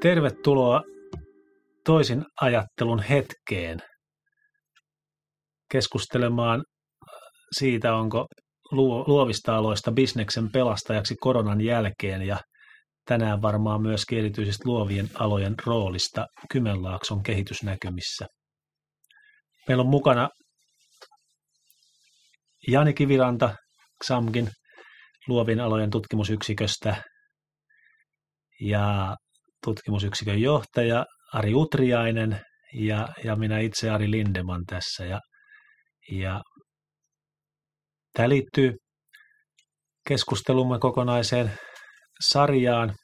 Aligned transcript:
Tervetuloa 0.00 0.82
toisin 1.84 2.24
ajattelun 2.40 3.02
hetkeen 3.02 3.78
keskustelemaan 5.72 6.64
siitä, 7.58 7.94
onko 7.94 8.26
luovista 9.06 9.56
aloista 9.56 9.92
bisneksen 9.92 10.52
pelastajaksi 10.52 11.16
koronan 11.20 11.60
jälkeen 11.60 12.22
ja 12.22 12.40
tänään 13.04 13.42
varmaan 13.42 13.82
myös 13.82 14.04
erityisesti 14.12 14.62
luovien 14.66 15.08
alojen 15.14 15.54
roolista 15.66 16.26
Kymenlaakson 16.52 17.22
kehitysnäkymissä. 17.22 18.26
Meillä 19.68 19.80
on 19.80 19.88
mukana 19.90 20.28
Jani 22.68 22.94
Kiviranta 22.94 23.56
XAMGin 24.04 24.48
luovien 25.28 25.60
alojen 25.60 25.90
tutkimusyksiköstä 25.90 27.02
ja 28.60 29.16
tutkimusyksikön 29.64 30.40
johtaja 30.40 31.06
Ari 31.34 31.54
Utriainen 31.54 32.40
ja, 32.74 33.08
ja 33.24 33.36
minä 33.36 33.58
itse 33.58 33.90
Ari 33.90 34.10
Lindeman 34.10 34.64
tässä. 34.66 35.04
Ja, 35.04 35.20
ja 36.12 36.42
tämä 38.12 38.28
liittyy 38.28 38.76
keskustelumme 40.08 40.78
kokonaiseen 40.78 41.52
sarjaan, 42.20 42.94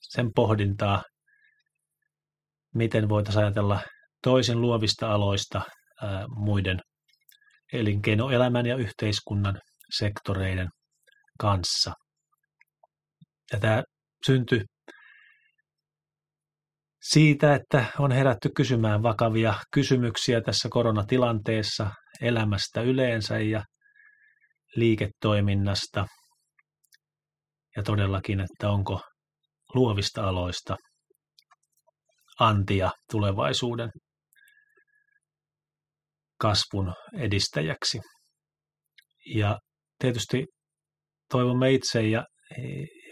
sen 0.00 0.30
pohdintaa, 0.34 1.02
miten 2.74 3.08
voitaisiin 3.08 3.44
ajatella 3.44 3.80
toisin 4.22 4.60
luovista 4.60 5.12
aloista 5.12 5.60
ää, 6.02 6.24
muiden 6.28 6.80
elinkeinoelämän 7.72 8.66
ja 8.66 8.76
yhteiskunnan 8.76 9.60
sektoreiden 9.98 10.68
kanssa. 11.38 11.92
Ja 13.52 13.60
tämä 13.60 13.82
syntyi 14.26 14.60
siitä, 17.02 17.54
että 17.54 17.84
on 17.98 18.12
herätty 18.12 18.48
kysymään 18.56 19.02
vakavia 19.02 19.54
kysymyksiä 19.74 20.40
tässä 20.40 20.68
koronatilanteessa 20.70 21.90
elämästä 22.20 22.80
yleensä 22.80 23.38
ja 23.38 23.62
liiketoiminnasta. 24.76 26.06
Ja 27.76 27.82
todellakin, 27.82 28.40
että 28.40 28.70
onko 28.70 29.00
luovista 29.74 30.28
aloista 30.28 30.76
antia 32.40 32.90
tulevaisuuden 33.10 33.90
kasvun 36.40 36.94
edistäjäksi. 37.18 37.98
Ja 39.34 39.58
tietysti 39.98 40.46
toivomme 41.30 41.72
itse 41.72 42.02
ja, 42.02 42.26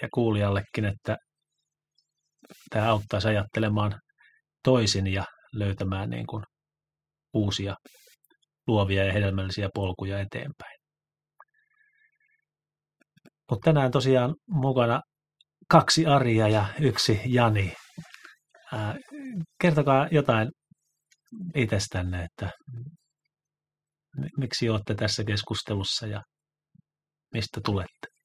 ja 0.03 0.09
kuulijallekin, 0.15 0.85
että 0.85 1.17
tämä 2.71 2.91
auttaisi 2.91 3.29
ajattelemaan 3.29 4.01
toisin 4.63 5.07
ja 5.07 5.25
löytämään 5.53 6.11
niin 6.11 6.27
kuin 6.27 6.45
uusia 7.35 7.75
luovia 8.67 9.05
ja 9.05 9.13
hedelmällisiä 9.13 9.69
polkuja 9.75 10.21
eteenpäin. 10.21 10.79
Mutta 13.51 13.65
tänään 13.65 13.91
tosiaan 13.91 14.35
mukana 14.51 15.01
kaksi 15.69 16.07
Aria 16.07 16.49
ja 16.49 16.67
yksi 16.81 17.21
Jani. 17.27 17.73
Kertokaa 19.61 20.09
jotain 20.11 20.49
itsestänne, 21.55 22.25
että 22.25 22.51
miksi 24.39 24.69
olette 24.69 24.95
tässä 24.95 25.25
keskustelussa 25.25 26.07
ja 26.07 26.23
mistä 27.35 27.61
tulette? 27.65 28.16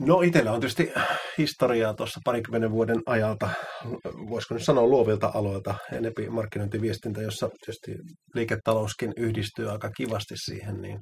No 0.00 0.20
itsellä 0.20 0.52
on 0.52 0.60
tietysti 0.60 0.92
historiaa 1.38 1.94
tuossa 1.94 2.20
parikymmenen 2.24 2.70
vuoden 2.70 3.02
ajalta, 3.06 3.50
voisiko 4.04 4.54
nyt 4.54 4.64
sanoa 4.64 4.86
luovilta 4.86 5.30
aloilta, 5.34 5.74
enempi 5.92 6.30
markkinointiviestintä, 6.30 7.22
jossa 7.22 7.48
tietysti 7.48 7.92
liiketalouskin 8.34 9.12
yhdistyy 9.16 9.70
aika 9.70 9.90
kivasti 9.90 10.34
siihen, 10.36 10.82
niin 10.82 10.98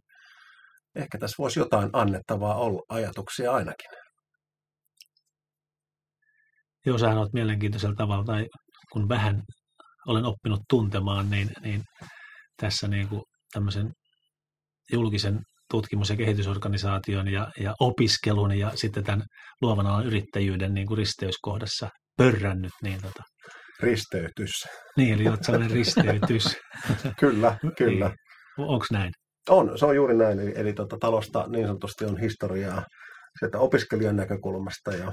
ehkä 0.95 1.19
tässä 1.19 1.35
voisi 1.39 1.61
jotain 1.61 1.91
annettavaa 1.93 2.55
olla, 2.55 2.83
ajatuksia 2.89 3.53
ainakin. 3.53 3.91
Joo, 6.87 6.99
sähän 6.99 7.19
olet 7.19 7.33
mielenkiintoisella 7.33 7.95
tavalla, 7.95 8.25
tai 8.25 8.47
kun 8.93 9.09
vähän 9.09 9.43
olen 10.07 10.25
oppinut 10.25 10.61
tuntemaan, 10.71 11.31
niin, 11.31 11.51
niin 11.63 11.83
tässä 12.57 12.89
niin 12.89 13.09
kuin 13.09 13.23
tämmöisen 13.53 13.93
julkisen 14.93 15.41
tutkimus- 15.71 16.11
ja 16.11 16.17
kehitysorganisaation 16.17 17.29
ja, 17.29 17.51
ja 17.61 17.75
opiskelun 17.81 18.59
ja 18.59 18.71
sitten 18.75 19.05
tämän 19.05 19.27
luovan 19.63 19.87
alan 19.87 20.07
yrittäjyyden 20.07 20.75
niin 20.75 20.87
kuin 20.87 20.99
risteyskohdassa 20.99 21.89
pörrännyt. 22.17 22.73
Niin 22.83 23.03
tota. 23.03 23.23
Risteytys. 23.81 24.51
Niin, 24.97 25.15
eli 25.15 25.29
olet 25.29 25.45
sellainen 25.45 25.71
risteytys. 25.71 26.57
kyllä, 27.21 27.59
kyllä. 27.79 28.09
Niin. 28.09 28.69
Onko 28.69 28.87
näin? 28.93 29.13
On, 29.49 29.79
se 29.79 29.87
on 29.87 29.97
juuri 29.97 30.17
näin. 30.17 30.41
Eli, 30.41 30.53
eli 30.57 30.73
tota, 30.73 30.97
talosta 31.01 31.45
niin 31.49 31.67
sanotusti 31.67 32.05
on 32.05 32.21
historiaa 32.21 32.83
sieltä 33.39 33.59
opiskelijan 33.59 34.17
näkökulmasta 34.17 34.91
ja 34.91 35.13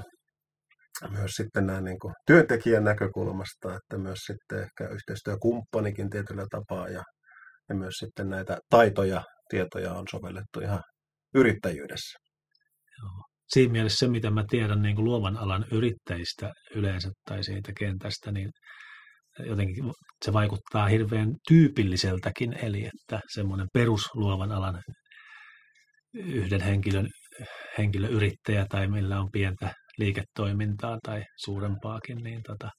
myös 1.10 1.30
sitten 1.30 1.66
näin 1.66 1.84
niin 1.84 1.98
kuin 1.98 2.14
työntekijän 2.26 2.84
näkökulmasta, 2.84 3.76
että 3.76 3.98
myös 3.98 4.18
sitten 4.18 4.62
ehkä 4.62 4.88
yhteistyökumppanikin 4.88 6.10
tietyllä 6.10 6.46
tapaa 6.50 6.88
ja, 6.88 7.02
ja 7.68 7.74
myös 7.74 7.94
sitten 7.94 8.30
näitä 8.30 8.58
taitoja 8.70 9.22
tietoja 9.50 9.92
on 9.92 10.04
sovellettu 10.10 10.60
ihan 10.60 10.82
yrittäjyydessä. 11.34 12.18
Joo. 12.98 13.24
Siinä 13.48 13.72
mielessä 13.72 13.98
se, 13.98 14.08
mitä 14.08 14.30
mä 14.30 14.44
tiedän 14.50 14.82
niin 14.82 14.96
kuin 14.96 15.04
luovan 15.04 15.36
alan 15.36 15.64
yrittäjistä 15.72 16.52
yleensä 16.74 17.10
tai 17.28 17.44
siitä 17.44 17.72
kentästä, 17.78 18.32
niin 18.32 18.50
jotenkin 19.38 19.84
se 20.24 20.32
vaikuttaa 20.32 20.86
hirveän 20.86 21.34
tyypilliseltäkin, 21.48 22.52
eli 22.64 22.84
että 22.86 23.20
semmoinen 23.34 23.66
perusluovan 23.72 24.52
alan 24.52 24.82
yhden 26.14 26.60
henkilön 26.60 27.08
henkilöyrittäjä 27.78 28.66
tai 28.68 28.88
millä 28.88 29.20
on 29.20 29.28
pientä 29.32 29.74
liiketoimintaa 29.98 30.98
tai 31.02 31.24
suurempaakin, 31.44 32.18
niin 32.22 32.42
tota, 32.46 32.70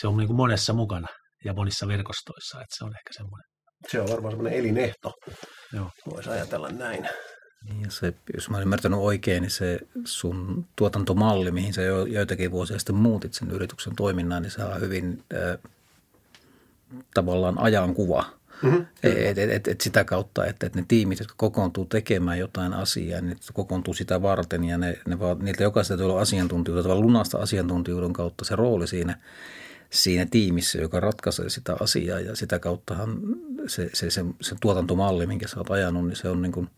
se 0.00 0.08
on 0.08 0.16
niin 0.16 0.26
kuin 0.26 0.36
monessa 0.36 0.72
mukana 0.72 1.08
ja 1.44 1.54
monissa 1.54 1.88
verkostoissa, 1.88 2.58
että 2.60 2.76
se 2.78 2.84
on 2.84 2.90
ehkä 2.90 3.10
semmoinen 3.12 3.53
se 3.88 4.00
on 4.00 4.08
varmaan 4.08 4.32
semmoinen 4.32 4.58
elinehto. 4.58 5.12
Joo. 5.72 5.90
Voisi 6.10 6.30
ajatella 6.30 6.68
näin. 6.68 7.08
Niin, 7.68 7.82
ja 7.82 7.90
se, 7.90 8.14
jos 8.34 8.50
mä 8.50 8.56
olen 8.56 8.62
ymmärtänyt 8.62 8.98
oikein, 8.98 9.42
niin 9.42 9.50
se 9.50 9.78
sun 10.04 10.66
tuotantomalli, 10.76 11.50
mihin 11.50 11.74
sä 11.74 11.82
jo, 11.82 12.06
joitakin 12.06 12.50
vuosia 12.50 12.78
sitten 12.78 12.94
muutit 12.94 13.34
sen 13.34 13.50
yrityksen 13.50 13.96
toiminnan, 13.96 14.42
niin 14.42 14.50
se 14.50 14.64
on 14.64 14.80
hyvin 14.80 15.22
äh, 15.34 15.58
tavallaan 17.14 17.60
ajankuva. 17.60 18.24
Mm-hmm. 18.62 18.86
Et, 19.02 19.38
et, 19.38 19.50
et, 19.50 19.68
et 19.68 19.80
sitä 19.80 20.04
kautta, 20.04 20.46
että 20.46 20.66
et 20.66 20.74
ne 20.74 20.84
tiimit, 20.88 21.18
jotka 21.18 21.34
kokoontuu 21.36 21.84
tekemään 21.84 22.38
jotain 22.38 22.72
asiaa, 22.72 23.20
niin 23.20 23.38
kokoontuu 23.52 23.94
sitä 23.94 24.22
varten 24.22 24.64
ja 24.64 24.78
ne, 24.78 24.98
ne 25.06 25.18
vaan, 25.18 25.38
niiltä 25.38 25.62
jokaisesta 25.62 26.02
tulee 26.02 26.22
asiantuntijuutta, 26.22 27.00
lunasta 27.00 27.38
asiantuntijuuden 27.38 28.12
kautta 28.12 28.44
se 28.44 28.56
rooli 28.56 28.86
siinä– 28.86 29.18
siinä 29.94 30.26
tiimissä, 30.30 30.78
joka 30.78 31.00
ratkaisee 31.00 31.48
sitä 31.48 31.76
asiaa 31.80 32.20
ja 32.20 32.36
sitä 32.36 32.58
kauttahan 32.58 33.18
se, 33.66 33.90
se, 33.92 34.10
se, 34.10 34.24
se 34.40 34.56
tuotantomalli, 34.60 35.26
minkä 35.26 35.48
sä 35.48 35.58
oot 35.58 35.70
ajanut, 35.70 36.06
niin 36.06 36.16
se 36.16 36.28
on 36.28 36.42
niin 36.42 36.52
kuin, 36.52 36.70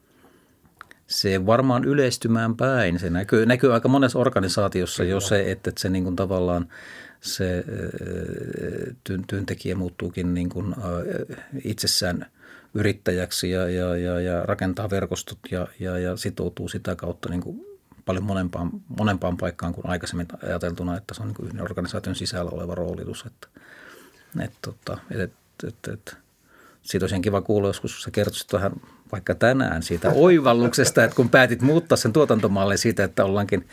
se 1.07 1.47
varmaan 1.47 1.85
yleistymään 1.85 2.57
päin. 2.57 2.99
Se 2.99 3.11
näkyy, 3.11 3.47
näkyy 3.47 3.75
aika 3.75 3.89
monessa 3.89 4.19
organisaatiossa 4.19 5.05
jo 5.05 5.21
se, 5.21 5.51
että 5.51 5.73
se 5.79 5.89
niin 5.89 6.05
kuin 6.05 6.17
tavallaan 6.17 6.69
se 7.21 7.65
työntekijä 9.27 9.75
muuttuukin 9.75 10.35
niin 10.35 10.49
kuin 10.49 10.75
itsessään 11.65 12.27
yrittäjäksi 12.75 13.51
ja, 13.51 13.69
ja, 13.69 13.97
ja, 13.97 14.21
ja 14.21 14.43
rakentaa 14.43 14.91
verkostot 14.91 15.39
ja, 15.51 15.69
ja, 15.81 15.99
ja 15.99 16.17
sitoutuu 16.17 16.69
sitä 16.69 16.97
kautta 16.97 17.29
niin 17.29 17.41
kuin 17.41 17.67
paljon 18.05 18.25
monempaan, 18.25 18.71
monempaan 18.99 19.37
paikkaan 19.37 19.75
kuin 19.75 19.89
aikaisemmin 19.89 20.27
ajateltuna, 20.43 20.97
että 20.97 21.15
se 21.15 21.23
on 21.23 21.29
niin 21.29 21.47
yhden 21.47 21.63
organisaation 21.63 22.17
sisällä 22.17 22.51
oleva 22.51 22.75
roolitus. 22.75 23.25
Että, 23.27 23.49
et, 24.41 24.53
tota, 24.63 24.99
et, 25.11 25.21
et, 25.21 25.33
et, 25.65 25.89
et, 25.93 26.17
siitä 26.87 27.05
olisi 27.05 27.21
kiva 27.21 27.41
kuulla 27.41 27.69
joskus, 27.69 27.95
kun 27.95 28.03
sä 28.03 28.11
kertoisit 28.11 28.53
vähän 28.53 28.73
vaikka 29.13 29.35
tänään 29.35 29.83
siitä 29.83 30.13
oivalluksesta, 30.15 31.05
että 31.05 31.17
kun 31.17 31.29
päätit 31.29 31.63
muuttaa 31.63 31.97
sen 31.97 32.13
tuotantomallin 32.13 32.79
siitä, 32.79 33.05
että 33.05 33.25
ollaankin 33.25 33.69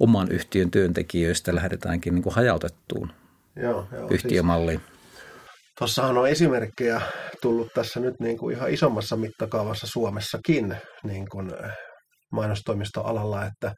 oman 0.00 0.30
yhtiön 0.30 0.70
työntekijöistä 0.70 1.54
lähdetäänkin 1.54 2.14
niin 2.14 2.22
kuin 2.22 2.34
hajautettuun 2.34 3.12
joo, 3.56 3.88
joo, 3.92 4.08
yhtiömalliin. 4.10 4.80
Siis, 4.80 4.98
Tuossahan 5.78 6.18
on 6.18 6.28
esimerkkejä 6.28 7.00
tullut 7.42 7.68
tässä 7.74 8.00
nyt 8.00 8.14
niin 8.20 8.38
kuin 8.38 8.56
ihan 8.56 8.70
isommassa 8.70 9.16
mittakaavassa 9.16 9.86
Suomessakin 9.86 10.76
niin 11.02 11.28
kuin 11.28 11.50
mainostoimistoalalla, 12.32 13.46
että 13.46 13.72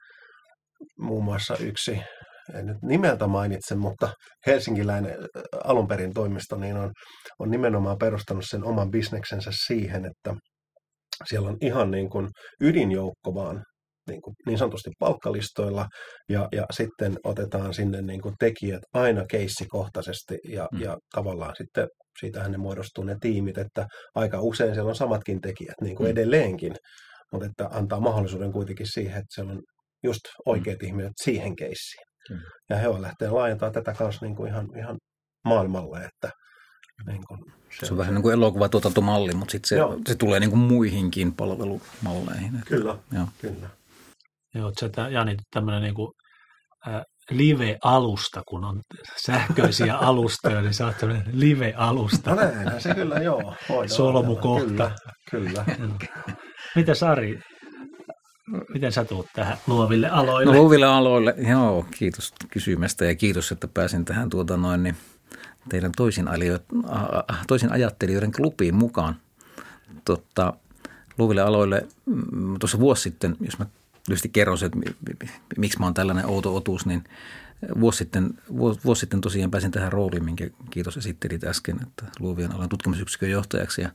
muun 0.98 1.24
muassa 1.24 1.56
yksi, 1.56 2.00
en 2.54 2.66
nyt 2.66 2.76
nimeltä 2.82 3.26
mainitse, 3.26 3.74
mutta 3.74 4.12
helsinkiläinen 4.46 5.16
alun 5.64 5.88
perin 5.88 6.14
toimisto 6.14 6.56
niin 6.56 6.76
on, 6.76 6.92
on 7.38 7.50
nimenomaan 7.50 7.98
perustanut 7.98 8.44
sen 8.46 8.64
oman 8.64 8.90
bisneksensä 8.90 9.50
siihen, 9.66 10.04
että 10.04 10.34
siellä 11.28 11.48
on 11.48 11.56
ihan 11.60 11.90
niin 11.90 12.10
kuin 12.10 12.28
ydinjoukko 12.60 13.34
vaan 13.34 13.64
niin, 14.08 14.22
kuin 14.22 14.34
niin 14.46 14.58
sanotusti 14.58 14.90
palkkalistoilla 14.98 15.86
ja, 16.28 16.48
ja 16.52 16.66
sitten 16.72 17.18
otetaan 17.24 17.74
sinne 17.74 18.02
niin 18.02 18.20
kuin 18.20 18.34
tekijät 18.38 18.82
aina 18.94 19.24
keissikohtaisesti 19.26 20.38
ja, 20.48 20.68
mm. 20.72 20.80
ja 20.80 20.96
tavallaan 21.14 21.54
sitten 21.56 21.88
siitähän 22.20 22.52
ne 22.52 22.58
muodostuu 22.58 23.04
ne 23.04 23.16
tiimit, 23.20 23.58
että 23.58 23.86
aika 24.14 24.40
usein 24.40 24.74
siellä 24.74 24.88
on 24.88 24.96
samatkin 24.96 25.40
tekijät 25.40 25.80
niin 25.80 25.96
kuin 25.96 26.06
mm. 26.06 26.10
edelleenkin, 26.10 26.74
mutta 27.32 27.46
että 27.46 27.68
antaa 27.78 28.00
mahdollisuuden 28.00 28.52
kuitenkin 28.52 28.86
siihen, 28.86 29.18
että 29.18 29.34
siellä 29.34 29.52
on 29.52 29.62
just 30.04 30.20
oikeat 30.46 30.78
mm. 30.82 30.86
ihmiset 30.86 31.12
siihen 31.22 31.56
keissiin. 31.56 32.09
Mm. 32.30 32.40
Ja 32.70 32.76
he 32.76 32.88
on 32.88 33.02
lähteä 33.02 33.34
laajentamaan 33.34 33.72
tätä 33.72 33.94
kanssa 33.94 34.26
niin 34.26 34.36
kuin 34.36 34.48
ihan, 34.48 34.68
ihan 34.76 34.96
maailmalle, 35.44 36.04
että 36.04 36.30
niin 37.06 37.22
kuin 37.28 37.40
se, 37.80 37.86
se 37.86 37.92
on 37.92 37.98
vähän 37.98 38.14
niin 38.14 38.22
kuin 38.22 38.32
elokuvatuotantomalli, 38.32 39.34
mutta 39.34 39.52
sitten 39.52 39.68
se, 39.68 39.76
se 40.06 40.14
tulee 40.14 40.40
niin 40.40 40.50
kuin 40.50 40.60
muihinkin 40.60 41.34
palvelumalleihin. 41.34 42.62
Kyllä, 42.66 42.96
Joo. 43.12 43.26
kyllä. 43.40 43.70
Joo, 44.54 44.72
se 44.80 44.90
Jani, 45.10 45.36
tämmöinen 45.50 45.82
niin 45.82 45.94
kuin, 45.94 46.12
äh, 46.88 47.02
live-alusta, 47.30 48.42
kun 48.48 48.64
on 48.64 48.80
sähköisiä 49.26 49.96
alustoja, 50.08 50.60
niin 50.60 50.74
sä 50.74 50.86
oot 50.86 50.98
tämmöinen 50.98 51.24
live-alusta. 51.32 52.30
No 52.30 52.36
näin, 52.36 52.80
se 52.80 52.94
kyllä 52.94 53.16
joo. 53.16 53.54
Solmukohta. 53.86 54.90
Kyllä, 55.30 55.64
kyllä. 55.76 56.36
Mitä 56.76 56.94
Sari, 56.94 57.40
miten 58.74 58.92
sä 58.92 59.04
tuut 59.04 59.26
tähän 59.34 59.56
luoville 59.66 60.08
aloille? 60.08 60.52
No 60.52 60.58
luoville 60.58 60.86
aloille, 60.86 61.34
joo, 61.48 61.86
kiitos 61.98 62.34
kysymästä 62.50 63.04
ja 63.04 63.14
kiitos, 63.14 63.52
että 63.52 63.68
pääsin 63.68 64.04
tähän 64.04 64.30
tuota 64.30 64.56
noin, 64.56 64.82
niin 64.82 64.96
teidän 65.68 65.92
toisin, 65.96 66.28
toisin 67.46 67.72
ajattelijoiden 67.72 68.32
klubiin 68.32 68.74
mukaan. 68.74 69.16
Totta, 70.04 70.52
luoville 71.18 71.42
aloille 71.42 71.86
mm, 72.06 72.58
tuossa 72.58 72.80
vuosi 72.80 73.02
sitten, 73.02 73.36
jos 73.40 73.58
mä 73.58 73.66
lyhyesti 74.08 74.28
kerron 74.28 74.58
se, 74.58 74.66
että 74.66 74.78
miksi 75.56 75.78
mä 75.78 75.86
oon 75.86 75.94
tällainen 75.94 76.26
outo 76.26 76.56
otus, 76.56 76.86
niin 76.86 77.04
vuosi 77.80 77.98
sitten, 77.98 78.30
vuosi 78.84 79.00
sitten 79.00 79.20
tosiaan 79.20 79.50
pääsin 79.50 79.70
tähän 79.70 79.92
rooliin, 79.92 80.24
minkä 80.24 80.50
kiitos 80.70 80.96
esittelit 80.96 81.44
äsken, 81.44 81.76
että 81.82 82.04
luovien 82.20 82.52
alan 82.52 82.68
tutkimusyksikön 82.68 83.30
johtajaksi. 83.30 83.82
Ja, 83.82 83.90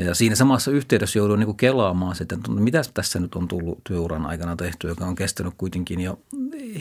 ja, 0.00 0.14
siinä 0.14 0.34
samassa 0.34 0.70
yhteydessä 0.70 1.18
jouduin 1.18 1.40
niin 1.40 1.56
kelaamaan 1.56 2.16
sitten, 2.16 2.38
että 2.38 2.50
mitä 2.50 2.82
tässä 2.94 3.20
nyt 3.20 3.34
on 3.34 3.48
tullut 3.48 3.78
työuran 3.84 4.26
aikana 4.26 4.56
tehty, 4.56 4.88
joka 4.88 5.04
on 5.06 5.14
kestänyt 5.14 5.54
kuitenkin 5.58 6.00
jo 6.00 6.18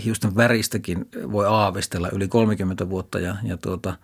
hiusten 0.06 0.36
väristäkin 0.36 1.06
voi 1.32 1.46
aavistella 1.46 2.10
yli 2.10 2.28
30 2.28 2.90
vuotta. 2.90 3.20
Ja, 3.20 3.36
ja 3.44 3.58
tuota, 3.58 3.98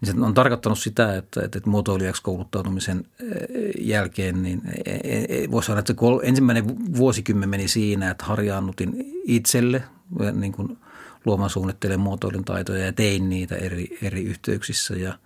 niin 0.00 0.14
se 0.14 0.20
on 0.20 0.34
tarkoittanut 0.34 0.78
sitä, 0.78 1.16
että, 1.16 1.40
että 1.44 1.60
muotoilijaksi 1.66 2.22
kouluttautumisen 2.22 3.04
eh, 3.20 3.86
jälkeen 3.86 4.42
niin 4.42 4.62
e, 4.84 4.92
e, 4.94 5.50
voisi 5.50 5.66
sanoa, 5.66 5.78
että 5.78 5.92
se 5.92 6.28
ensimmäinen 6.28 6.64
vuosikymmen 6.96 7.48
meni 7.48 7.68
siinä, 7.68 8.10
että 8.10 8.24
harjaannutin 8.24 8.94
itselle 9.24 9.82
niin 10.32 10.52
kuin 10.52 10.78
luovan 11.24 11.50
suunnittelen 11.50 12.00
muotoilun 12.00 12.44
taitoja 12.44 12.84
ja 12.84 12.92
tein 12.92 13.28
niitä 13.28 13.56
eri, 13.56 13.98
eri 14.02 14.24
yhteyksissä. 14.24 14.94
Ja, 14.94 15.18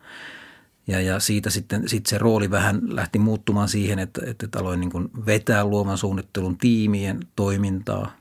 ja, 0.86 1.00
ja 1.00 1.20
siitä 1.20 1.50
sitten 1.50 1.88
sit 1.88 2.06
se 2.06 2.18
rooli 2.18 2.50
vähän 2.50 2.80
lähti 2.96 3.18
muuttumaan 3.18 3.68
siihen, 3.68 3.98
että, 3.98 4.20
että 4.26 4.58
aloin 4.58 4.80
niin 4.80 4.90
kuin 4.90 5.10
vetää 5.26 5.64
luovan 5.64 5.98
suunnittelun 5.98 6.58
tiimien 6.58 7.20
toimintaa 7.36 8.20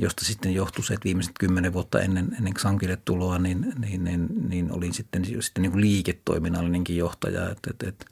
josta 0.00 0.24
sitten 0.24 0.54
johtui 0.54 0.84
se, 0.84 0.94
että 0.94 1.04
viimeiset 1.04 1.32
kymmenen 1.40 1.72
vuotta 1.72 2.00
ennen, 2.00 2.36
ennen 2.38 2.54
Xankille 2.54 2.98
tuloa, 3.04 3.38
niin, 3.38 3.72
niin, 3.78 4.04
niin, 4.04 4.28
niin 4.48 4.72
olin 4.72 4.94
sitten, 4.94 5.24
sitten 5.24 5.62
niin 5.62 5.72
kuin 5.72 5.80
liiketoiminnallinenkin 5.80 6.96
johtaja. 6.96 7.50
Että, 7.50 7.70
että, 7.70 7.88
että 7.88 8.06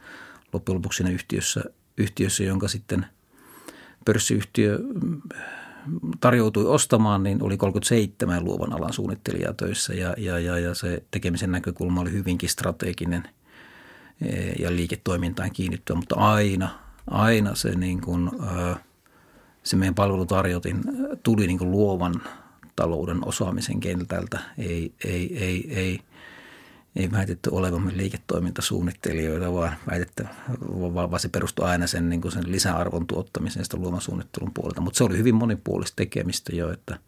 loppujen 0.53 0.77
lopuksi 0.77 0.97
siinä 0.97 1.11
yhtiössä, 1.11 1.65
yhtiössä, 1.97 2.45
jonka 2.45 2.69
sitten 2.69 3.07
pörssiyhtiö 4.05 4.79
tarjoutui 6.21 6.67
ostamaan, 6.67 7.23
niin 7.23 7.43
oli 7.43 7.57
37 7.57 8.45
luovan 8.45 8.73
alan 8.73 8.93
suunnittelijaa 8.93 9.53
töissä 9.53 9.95
ja, 9.95 10.15
ja, 10.19 10.39
ja, 10.39 10.59
ja 10.59 10.75
se 10.75 11.03
tekemisen 11.11 11.53
näkökulma 11.53 12.01
oli 12.01 12.13
hyvinkin 12.13 12.49
strateginen 12.49 13.29
ja 14.59 14.77
liiketoimintaan 14.77 15.51
kiinnittyä, 15.53 15.97
mutta 15.97 16.15
aina, 16.15 16.69
aina 17.07 17.55
se 17.55 17.75
niin 17.75 18.01
kuin, 18.01 18.31
se 19.63 19.77
meidän 19.77 19.95
palvelutarjotin 19.95 20.83
tuli 21.23 21.47
niin 21.47 21.59
kuin 21.59 21.71
luovan 21.71 22.15
talouden 22.77 23.27
osaamisen 23.27 23.81
kentältä. 23.81 24.39
Ei, 24.59 24.93
ei, 25.05 25.45
ei, 25.45 25.75
ei, 25.75 26.01
ei 26.97 27.11
väitetty 27.11 27.51
olevamme 27.53 27.93
liiketoimintasuunnittelijoita, 27.97 29.53
vaan, 29.53 29.77
väitetty, 29.91 30.27
vaan 30.95 31.21
se 31.21 31.29
perustui 31.29 31.69
aina 31.69 31.87
sen, 31.87 32.09
niin 32.09 32.21
kuin 32.21 32.33
sen 32.33 32.53
lisäarvon 32.53 33.07
tuottamiseen 33.07 33.65
sitä 33.65 33.77
luovan 33.77 34.01
suunnittelun 34.01 34.53
puolelta. 34.55 34.81
Mutta 34.81 34.99
se 34.99 35.05
oli 35.05 35.19
hyvin 35.19 35.35
monipuolista 35.35 35.97
tekemistä 35.97 36.57
jo, 36.57 36.73
että 36.73 36.99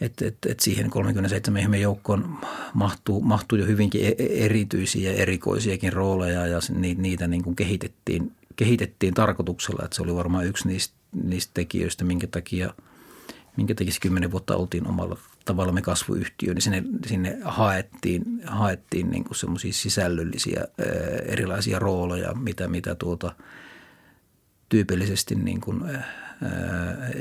et, 0.00 0.22
et, 0.22 0.36
et 0.48 0.60
siihen 0.60 0.90
37 0.90 1.62
ihmeen 1.62 1.82
joukkoon 1.82 2.38
mahtuu, 2.74 3.20
mahtuu 3.20 3.58
jo 3.58 3.66
hyvinkin 3.66 4.04
e, 4.04 4.08
e, 4.08 4.44
erityisiä 4.44 5.12
ja 5.12 5.16
erikoisiakin 5.16 5.92
rooleja 5.92 6.46
ja 6.46 6.58
niitä 6.96 7.26
niin 7.26 7.42
kuin 7.42 7.56
kehitettiin 7.56 8.32
kehitettiin 8.56 9.14
tarkoituksella, 9.14 9.84
että 9.84 9.96
se 9.96 10.02
oli 10.02 10.14
varmaan 10.14 10.46
yksi 10.46 10.68
niistä, 10.68 10.94
niistä 11.22 11.50
tekijöistä, 11.54 12.04
minkä 12.04 12.26
takia, 12.26 12.74
minkä 13.56 13.74
takia 13.74 13.92
kymmenen 14.00 14.30
vuotta 14.30 14.56
oltiin 14.56 14.88
omalla 14.88 15.18
tavallamme 15.44 15.82
kasvuyhtiö, 15.82 16.54
niin 16.54 16.62
sinne, 16.62 16.82
sinne 17.06 17.38
haettiin, 17.44 18.24
haettiin 18.44 19.10
niin 19.10 19.24
kuin 19.24 19.36
semmoisia 19.36 19.72
sisällöllisiä 19.72 20.64
erilaisia 21.26 21.78
rooleja, 21.78 22.34
mitä, 22.34 22.68
mitä 22.68 22.94
tuota, 22.94 23.34
tyypillisesti 24.68 25.34
niin 25.34 25.60
kuin, 25.60 25.82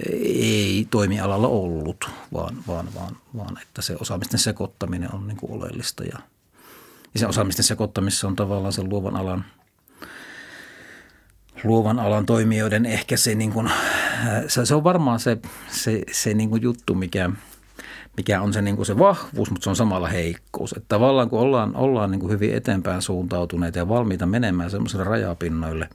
ei 0.10 0.88
toimialalla 0.92 1.48
ollut, 1.48 2.10
vaan, 2.34 2.56
vaan, 2.68 2.88
vaan, 2.96 3.18
vaan 3.38 3.62
että 3.62 3.82
se 3.82 3.96
osaamisten 4.00 4.40
sekoittaminen 4.40 5.16
on 5.16 5.28
niin 5.28 5.38
kuin 5.38 5.52
oleellista 5.52 6.04
ja, 6.04 6.20
ja 7.14 7.20
se 7.20 7.28
osaamisten 7.28 7.66
sekoittamissa 7.66 8.28
on 8.28 8.36
tavallaan 8.36 8.74
sen 8.74 8.90
luovan 8.90 9.16
alan– 9.16 9.46
luovan 11.64 12.00
alan 12.00 12.26
toimijoiden 12.26 12.86
ehkä 12.86 13.18
se, 13.18 13.36
niin 13.36 13.54
kuin, 13.54 13.72
se, 14.48 14.66
se 14.66 14.76
on 14.76 14.84
varmaan 14.84 15.20
se, 15.20 15.38
se, 15.68 16.02
se 16.12 16.34
niin 16.34 16.50
kuin 16.50 16.62
juttu, 16.62 16.96
mikä, 16.96 17.30
mikä 18.18 18.42
on 18.42 18.54
se, 18.54 18.62
niin 18.62 18.76
kuin 18.76 18.86
se 18.86 19.00
vahvuus, 19.00 19.52
mutta 19.52 19.64
se 19.64 19.70
on 19.70 19.76
samalla 19.76 20.08
heikkous. 20.08 20.74
Että 20.74 20.86
tavallaan 20.88 21.30
kun 21.30 21.40
ollaan, 21.40 21.76
ollaan 21.76 22.12
niin 22.12 22.20
kuin 22.20 22.32
hyvin 22.32 22.54
eteenpäin 22.54 23.02
suuntautuneita 23.02 23.78
ja 23.78 23.90
valmiita 23.90 24.26
menemään 24.26 24.72
semmoisille 24.72 25.04
rajapinnoille, 25.04 25.90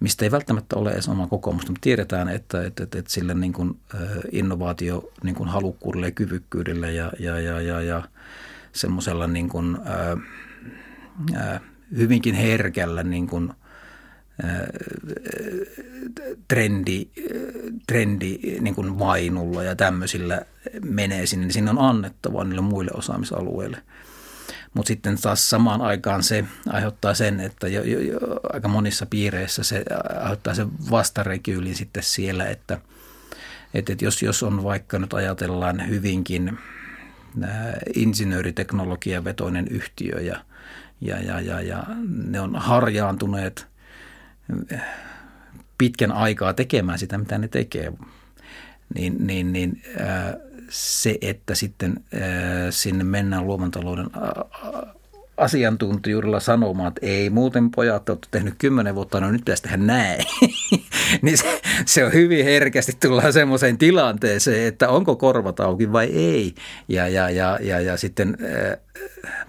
mistä 0.00 0.24
ei 0.24 0.30
välttämättä 0.30 0.76
ole 0.76 0.92
edes 0.92 1.08
oma 1.08 1.26
kokoomusta, 1.26 1.72
mutta 1.72 1.84
tiedetään, 1.84 2.28
että, 2.28 2.64
että, 2.64 2.82
että, 2.82 2.98
että 2.98 3.12
sillä 3.12 3.34
niin 3.34 3.52
kuin 3.52 3.78
innovaatio 4.32 5.10
niin 5.22 5.34
kuin 5.34 5.48
halukkuudelle 5.48 6.06
ja 6.06 6.12
kyvykkyydelle 6.12 6.92
ja, 6.92 7.12
ja, 7.18 7.40
ja, 7.40 7.60
ja, 7.60 7.80
ja 7.80 8.02
semmoisella 8.72 9.26
niin 9.26 9.48
kuin, 9.48 9.78
ää, 9.84 10.16
ää, 11.34 11.60
hyvinkin 11.96 12.34
herkällä 12.34 13.02
niin 13.02 13.26
kuin– 13.26 13.52
trendi, 16.48 17.08
trendi 17.86 18.38
niin 18.60 18.74
kuin 18.74 18.98
vainulla 18.98 19.62
ja 19.62 19.76
tämmöisillä 19.76 20.40
menee 20.84 21.26
sinne, 21.26 21.46
niin 21.46 21.52
sinne 21.52 21.70
on 21.70 21.78
annettavaa 21.78 22.44
niille 22.44 22.60
muille 22.60 22.90
osaamisalueille. 22.94 23.82
Mutta 24.74 24.88
sitten 24.88 25.20
taas 25.20 25.50
samaan 25.50 25.82
aikaan 25.82 26.22
se 26.22 26.44
aiheuttaa 26.68 27.14
sen, 27.14 27.40
että 27.40 27.68
jo, 27.68 27.82
jo, 27.82 28.00
jo, 28.00 28.18
aika 28.52 28.68
monissa 28.68 29.06
piireissä 29.06 29.62
se 29.62 29.84
aiheuttaa 30.20 30.54
sen 30.54 30.68
vastarekyylin 30.90 31.74
sitten 31.74 32.02
siellä, 32.02 32.46
että, 32.46 32.80
että, 33.74 33.92
että 33.92 34.04
jos, 34.04 34.22
jos 34.22 34.42
on 34.42 34.64
vaikka 34.64 34.98
nyt 34.98 35.14
ajatellaan 35.14 35.88
hyvinkin 35.88 36.58
insinööriteknologiavetoinen 37.94 39.68
yhtiö 39.68 40.20
ja, 40.20 40.44
ja, 41.00 41.20
ja, 41.22 41.40
ja, 41.40 41.60
ja 41.60 41.84
ne 42.08 42.40
on 42.40 42.56
harjaantuneet– 42.56 43.66
pitkän 45.78 46.12
aikaa 46.12 46.54
tekemään 46.54 46.98
sitä, 46.98 47.18
mitä 47.18 47.38
ne 47.38 47.48
tekee, 47.48 47.92
niin, 48.94 49.26
niin, 49.26 49.52
niin 49.52 49.82
ää, 49.98 50.36
se, 50.68 51.18
että 51.20 51.54
sitten 51.54 52.04
sinne 52.70 53.04
mennään 53.04 53.46
luovan 53.46 53.70
talouden 53.70 54.06
asiantuntijuudella 55.38 56.40
sanomaan, 56.40 56.88
että 56.88 57.06
ei 57.06 57.30
muuten 57.30 57.70
pojat, 57.70 58.08
olette 58.08 58.28
tehnyt 58.30 58.54
kymmenen 58.58 58.94
vuotta, 58.94 59.20
no 59.20 59.30
nyt 59.30 59.40
pitäisi 59.40 59.62
tehdä 59.62 59.76
näin. 59.76 60.24
niin 61.22 61.38
se, 61.38 61.60
se, 61.86 62.04
on 62.04 62.12
hyvin 62.12 62.44
herkästi 62.44 62.92
tullaan 63.02 63.32
semmoiseen 63.32 63.78
tilanteeseen, 63.78 64.68
että 64.68 64.88
onko 64.88 65.16
korvat 65.16 65.60
auki 65.60 65.92
vai 65.92 66.06
ei. 66.06 66.54
Ja, 66.88 67.08
ja, 67.08 67.30
ja, 67.30 67.58
ja, 67.62 67.80
ja 67.80 67.96
sitten 67.96 68.36
äh, 68.42 68.78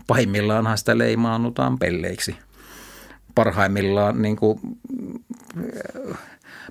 pahimmillaanhan 0.07 0.77
sitä 0.77 0.97
leimaannutaan 0.97 1.79
pelleiksi 1.79 2.35
parhaimmillaan 3.35 4.21
niin 4.21 4.35
kuin, 4.35 4.59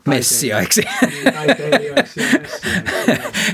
messiaiksi. 0.06 0.82
Taiteilijoiksi 1.34 2.20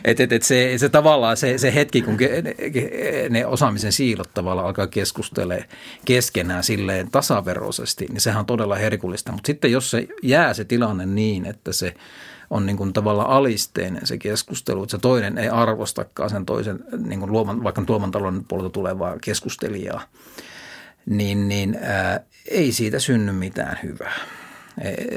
et, 0.04 0.20
et, 0.20 0.32
et 0.32 0.42
se, 0.42 0.74
se 0.76 0.88
tavallaan 0.88 1.36
se, 1.36 1.58
se 1.58 1.74
hetki, 1.74 2.02
kun 2.02 2.16
ke, 2.16 2.42
ne, 2.42 3.28
ne 3.30 3.46
osaamisen 3.46 3.92
siilot 3.92 4.30
tavallaan 4.34 4.66
alkaa 4.66 4.86
keskustelemaan 4.86 5.68
keskenään 6.04 6.64
silleen 6.64 7.10
tasaveroisesti, 7.10 8.06
niin 8.10 8.20
sehän 8.20 8.40
on 8.40 8.46
todella 8.46 8.74
herkullista. 8.74 9.32
Mutta 9.32 9.46
sitten 9.46 9.72
jos 9.72 9.90
se 9.90 10.08
jää 10.22 10.54
se 10.54 10.64
tilanne 10.64 11.06
niin, 11.06 11.46
että 11.46 11.72
se 11.72 11.94
on 12.50 12.66
niin 12.66 12.76
kuin 12.76 12.92
tavallaan 12.92 13.30
alisteinen 13.30 14.06
se 14.06 14.18
keskustelu, 14.18 14.82
että 14.82 14.90
se 14.90 14.98
toinen 14.98 15.38
ei 15.38 15.48
arvostakaan 15.48 16.30
sen 16.30 16.46
toisen 16.46 16.78
niin 17.06 17.20
kuin 17.20 17.32
luoman, 17.32 17.64
vaikka 17.64 17.82
tuoman 17.82 18.10
talouden 18.10 18.44
puolelta 18.44 18.70
tulevaa 18.70 19.16
keskustelijaa, 19.24 20.02
niin, 21.06 21.48
niin 21.48 21.78
ää, 21.82 22.20
ei 22.50 22.72
siitä 22.72 22.98
synny 22.98 23.32
mitään 23.32 23.78
hyvää. 23.82 24.14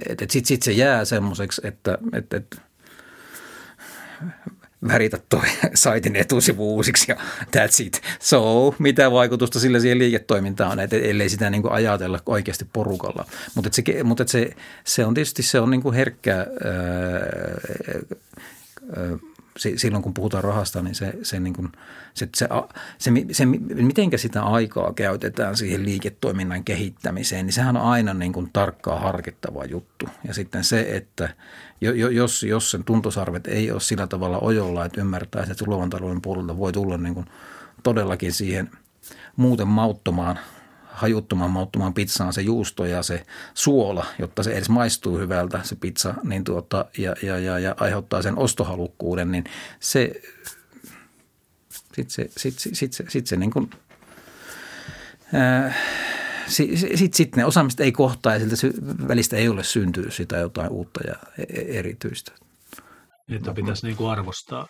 Sitten 0.10 0.46
sit 0.46 0.64
se 0.64 0.72
jää 0.72 1.06
semmoiseksi, 1.06 1.62
että 1.64 1.98
et, 2.14 2.34
et, 2.34 2.62
väritä 4.88 5.20
toi 5.30 5.42
saitin 5.74 6.16
etusivu 6.16 6.76
uusiksi 6.76 7.12
ja 7.12 7.16
that's 7.58 7.86
it. 7.86 8.02
So, 8.20 8.76
mitä 8.80 9.12
vaikutusta 9.12 9.60
sillä 9.60 9.80
siihen 9.80 10.00
liiketoimintaan 10.00 10.72
on, 10.72 10.80
että 10.80 10.96
ellei 10.96 11.30
sitä 11.30 11.50
niin 11.50 11.62
kuin 11.62 11.72
ajatella 11.72 12.20
oikeasti 12.26 12.66
porukalla. 12.74 13.26
Mutta 13.56 13.70
se, 13.74 14.04
mutta 14.04 14.24
se, 14.28 14.50
se 14.84 15.06
on 15.06 15.14
tietysti 15.14 15.44
se 15.44 15.60
on 15.60 15.72
niin 15.72 15.82
kuin 15.82 15.96
herkkä, 15.96 16.36
ää, 16.36 16.46
ää, 18.96 19.18
silloin 19.58 20.04
kun 20.04 20.14
puhutaan 20.14 20.44
rahasta, 20.44 20.82
niin 20.82 20.96
se, 20.96 21.14
se, 21.24 21.40
niin 21.40 21.54
kuin, 21.54 21.72
se, 22.14 22.30
se, 22.36 22.48
se, 22.98 23.12
se, 23.32 23.46
mitenkä 23.76 24.18
sitä 24.18 24.44
aikaa 24.44 24.94
käytetään 24.94 25.58
siihen 25.58 25.86
liiketoiminnan 25.86 26.64
kehittämiseen, 26.64 27.46
niin 27.46 27.54
sehän 27.54 27.78
on 27.78 27.84
aina 27.84 28.14
niin 28.14 28.34
kuin 28.34 28.50
tarkkaa 28.54 29.00
harkittava 29.00 29.66
juttu. 29.66 30.06
Ja 30.28 30.34
sitten 30.34 30.64
se, 30.64 30.82
että 30.96 31.30
jos, 32.12 32.44
jos 32.44 32.72
sen 32.72 32.84
tuntosarvet 32.84 33.48
ei 33.48 33.72
ole 33.72 33.80
sillä 33.80 34.08
tavalla 34.08 34.40
ojolla, 34.40 34.86
että 34.86 35.02
ymmärtää, 35.02 35.44
että 35.52 35.66
luovan 35.68 35.90
talouden 35.90 36.22
puolelta 36.22 36.58
voi 36.58 36.74
tulla 36.74 36.98
niin 36.98 37.14
kuin 37.14 37.26
todellakin 37.84 38.34
siihen 38.34 38.70
muuten 39.36 39.68
mauttomaan 39.68 40.40
hajuttoman 40.98 41.52
mauttumaan 41.52 41.94
pizzaan 41.94 42.34
se 42.34 42.42
juusto 42.42 42.86
ja 42.86 43.04
se 43.04 43.26
suola, 43.54 44.06
jotta 44.20 44.44
se 44.44 44.52
edes 44.52 44.70
maistuu 44.70 45.18
hyvältä 45.18 45.60
se 45.64 45.76
pizza 45.76 46.14
niin 46.24 46.44
tuota, 46.44 46.86
ja, 46.98 47.16
ja, 47.24 47.40
ja, 47.40 47.60
ja 47.60 47.76
aiheuttaa 47.80 48.22
sen 48.22 48.38
ostohalukkuuden, 48.38 49.32
niin 49.32 49.44
se 49.80 50.22
sitten 51.96 52.10
se, 52.10 52.30
sit, 52.38 52.60
sit, 52.60 52.76
sit, 52.76 52.94
sit, 52.94 53.10
sit 53.10 53.28
se 53.28 53.38
niin 53.38 53.52
kuin, 53.52 53.70
sitten 56.48 56.98
sit, 56.98 57.14
sit 57.14 57.36
ne 57.36 57.46
osaamista 57.46 57.84
ei 57.84 57.92
kohtaa 57.92 58.36
ja 58.36 58.58
siltä 58.58 58.78
välistä 59.08 59.36
ei 59.36 59.50
ole 59.50 59.64
syntynyt 59.64 60.14
sitä 60.14 60.38
jotain 60.38 60.70
uutta 60.70 61.00
ja 61.08 61.16
e-, 61.38 61.62
e-, 61.62 61.80
erityistä. 61.80 62.32
Että 63.32 63.54
pitäisi 63.54 63.86
niin 63.86 63.98
kuin 63.98 64.10
arvostaa 64.10 64.68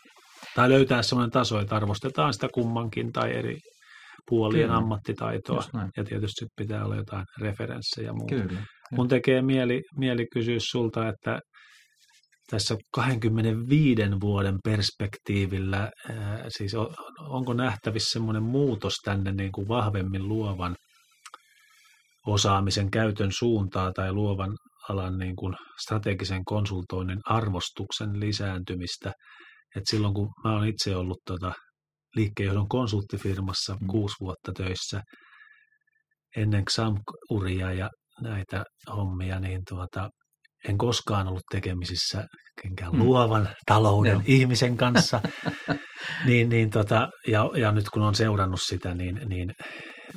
tai 0.55 0.69
löytää 0.69 1.01
sellainen 1.01 1.31
taso, 1.31 1.60
että 1.60 1.75
arvostetaan 1.75 2.34
sitä 2.34 2.48
kummankin 2.53 3.13
tai 3.13 3.36
eri 3.36 3.60
puolien 4.29 4.63
Kyllä. 4.63 4.77
ammattitaitoa. 4.77 5.63
Ja 5.98 6.03
tietysti 6.03 6.46
pitää 6.55 6.86
olla 6.86 6.96
jotain 6.96 7.25
referenssejä 7.41 8.07
ja 8.07 8.13
muuta. 8.13 8.36
Kyllä. 8.36 8.62
Mun 8.91 9.07
tekee 9.07 9.41
mieli, 9.41 9.81
mieli 9.98 10.25
kysyä 10.34 10.57
sulta, 10.60 11.10
että 11.10 11.39
tässä 12.50 12.75
25 12.93 14.01
vuoden 14.22 14.55
perspektiivillä, 14.63 15.91
siis 16.48 16.74
on, 16.74 16.88
onko 17.19 17.53
nähtävissä 17.53 18.12
semmoinen 18.12 18.43
muutos 18.43 18.93
tänne 19.03 19.31
niin 19.31 19.51
kuin 19.51 19.67
vahvemmin 19.67 20.27
luovan 20.27 20.75
osaamisen 22.27 22.91
käytön 22.91 23.31
suuntaa 23.31 23.91
tai 23.91 24.13
luovan 24.13 24.57
alan 24.89 25.17
niin 25.17 25.36
kuin 25.36 25.55
strategisen 25.81 26.46
konsultoinnin 26.46 27.19
arvostuksen 27.25 28.19
lisääntymistä. 28.19 29.13
Et 29.75 29.84
silloin 29.89 30.13
kun 30.13 30.29
mä 30.43 30.57
olen 30.57 30.69
itse 30.69 30.96
ollut 30.96 31.17
tota 31.25 31.53
liikkeenjohdon 32.16 32.68
konsulttifirmassa 32.70 33.76
mm. 33.76 33.88
kuusi 33.88 34.16
vuotta 34.20 34.52
töissä 34.58 35.02
ennen 36.38 36.66
XAMK-uria 36.66 37.74
ja 37.74 37.90
näitä 38.22 38.64
hommia, 38.96 39.40
niin 39.40 39.62
tuota, 39.70 40.10
en 40.68 40.78
koskaan 40.78 41.28
ollut 41.28 41.44
tekemisissä 41.52 42.24
kenkään 42.62 42.94
mm. 42.94 43.00
luovan 43.00 43.50
talouden 43.66 44.12
Joo. 44.12 44.22
ihmisen 44.26 44.78
kanssa. 44.78 45.22
niin, 46.26 46.50
niin 46.50 46.70
tota, 46.70 47.10
ja, 47.28 47.50
ja 47.56 47.72
nyt 47.72 47.90
kun 47.90 48.04
on 48.04 48.16
seurannut 48.16 48.62
sitä, 48.64 48.94
niin, 48.94 49.22
niin 49.30 49.52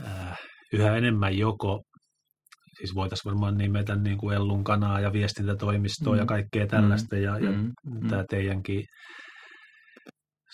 äh, 0.06 0.38
yhä 0.72 0.96
enemmän 0.96 1.38
joko, 1.38 1.82
siis 2.78 2.94
voitaisiin 2.94 3.30
varmaan 3.30 3.58
nimetä 3.58 3.96
niin 3.96 4.18
kuin 4.18 4.36
Ellun 4.36 4.64
kanaa 4.64 5.00
ja 5.00 5.12
viestintätoimistoa 5.12 6.12
mm. 6.12 6.18
ja 6.18 6.26
kaikkea 6.26 6.66
tällaista, 6.66 7.16
mm. 7.16 7.22
ja, 7.22 7.38
ja 7.38 7.50
mm. 7.50 8.08
tämä 8.08 8.24
teidänkin 8.30 8.84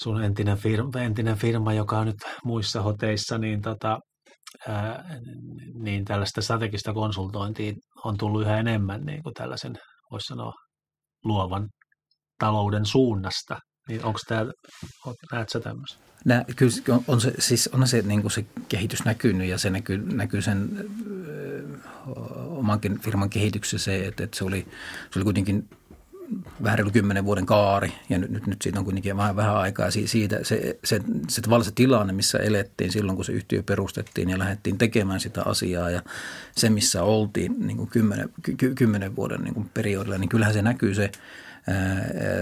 sun 0.03 0.23
entinen 0.23 0.57
firma, 0.57 1.01
entinen 1.01 1.37
firma, 1.37 1.73
joka 1.73 1.99
on 1.99 2.07
nyt 2.07 2.17
muissa 2.45 2.83
hoteissa, 2.83 3.39
niin, 3.39 3.63
tota, 3.63 3.99
ää, 4.69 5.19
niin 5.75 6.05
tällaista 6.05 6.43
strategista 6.43 6.93
konsultointia 6.93 7.73
on 8.05 8.17
tullut 8.17 8.43
yhä 8.43 8.59
enemmän 8.59 9.05
niin 9.05 9.23
kuin 9.23 9.35
tällaisen, 9.35 9.79
voisi 10.11 10.27
sanoa, 10.27 10.53
luovan 11.25 11.69
talouden 12.39 12.87
suunnasta. 12.87 13.59
Niin 13.89 14.05
onko 14.05 14.19
tämä, 14.29 14.47
näet 15.33 15.49
sä 15.49 15.61
tämmöistä? 15.61 16.07
Nä, 16.25 16.45
kyllä 16.57 16.73
on, 16.89 17.05
on 17.09 17.21
se, 17.21 17.33
siis 17.39 17.69
on 17.73 17.89
se, 17.89 18.03
niin 18.03 18.23
kuin 18.23 18.33
se 18.33 18.47
kehitys 18.69 19.05
näkynyt 19.05 19.49
ja 19.49 19.59
se 19.59 19.71
näkyy, 19.71 19.99
näkyy 19.99 20.43
sen 20.43 20.89
ö, 21.17 21.65
omankin 22.49 23.01
firman 23.01 23.31
kehityksessä 23.31 23.85
se, 23.85 24.07
että, 24.07 24.25
että 24.25 24.39
se, 24.39 24.45
oli, 24.45 24.67
se 25.11 25.19
oli 25.19 25.25
kuitenkin 25.25 25.69
vähän 26.63 26.79
reilu 26.79 26.91
kymmenen 26.91 27.25
vuoden 27.25 27.47
kaari 27.47 27.93
ja 28.09 28.19
nyt, 28.19 28.47
nyt, 28.47 28.63
siitä 28.63 28.79
on 28.79 28.85
kuitenkin 28.85 29.17
vähän, 29.17 29.37
vähän 29.37 29.57
aikaa 29.57 29.91
siitä. 29.91 30.39
Se, 30.43 30.79
se, 30.85 31.01
se 31.29 31.41
tavallaan 31.41 31.65
se 31.65 31.73
tilanne, 31.75 32.13
missä 32.13 32.39
elettiin 32.39 32.93
silloin, 32.93 33.17
kun 33.17 33.25
se 33.25 33.33
yhtiö 33.33 33.63
perustettiin 33.63 34.31
ja 34.31 34.39
lähdettiin 34.39 34.79
tekemään 34.79 35.21
sitä 35.21 35.43
asiaa 35.43 35.91
ja 35.91 36.03
se, 36.57 36.71
missä 36.71 37.03
oltiin 37.03 37.67
niin 37.67 37.77
kuin 37.77 37.89
kymmenen, 37.89 38.29
ky, 38.43 38.75
kymmenen 38.75 39.17
vuoden 39.17 39.41
niin 39.41 39.55
kuin 39.55 39.71
periodilla, 39.75 40.19
niin 40.19 40.29
kyllähän 40.29 40.55
se 40.55 40.63
näkyy 40.63 40.95
se, 40.95 41.11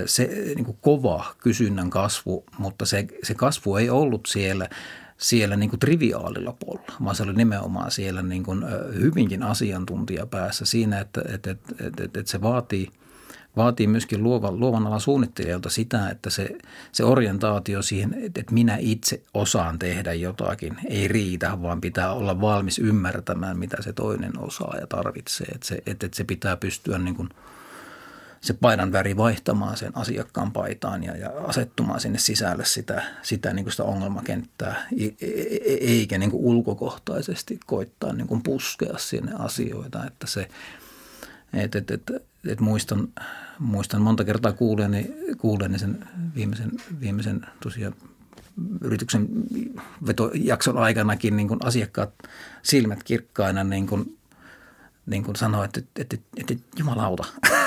se 0.06 0.30
niin 0.54 0.64
kuin 0.64 0.78
kova 0.80 1.34
kysynnän 1.38 1.90
kasvu, 1.90 2.44
mutta 2.58 2.86
se, 2.86 3.06
se 3.22 3.34
kasvu 3.34 3.76
ei 3.76 3.90
ollut 3.90 4.26
siellä 4.26 4.68
siellä 5.18 5.56
niin 5.56 5.70
kuin 5.70 5.80
triviaalilla 5.80 6.52
puolella, 6.52 6.92
vaan 7.04 7.16
se 7.16 7.22
oli 7.22 7.32
nimenomaan 7.32 7.90
siellä 7.90 8.22
niin 8.22 8.42
kuin 8.42 8.64
hyvinkin 8.94 9.42
asiantuntijapäässä 9.42 10.64
siinä, 10.64 11.00
että, 11.00 11.22
että, 11.28 11.50
että, 11.50 11.74
että, 11.86 12.04
että 12.04 12.30
se 12.30 12.42
vaatii– 12.42 12.88
vaatii 13.56 13.86
myöskin 13.86 14.22
luovan, 14.22 14.60
luovan 14.60 14.86
alan 14.86 15.00
suunnittelijalta 15.00 15.70
sitä, 15.70 16.08
että 16.08 16.30
se, 16.30 16.58
se 16.92 17.04
orientaatio 17.04 17.82
siihen, 17.82 18.14
että 18.24 18.42
minä 18.50 18.76
itse 18.80 19.22
osaan 19.34 19.78
tehdä 19.78 20.12
jotakin, 20.12 20.76
ei 20.88 21.08
riitä, 21.08 21.62
vaan 21.62 21.80
pitää 21.80 22.12
olla 22.12 22.40
valmis 22.40 22.78
ymmärtämään, 22.78 23.58
mitä 23.58 23.82
se 23.82 23.92
toinen 23.92 24.38
osaa 24.38 24.76
ja 24.80 24.86
tarvitsee. 24.86 25.46
Että 25.54 25.66
se, 25.66 25.74
että, 25.86 26.06
että 26.06 26.16
se 26.16 26.24
pitää 26.24 26.56
pystyä 26.56 26.98
niin 26.98 27.16
kuin 27.16 27.28
se 28.40 28.54
paidan 28.54 28.92
väri 28.92 29.16
vaihtamaan 29.16 29.76
sen 29.76 29.92
asiakkaan 29.94 30.52
paitaan 30.52 31.04
ja, 31.04 31.16
ja 31.16 31.30
asettumaan 31.30 32.00
sinne 32.00 32.18
sisälle 32.18 32.64
sitä, 32.64 33.02
sitä, 33.22 33.52
niin 33.52 33.64
kuin 33.64 33.72
sitä 33.72 33.84
ongelmakenttää, 33.84 34.86
e, 34.98 35.06
e, 35.06 35.30
eikä 35.80 36.18
niin 36.18 36.30
kuin 36.30 36.44
ulkokohtaisesti 36.44 37.60
koittaa 37.66 38.12
niin 38.12 38.26
kuin 38.26 38.42
puskea 38.42 38.98
sinne 38.98 39.32
asioita, 39.38 40.06
että 40.06 40.26
se, 40.26 40.48
että, 41.54 41.78
että, 41.78 41.94
että, 41.94 42.20
että 42.46 42.64
muistan, 42.64 43.08
muistan 43.58 44.02
monta 44.02 44.24
kertaa 44.24 44.52
kuuleeni, 44.52 45.14
kuuleeni 45.38 45.78
sen 45.78 46.08
viimeisen, 46.34 46.72
viimeisen 47.00 47.46
tosiaan 47.62 47.94
yrityksen 48.80 49.28
vetojakson 50.06 50.78
aikanakin 50.78 51.36
niin 51.36 51.48
kuin 51.48 51.60
asiakkaat 51.64 52.10
silmät 52.62 53.02
kirkkaina 53.04 53.64
niin 53.64 53.86
kuin, 53.86 54.18
niin 55.06 55.24
kuin 55.24 55.36
sanoo, 55.36 55.64
että, 55.64 55.80
että, 55.96 56.16
että, 56.36 56.54
että 56.54 56.78
jumalauta, 56.78 57.24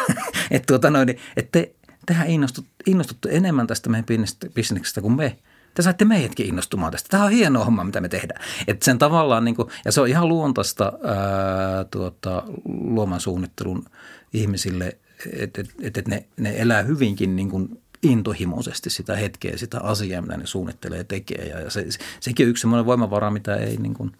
että, 0.52 0.66
tuota 0.68 0.90
noin, 0.90 1.10
että 1.10 1.52
te, 1.52 1.76
tehän 2.06 2.28
innostutte, 2.28 2.72
innostutte 2.86 3.30
enemmän 3.32 3.68
tästä 3.68 3.90
meidän 3.90 4.06
bisneksestä 4.54 5.02
kuin 5.02 5.16
me. 5.16 5.38
Te 5.74 5.82
saitte 5.82 6.06
meidätkin 6.06 6.46
innostumaan 6.46 6.92
tästä. 6.92 7.10
Tämä 7.10 7.24
on 7.24 7.32
hieno 7.32 7.66
homma, 7.66 7.84
mitä 7.84 8.02
me 8.02 8.10
tehdään. 8.10 8.42
Että 8.68 8.86
sen 8.86 8.98
tavallaan, 8.98 9.46
niin 9.46 9.56
kuin, 9.56 9.70
ja 9.86 9.92
se 9.92 10.02
on 10.02 10.08
ihan 10.08 10.28
luontaista 10.28 10.94
ää, 11.04 11.84
tuota, 11.84 12.44
luoman 12.66 13.20
suunnittelun 13.20 13.86
ihmisille, 14.34 14.98
että 15.34 15.64
et, 15.82 15.98
et 15.98 16.08
ne, 16.08 16.26
ne 16.38 16.54
elää 16.58 16.84
hyvinkin 16.84 17.36
niin 17.36 17.50
kuin 17.50 17.82
intohimoisesti 18.04 18.90
sitä 18.90 19.16
hetkeä, 19.16 19.58
sitä 19.58 19.82
asiaa, 19.82 20.22
mitä 20.22 20.38
ne 20.38 20.46
suunnittelee 20.46 20.98
ja 20.98 21.04
tekee. 21.04 21.46
Ja 21.46 21.70
se, 21.70 21.86
sekin 22.20 22.46
on 22.46 22.50
yksi 22.50 22.62
sellainen 22.62 22.86
voimavara, 22.86 23.32
mitä 23.32 23.56
ei, 23.56 23.78
niin 23.78 23.94
kuin, 23.94 24.12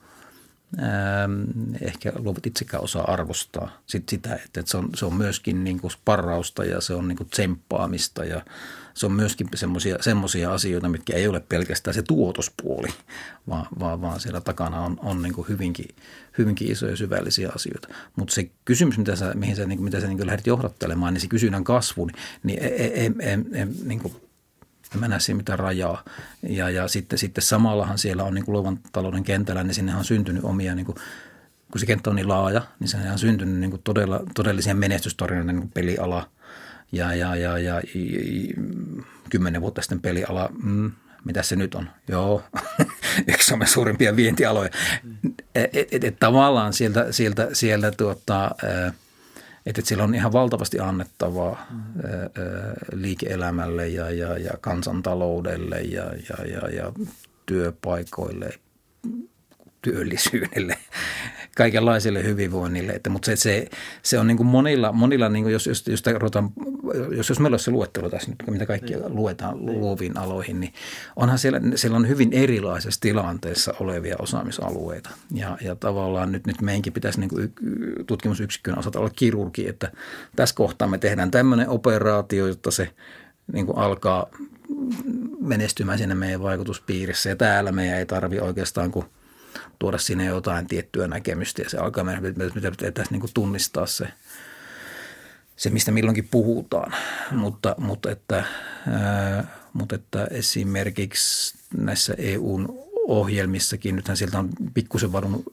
ähm, 0.80 1.76
ehkä 1.82 2.14
luovat 2.16 2.46
itsekään 2.46 2.84
osaa 2.84 3.14
arvostaa 3.14 3.82
sit 3.86 4.10
sitä, 4.10 4.36
että, 4.36 4.60
että 4.60 4.72
se, 4.72 4.78
on, 4.78 4.90
se 4.96 5.06
on 5.06 5.14
myöskin 5.14 5.64
niin 5.64 5.80
kuin 5.80 5.92
sparrausta 5.92 6.66
ja 6.66 6.82
se 6.82 6.94
on 6.94 7.08
niin 7.08 7.18
kuin 7.18 7.30
tsemppaamista 7.30 8.26
ja 8.26 8.42
se 8.94 9.06
on 9.06 9.12
myöskin 9.12 9.50
semmoisia 10.02 10.54
asioita, 10.54 10.90
mitkä 10.90 11.14
ei 11.14 11.28
ole 11.28 11.40
pelkästään 11.40 11.94
se 11.94 12.02
tuotospuoli, 12.02 12.88
vaan, 13.50 13.68
vaan, 13.80 14.02
vaan 14.02 14.20
siellä 14.20 14.42
takana 14.42 14.82
on, 14.82 15.00
on 15.04 15.22
niin 15.22 15.34
kuin 15.34 15.48
hyvinkin, 15.48 15.96
hyvinkin 16.38 16.72
isoja 16.72 16.96
syvällisiä 16.96 17.52
asioita. 17.56 17.88
Mutta 18.16 18.34
se 18.34 18.50
kysymys, 18.66 18.98
mitä 18.98 19.16
sä, 19.16 19.34
mihin 19.34 19.56
sä, 19.56 19.66
niin, 19.66 19.84
mitä 19.84 20.00
sä 20.00 20.08
niin 20.08 20.28
lähdet 20.28 20.48
johdattelemaan, 20.48 21.14
niin 21.14 21.22
se 21.22 21.28
kysynnän 21.28 21.64
kasvu, 21.64 22.10
niin 22.44 22.64
ei, 22.64 22.70
ei, 22.70 23.12
ei, 23.20 23.40
ei 23.54 23.66
niin 23.84 24.00
kuin 24.00 24.16
en 24.94 25.00
mä 25.00 25.08
näe 25.08 25.20
siinä 25.20 25.38
mitään 25.38 25.60
rajaa. 25.60 26.04
Ja, 26.50 26.70
ja 26.70 26.88
sitten, 26.88 27.20
sitten 27.20 27.44
samallahan 27.44 27.98
siellä 27.98 28.24
on 28.24 28.34
niin 28.34 28.46
kuin 28.46 28.54
luovan 28.54 28.80
talouden 28.92 29.24
kentällä, 29.24 29.64
niin 29.64 29.74
sinne 29.74 29.96
on 29.96 30.06
syntynyt 30.06 30.44
omia, 30.44 30.76
niin 30.76 30.86
kuin, 30.86 30.96
kun 31.72 31.80
se 31.80 31.86
kenttä 31.86 32.10
on 32.10 32.16
niin 32.16 32.28
laaja, 32.28 32.62
niin 32.80 32.88
se 32.88 32.98
on 33.12 33.20
syntynyt 33.20 33.60
niin 33.60 33.72
kuin 33.72 33.82
todella, 33.84 34.24
todellisia 34.36 34.76
menestystarinoita 34.76 35.52
niin 35.52 35.72
peliala 35.72 36.30
ja, 36.92 37.16
ja, 37.16 37.36
ja, 37.36 37.58
ja, 37.58 37.82
ja 37.82 37.82
kymmenen 39.30 39.62
vuotta 39.62 39.82
sitten 39.82 40.00
peliala, 40.00 40.50
mm, 40.64 40.92
mitä 41.28 41.44
se 41.44 41.56
nyt 41.56 41.76
on? 41.76 41.90
Joo, 42.08 42.44
yksi 43.34 43.48
Suomen 43.48 43.68
suurimpia 43.68 44.16
vientialoja. 44.16 44.70
Et, 45.56 45.76
et, 45.76 45.88
et, 45.94 46.04
et, 46.04 46.20
tavallaan 46.20 46.74
sieltä, 46.74 47.12
sieltä, 47.12 47.50
sieltä 47.54 47.92
tuota, 47.92 48.56
että 49.66 49.82
siellä 49.86 50.04
on 50.04 50.16
ihan 50.16 50.34
valtavasti 50.34 50.80
annettavaa 50.80 51.68
mm. 51.70 51.80
liike-elämälle 52.94 53.88
ja, 53.88 54.10
ja, 54.10 54.38
ja 54.38 54.52
kansantaloudelle 54.62 55.82
ja, 55.82 56.04
ja, 56.04 56.46
ja, 56.46 56.70
ja 56.70 56.92
työpaikoille, 57.46 58.50
työllisyydelle 59.82 60.78
kaikenlaiselle 61.58 62.24
hyvinvoinnille. 62.24 62.92
Että, 62.92 63.10
mutta 63.10 63.26
se, 63.26 63.36
se, 63.36 63.68
se 64.04 64.20
on 64.20 64.28
niin 64.28 64.38
kuin 64.38 64.48
monilla, 64.48 64.92
monilla 64.92 65.30
niin 65.30 65.44
kuin 65.44 65.54
jos, 65.54 65.68
jos, 65.68 65.88
jos, 65.88 66.04
ruvetaan, 66.18 66.50
jos, 67.16 67.30
jos 67.30 67.40
meillä 67.40 67.54
olisi 67.54 67.66
se 67.66 67.72
luettelo 67.72 68.10
tässä 68.10 68.32
nyt, 68.32 68.44
mitä 68.48 68.66
kaikkia 68.66 68.98
niin. 68.98 69.16
luetaan 69.16 69.66
niin. 69.66 69.80
luoviin 69.80 70.18
aloihin, 70.18 70.60
niin 70.60 70.74
onhan 71.16 71.38
siellä, 71.38 71.62
siellä 71.76 71.98
on 71.98 72.08
hyvin 72.08 72.34
erilaisessa 72.34 73.02
tilanteessa 73.02 73.74
olevia 73.80 74.16
osaamisalueita. 74.20 75.10
Ja, 75.34 75.58
ja 75.62 75.76
tavallaan 75.76 76.32
nyt, 76.32 76.48
nyt 76.48 76.62
meidänkin 76.62 76.94
pitäisi 76.94 77.20
niin 77.20 77.30
kuin 77.30 77.54
tutkimusyksikön 78.08 78.80
osata 78.80 79.00
olla 79.00 79.12
kirurgi, 79.16 79.68
että 79.68 79.92
tässä 80.36 80.56
kohtaa 80.56 80.88
me 80.88 80.98
tehdään 80.98 81.32
tämmöinen 81.32 81.70
operaatio, 81.70 82.48
jotta 82.48 82.72
se 82.72 82.90
niin 83.54 83.66
kuin 83.66 83.78
alkaa 83.78 84.30
menestymään 85.40 85.98
siinä 85.98 86.16
meidän 86.16 86.42
vaikutuspiirissä. 86.42 87.30
Ja 87.30 87.36
täällä 87.36 87.72
meidän 87.72 87.98
ei 87.98 88.06
tarvi 88.06 88.40
oikeastaan 88.40 88.92
kuin 88.92 89.06
tuoda 89.80 89.98
sinne 89.98 90.26
jotain 90.26 90.68
tiettyä 90.68 91.08
näkemystä 91.08 91.62
ja 91.62 91.70
se 91.70 91.78
alkaa 91.78 92.04
meidän, 92.04 92.24
mitä 92.56 92.72
pitäisi 92.72 93.12
niin 93.12 93.34
tunnistaa 93.34 93.86
se, 93.86 94.08
se, 95.56 95.70
mistä 95.70 95.92
milloinkin 95.92 96.28
puhutaan. 96.32 96.94
Mutta, 97.32 97.76
mutta, 97.78 98.12
että, 98.12 98.44
ää, 98.92 99.58
mutta 99.74 99.96
että 99.96 100.28
esimerkiksi 100.32 101.58
näissä 101.78 102.14
EUn 102.18 102.88
ohjelmissakin, 103.08 103.96
nythän 103.96 104.18
sieltä 104.18 104.40
on 104.40 104.50
pikkusen 104.74 105.12
vadun 105.12 105.44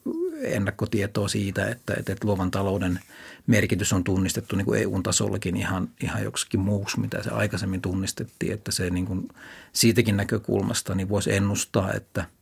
ennakkotietoa 0.42 1.28
siitä, 1.28 1.68
että, 1.68 1.94
että, 1.98 2.12
että 2.12 2.26
luovan 2.26 2.50
talouden 2.50 3.00
merkitys 3.46 3.92
on 3.92 4.04
tunnistettu 4.04 4.56
niin 4.56 4.64
kuin 4.64 4.82
EU-tasollakin 4.82 5.56
ihan, 5.56 5.88
ihan 6.02 6.24
joksikin 6.24 6.60
muuksi, 6.60 7.00
mitä 7.00 7.22
se 7.22 7.30
aikaisemmin 7.30 7.80
tunnistettiin, 7.80 8.52
että 8.52 8.72
se 8.72 8.90
niin 8.90 9.06
kuin 9.06 9.28
siitäkin 9.72 10.16
näkökulmasta 10.16 10.94
niin 10.94 11.08
voisi 11.08 11.32
ennustaa, 11.32 11.92
että– 11.92 12.24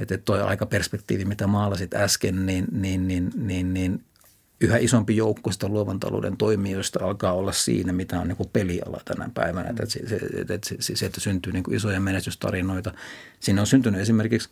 että 0.00 0.18
tuo 0.18 0.36
aikaperspektiivi, 0.36 1.24
mitä 1.24 1.46
maalasit 1.46 1.94
äsken, 1.94 2.46
niin, 2.46 2.66
niin, 2.72 3.08
niin, 3.08 3.30
niin, 3.36 3.74
niin 3.74 4.04
yhä 4.60 4.76
isompi 4.76 5.16
joukko 5.16 5.52
sitä 5.52 5.68
luovan 5.68 6.00
talouden 6.00 6.36
toimijoista 6.36 7.04
alkaa 7.04 7.32
olla 7.32 7.52
siinä, 7.52 7.92
mitä 7.92 8.20
on 8.20 8.28
niin 8.28 8.50
peliala 8.52 9.00
tänä 9.04 9.30
päivänä. 9.34 9.70
Että 9.70 9.86
se, 9.86 10.00
että 10.54 10.68
se, 10.80 10.96
se, 10.96 11.06
että 11.06 11.20
syntyy 11.20 11.52
niin 11.52 11.74
isoja 11.74 12.00
menestystarinoita. 12.00 12.92
Siinä 13.40 13.60
on 13.60 13.66
syntynyt 13.66 14.00
esimerkiksi 14.00 14.48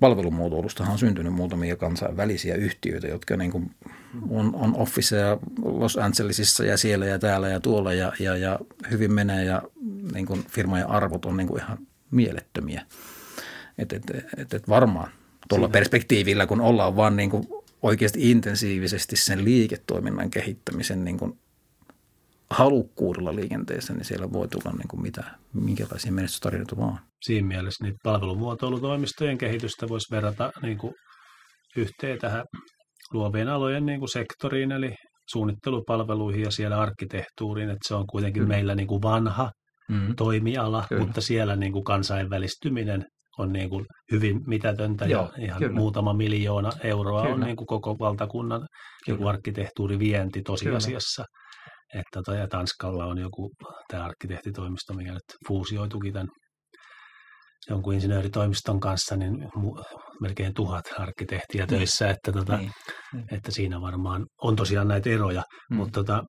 palvelumuotoilustahan 0.00 0.92
on 0.92 0.98
syntynyt 0.98 1.32
muutamia 1.32 1.76
kansainvälisiä 1.76 2.54
yhtiöitä, 2.54 3.06
jotka 3.06 3.36
niin 3.36 3.50
kuin 3.50 3.70
on, 4.30 4.54
on 4.54 4.76
officeja 4.76 5.38
Los 5.62 5.96
Angelesissa 5.96 6.64
ja 6.64 6.76
siellä 6.76 7.06
ja 7.06 7.18
täällä 7.18 7.48
ja 7.48 7.60
tuolla 7.60 7.92
ja, 7.92 8.12
ja, 8.20 8.36
ja 8.36 8.58
hyvin 8.90 9.12
menee 9.12 9.44
ja 9.44 9.62
niin 10.14 10.26
kuin 10.26 10.44
firmojen 10.50 10.90
arvot 10.90 11.24
on 11.24 11.36
niin 11.36 11.48
kuin 11.48 11.62
ihan 11.62 11.78
mielettömiä. 12.10 12.86
Että 13.80 13.96
et, 13.96 14.02
et, 14.36 14.54
et 14.54 14.68
varmaan 14.68 15.10
tuolla 15.48 15.66
Siinä. 15.66 15.72
perspektiivillä, 15.72 16.46
kun 16.46 16.60
ollaan 16.60 16.96
vaan 16.96 17.16
niin 17.16 17.30
kuin 17.30 17.44
oikeasti 17.82 18.30
intensiivisesti 18.30 19.16
sen 19.16 19.44
liiketoiminnan 19.44 20.30
kehittämisen 20.30 21.04
niin 21.04 21.18
kuin 21.18 21.38
halukkuudella 22.50 23.34
liikenteessä, 23.34 23.92
niin 23.92 24.04
siellä 24.04 24.32
voi 24.32 24.48
tulla 24.48 24.76
niin 24.76 24.88
kuin 24.88 25.02
mitä, 25.02 25.24
minkälaisia 25.52 26.12
menestystarinoita 26.12 26.76
vaan. 26.76 26.98
Siinä 27.22 27.48
mielessä 27.48 27.84
niin 27.84 27.94
palvelumuotoilutoimistojen 28.02 29.38
kehitystä 29.38 29.88
voisi 29.88 30.10
verrata 30.10 30.52
niin 30.62 30.78
kuin 30.78 30.94
yhteen 31.76 32.18
tähän 32.18 32.44
luovien 33.12 33.48
alojen 33.48 33.86
niin 33.86 33.98
kuin 33.98 34.08
sektoriin, 34.08 34.72
eli 34.72 34.94
suunnittelupalveluihin 35.30 36.42
ja 36.42 36.50
siellä 36.50 36.80
arkkitehtuuriin, 36.80 37.70
että 37.70 37.88
se 37.88 37.94
on 37.94 38.06
kuitenkin 38.06 38.42
Kyllä. 38.42 38.54
meillä 38.54 38.74
niin 38.74 38.88
kuin 38.88 39.02
vanha 39.02 39.50
mm. 39.88 40.16
toimiala, 40.16 40.84
Kyllä. 40.88 41.04
mutta 41.04 41.20
siellä 41.20 41.56
niin 41.56 41.72
kuin 41.72 41.84
kansainvälistyminen 41.84 43.04
on 43.40 43.52
niin 43.52 43.70
kuin 43.70 43.86
hyvin 44.12 44.40
mitätöntä 44.46 45.04
Joo, 45.04 45.22
ja 45.22 45.44
ihan 45.44 45.58
kyllä. 45.58 45.74
muutama 45.74 46.12
miljoona 46.12 46.70
euroa 46.82 47.22
kyllä. 47.22 47.34
on 47.34 47.40
niin 47.40 47.56
kuin 47.56 47.66
koko 47.66 47.96
valtakunnan 47.98 48.66
joku 49.06 49.26
arkkitehtuurivienti 49.26 50.42
tosiasiassa. 50.42 51.24
Kyllä. 51.24 52.00
Että 52.00 52.20
toi, 52.24 52.38
ja 52.38 52.48
Tanskalla 52.48 53.06
on 53.06 53.18
joku 53.18 53.50
tämä 53.88 54.04
arkkitehtitoimisto, 54.04 54.94
mikä 54.94 55.12
nyt 55.12 55.22
fuusioitukin 55.48 56.12
tämän 56.12 56.28
jonkun 57.70 57.94
insinööritoimiston 57.94 58.80
kanssa, 58.80 59.16
niin 59.16 59.48
melkein 60.20 60.54
tuhat 60.54 60.84
arkkitehtiä 60.98 61.66
niin. 61.66 61.68
töissä, 61.68 62.10
että, 62.10 62.32
tota, 62.32 62.56
niin. 62.56 62.72
niin. 63.12 63.34
että 63.34 63.50
siinä 63.50 63.80
varmaan 63.80 64.26
on 64.42 64.56
tosiaan 64.56 64.88
näitä 64.88 65.10
eroja, 65.10 65.42
mm. 65.70 65.76
mutta 65.76 65.92
tota, 65.92 66.24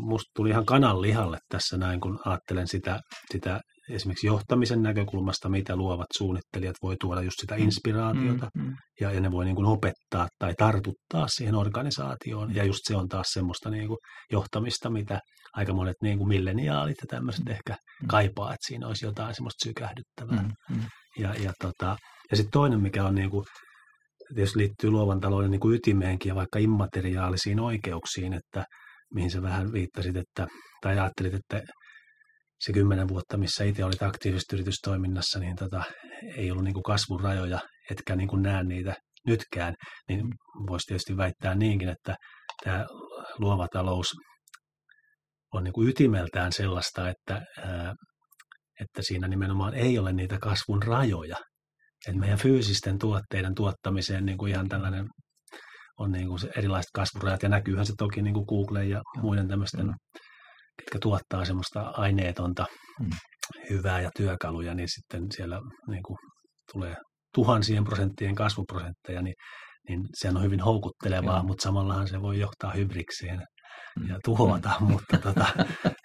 musta 0.00 0.30
tuli 0.36 0.50
ihan 0.50 0.66
kanan 0.66 1.02
lihalle 1.02 1.38
tässä 1.48 1.76
näin, 1.76 2.00
kun 2.00 2.18
ajattelen 2.24 2.68
sitä, 2.68 3.00
sitä 3.32 3.60
esimerkiksi 3.90 4.26
johtamisen 4.26 4.82
näkökulmasta, 4.82 5.48
mitä 5.48 5.76
luovat 5.76 6.06
suunnittelijat 6.16 6.76
voi 6.82 6.96
tuoda 7.00 7.22
just 7.22 7.36
sitä 7.40 7.56
mm. 7.56 7.62
inspiraatiota 7.62 8.48
mm, 8.54 8.62
mm, 8.62 8.74
ja, 9.00 9.12
ja 9.12 9.20
ne 9.20 9.30
voi 9.30 9.44
niin 9.44 9.56
kuin 9.56 9.66
opettaa 9.66 10.28
tai 10.38 10.54
tartuttaa 10.58 11.28
siihen 11.28 11.54
organisaatioon 11.54 12.54
ja 12.54 12.64
just 12.64 12.80
se 12.82 12.96
on 12.96 13.08
taas 13.08 13.26
semmoista 13.32 13.70
niin 13.70 13.88
kuin 13.88 13.98
johtamista, 14.32 14.90
mitä 14.90 15.20
aika 15.52 15.72
monet 15.72 15.96
niin 16.02 16.18
kuin 16.18 16.28
milleniaalit 16.28 16.96
ja 17.00 17.06
tämmöiset 17.08 17.44
mm. 17.44 17.50
ehkä 17.50 17.76
mm. 18.02 18.06
kaipaa, 18.06 18.54
että 18.54 18.66
siinä 18.66 18.86
olisi 18.86 19.06
jotain 19.06 19.34
semmoista 19.34 19.68
sykähdyttävää. 19.68 20.42
Mm, 20.42 20.76
mm. 20.76 20.82
Ja, 21.18 21.34
ja, 21.34 21.52
tota, 21.62 21.96
ja 22.30 22.36
sitten 22.36 22.52
toinen, 22.52 22.80
mikä 22.80 23.04
on 23.04 23.14
niin 23.14 23.30
kuin, 23.30 23.44
tietysti 24.34 24.58
liittyy 24.58 24.90
luovan 24.90 25.20
talouden 25.20 25.50
niin 25.50 25.60
kuin 25.60 25.74
ytimeenkin 25.74 26.30
ja 26.30 26.34
vaikka 26.34 26.58
immateriaalisiin 26.58 27.60
oikeuksiin, 27.60 28.32
että 28.32 28.64
mihin 29.14 29.30
sä 29.30 29.42
vähän 29.42 29.72
viittasit, 29.72 30.16
että, 30.16 30.46
tai 30.82 30.98
ajattelit, 30.98 31.34
että 31.34 31.62
se 32.60 32.72
kymmenen 32.72 33.08
vuotta, 33.08 33.36
missä 33.36 33.64
itse 33.64 33.84
olit 33.84 34.02
aktiivisesti 34.02 34.56
yritystoiminnassa, 34.56 35.38
niin 35.38 35.56
tota, 35.56 35.82
ei 36.36 36.50
ollut 36.50 36.64
niin 36.64 36.74
kuin 36.74 36.82
kasvun 36.82 37.20
rajoja, 37.20 37.60
etkä 37.90 38.16
niin 38.16 38.28
kuin 38.28 38.42
näe 38.42 38.64
niitä 38.64 38.94
nytkään, 39.26 39.74
niin 40.08 40.26
voisi 40.66 40.86
tietysti 40.86 41.16
väittää 41.16 41.54
niinkin, 41.54 41.88
että 41.88 42.16
tämä 42.64 42.86
luova 43.38 43.68
talous 43.72 44.06
on 45.54 45.64
niin 45.64 45.72
kuin 45.72 45.88
ytimeltään 45.88 46.52
sellaista, 46.52 47.08
että, 47.08 47.42
että 48.80 49.02
siinä 49.02 49.28
nimenomaan 49.28 49.74
ei 49.74 49.98
ole 49.98 50.12
niitä 50.12 50.38
kasvun 50.38 50.82
rajoja. 50.82 51.36
että 52.06 52.20
meidän 52.20 52.38
fyysisten 52.38 52.98
tuotteiden 52.98 53.54
tuottamiseen 53.54 54.26
niin 54.26 54.38
kuin 54.38 54.52
ihan 54.52 54.68
tällainen 54.68 55.06
on 55.98 56.12
niin 56.12 56.28
kuin 56.28 56.40
erilaiset 56.56 56.90
kasvurajat, 56.94 57.42
ja 57.42 57.48
näkyyhän 57.48 57.86
se 57.86 57.92
toki 57.98 58.22
niin 58.22 58.34
kuin 58.34 58.46
Google 58.48 58.84
ja 58.84 59.02
muiden 59.22 59.48
tämmöisten 59.48 59.94
ketkä 60.78 60.98
tuottaa 61.02 61.44
semmoista 61.44 61.80
aineetonta 61.80 62.66
mm. 63.00 63.10
hyvää 63.70 64.00
ja 64.00 64.10
työkaluja, 64.16 64.74
niin 64.74 64.88
sitten 64.88 65.26
siellä 65.36 65.60
niin 65.88 66.02
kuin 66.02 66.18
tulee 66.72 66.96
tuhansien 67.34 67.84
prosenttien 67.84 68.34
kasvuprosentteja, 68.34 69.22
niin, 69.22 69.34
niin 69.88 70.00
se 70.14 70.28
on 70.28 70.42
hyvin 70.42 70.60
houkuttelevaa, 70.60 71.36
Joo. 71.36 71.46
mutta 71.46 71.62
samallahan 71.62 72.08
se 72.08 72.22
voi 72.22 72.38
johtaa 72.38 72.72
hybrikseen 72.72 73.42
ja 74.08 74.14
mm. 74.14 74.20
tuhota, 74.24 74.70
mm. 74.80 74.86
mutta 74.86 75.18
tota, 75.18 75.46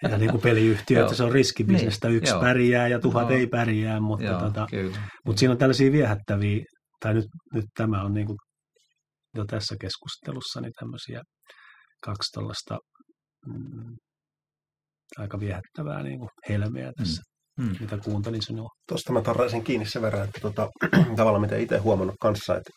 ja 0.02 0.18
niin 0.18 0.30
kuin 0.30 0.42
peliyhtiö, 0.42 1.02
että 1.02 1.14
se 1.16 1.24
on 1.24 1.32
riskibisnestä, 1.32 2.08
niin. 2.08 2.16
yksi 2.16 2.32
Joo. 2.32 2.40
pärjää 2.40 2.88
ja 2.88 3.00
tuhat 3.00 3.30
Joo. 3.30 3.38
ei 3.38 3.46
pärjää, 3.46 4.00
mutta, 4.00 4.24
Joo, 4.24 4.40
tota, 4.40 4.66
mutta 5.26 5.40
siinä 5.40 5.52
on 5.52 5.58
tällaisia 5.58 5.92
viehättäviä, 5.92 6.64
tai 7.00 7.14
nyt, 7.14 7.26
nyt 7.54 7.64
tämä 7.76 8.02
on 8.02 8.14
niin 8.14 8.26
kuin 8.26 8.38
jo 9.34 9.44
tässä 9.44 9.76
keskustelussa, 9.80 10.60
niin 10.60 10.72
tämmöisiä 10.78 11.22
kaksi 12.04 12.32
tuollaista 12.34 12.78
mm, 13.46 13.96
aika 15.18 15.40
viehättävää 15.40 16.02
niin 16.02 16.18
kuin 16.18 16.30
helmeä 16.48 16.92
tässä. 16.96 17.22
hmm. 17.60 17.76
mitä 17.80 17.98
kuuntelin 17.98 18.42
sinua. 18.42 18.68
Tuosta 18.88 19.12
mä 19.12 19.22
tarraisin 19.22 19.64
kiinni 19.64 19.86
sen 19.86 20.02
verran, 20.02 20.24
että 20.24 20.40
tota, 20.40 20.68
tavallaan 21.16 21.40
mitä 21.40 21.56
itse 21.56 21.78
huomannut 21.78 22.16
kanssa, 22.20 22.56
että 22.56 22.70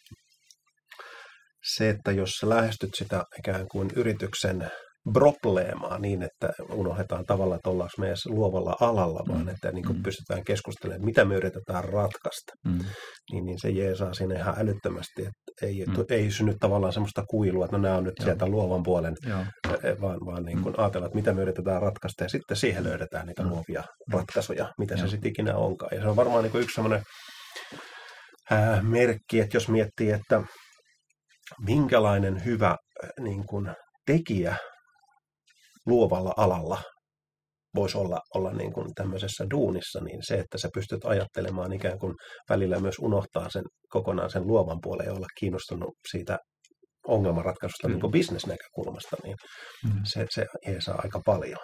se, 1.76 1.90
että 1.90 2.12
jos 2.12 2.30
sä 2.30 2.50
lähestyt 2.50 2.90
sitä 2.96 3.24
ikään 3.40 3.68
kuin 3.72 3.90
yrityksen 3.96 4.72
probleemaa 5.14 6.00
niin, 6.00 6.24
että 6.24 6.50
unohdetaan 6.72 7.26
tavallaan, 7.26 7.56
että 7.56 7.70
ollaan 7.70 7.90
meidän 7.98 8.18
luovalla 8.26 8.76
alalla, 8.82 9.24
mm. 9.28 9.34
vaan 9.34 9.50
että 9.50 9.72
niin 9.72 9.86
kuin 9.86 9.98
mm. 9.98 10.04
pystytään 10.04 10.44
keskustelemaan, 10.44 11.06
mitä 11.06 11.26
me 11.26 11.36
yritetään 11.36 11.84
ratkaista. 11.84 12.54
Mm. 12.66 12.80
Niin, 13.32 13.46
niin 13.46 13.60
se 13.62 13.70
jeesaa 13.70 14.14
sinne 14.14 14.36
ihan 14.36 14.56
älyttömästi, 14.58 15.22
että 15.22 15.66
ei, 15.66 15.86
mm. 15.86 15.96
ei 16.10 16.32
synny 16.32 16.56
tavallaan 16.60 16.94
semmoista 16.94 17.24
kuilua, 17.30 17.66
että 17.66 17.78
no 17.78 17.84
nämä 17.84 17.98
on 17.98 18.04
nyt 18.04 18.14
Joo. 18.20 18.26
sieltä 18.26 18.48
luovan 18.48 18.84
puolen, 18.84 19.16
Joo. 19.30 19.46
vaan, 20.02 20.18
vaan 20.26 20.44
niin 20.44 20.62
kuin 20.62 20.76
mm. 20.76 20.82
ajatellaan, 20.82 21.08
että 21.08 21.18
mitä 21.18 21.34
me 21.34 21.42
yritetään 21.42 21.82
ratkaista 21.82 22.24
ja 22.24 22.30
sitten 22.30 22.58
siihen 22.58 22.84
löydetään 22.84 23.26
niitä 23.26 23.44
mm. 23.44 23.50
luovia 23.50 23.84
ratkaisuja, 24.14 24.74
mitä 24.80 24.94
Joo. 24.94 25.02
se 25.02 25.12
sitten 25.12 25.30
ikinä 25.30 25.56
onkaan. 25.56 25.96
Ja 25.96 26.02
se 26.02 26.08
on 26.08 26.16
varmaan 26.16 26.44
niin 26.44 26.52
kuin 26.52 26.64
yksi 26.64 26.76
semmoinen 26.76 27.02
ää, 28.52 28.82
merkki, 28.82 29.40
että 29.40 29.58
jos 29.58 29.70
miettii, 29.70 30.12
että 30.12 30.42
minkälainen 31.66 32.46
hyvä 32.46 32.76
niin 33.20 33.46
kuin 33.46 33.72
tekijä 34.06 34.56
luovalla 35.88 36.34
alalla 36.38 36.82
voisi 37.76 37.98
olla, 37.98 38.20
olla 38.36 38.54
niin 38.54 38.74
kuin 38.74 38.88
tämmöisessä 38.96 39.46
duunissa, 39.52 40.00
niin 40.04 40.20
se, 40.22 40.36
että 40.36 40.58
sä 40.58 40.70
pystyt 40.74 41.06
ajattelemaan 41.06 41.74
ikään 41.74 42.00
kuin 42.00 42.14
välillä 42.50 42.80
myös 42.80 42.96
unohtaa 43.00 43.50
sen 43.50 43.64
kokonaan 43.90 44.30
sen 44.30 44.48
luovan 44.48 44.78
puolen 44.82 45.06
ja 45.06 45.14
olla 45.14 45.28
kiinnostunut 45.40 45.94
siitä 46.12 46.38
ongelmanratkaisusta 47.08 47.88
mm. 47.88 47.92
niin 47.92 48.02
kuin 48.02 48.12
bisnesnäkökulmasta, 48.12 49.16
niin 49.24 49.36
mm. 49.86 50.02
se, 50.04 50.26
se 50.30 50.46
saa 50.80 51.00
aika 51.04 51.22
paljon. 51.26 51.60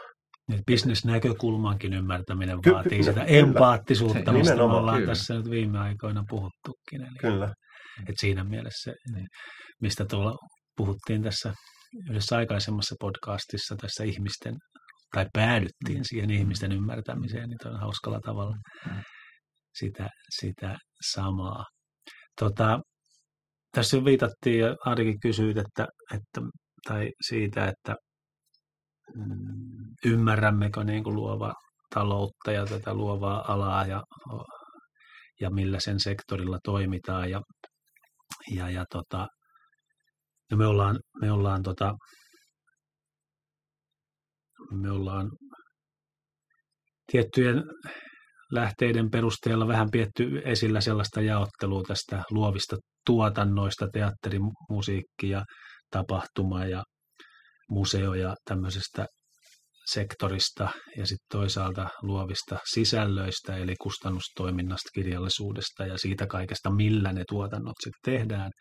Niin 0.49 0.61
bisnesnäkökulmankin 0.67 1.93
ymmärtäminen 1.93 2.61
ky- 2.61 2.71
vaatii 2.73 3.03
sitä 3.03 3.25
kyllä, 3.25 3.39
empaattisuutta, 3.39 4.31
se, 4.31 4.37
mistä 4.37 4.55
me 4.55 4.63
ollaan 4.63 4.97
kyllä. 4.97 5.11
tässä 5.11 5.33
nyt 5.33 5.49
viime 5.49 5.79
aikoina 5.79 6.23
puhuttukin. 6.29 7.01
Eli, 7.01 7.17
kyllä. 7.19 7.53
Et 8.09 8.15
siinä 8.19 8.43
mielessä, 8.43 8.93
niin, 9.13 9.27
mistä 9.81 10.05
tuolla 10.05 10.37
puhuttiin 10.77 11.23
tässä 11.23 11.53
yhdessä 12.09 12.37
aikaisemmassa 12.37 12.95
podcastissa 12.99 13.75
tässä 13.75 14.03
ihmisten, 14.03 14.55
tai 15.13 15.25
päädyttiin 15.33 15.97
mm. 15.97 16.03
siihen 16.03 16.31
ihmisten 16.31 16.71
ymmärtämiseen, 16.71 17.49
niin 17.49 17.73
on 17.73 17.79
hauskalla 17.79 18.19
tavalla 18.25 18.55
mm. 18.85 19.03
sitä, 19.73 20.09
sitä 20.29 20.77
samaa. 21.01 21.65
Tota, 22.39 22.79
tässä 23.71 24.05
viitattiin 24.05 24.59
ja 24.59 24.75
Arikin 24.85 25.19
kysyit, 25.19 25.57
että, 25.57 25.87
että, 26.13 26.41
tai 26.87 27.11
siitä, 27.27 27.67
että 27.67 27.95
mm, 29.15 29.95
ymmärrämmekö 30.05 30.83
niin 30.83 31.03
kuin 31.03 31.15
luova 31.15 31.53
taloutta 31.93 32.51
ja 32.51 32.65
tätä 32.65 32.93
luovaa 32.93 33.53
alaa 33.53 33.85
ja, 33.85 34.03
ja 35.41 35.49
millä 35.49 35.79
sen 35.79 35.99
sektorilla 35.99 36.59
toimitaan. 36.63 37.29
Ja, 37.29 37.41
ja, 38.55 38.69
ja 38.69 38.85
tota, 38.89 39.27
ja 40.51 40.57
me 40.57 40.65
ollaan, 40.65 40.99
me 41.21 41.31
ollaan, 41.31 41.63
tota, 41.63 41.93
me 44.71 44.91
ollaan 44.91 45.31
tiettyjen 47.11 47.63
lähteiden 48.51 49.09
perusteella 49.11 49.67
vähän 49.67 49.91
pietty 49.91 50.41
esillä 50.45 50.81
sellaista 50.81 51.21
jaottelua 51.21 51.83
tästä 51.87 52.23
luovista 52.31 52.77
tuotannoista, 53.05 53.87
teatteri, 53.93 54.39
musiikki 54.69 55.29
ja 55.29 55.45
tapahtuma 55.91 56.65
ja 56.65 56.83
museo 57.69 58.13
ja 58.13 58.35
tämmöisestä 58.45 59.05
sektorista 59.85 60.69
ja 60.97 61.07
sitten 61.07 61.27
toisaalta 61.31 61.89
luovista 62.01 62.59
sisällöistä 62.73 63.57
eli 63.57 63.75
kustannustoiminnasta, 63.81 64.89
kirjallisuudesta 64.93 65.85
ja 65.85 65.97
siitä 65.97 66.27
kaikesta, 66.27 66.71
millä 66.71 67.13
ne 67.13 67.23
tuotannot 67.29 67.75
sitten 67.83 68.13
tehdään. 68.13 68.51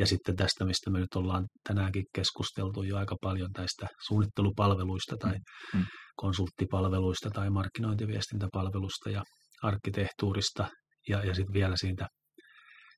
Ja 0.00 0.06
sitten 0.06 0.36
tästä, 0.36 0.64
mistä 0.64 0.90
me 0.90 0.98
nyt 0.98 1.14
ollaan 1.14 1.46
tänäänkin 1.68 2.04
keskusteltu 2.14 2.82
jo 2.82 2.96
aika 2.96 3.16
paljon 3.22 3.52
tästä 3.52 3.86
suunnittelupalveluista 4.06 5.16
tai 5.16 5.34
mm. 5.74 5.84
konsulttipalveluista 6.16 7.30
tai 7.30 7.50
markkinointiviestintäpalvelusta 7.50 9.10
ja 9.10 9.22
arkkitehtuurista 9.62 10.68
ja, 11.08 11.24
ja 11.24 11.34
sitten 11.34 11.52
vielä 11.52 11.76
siitä 11.76 12.06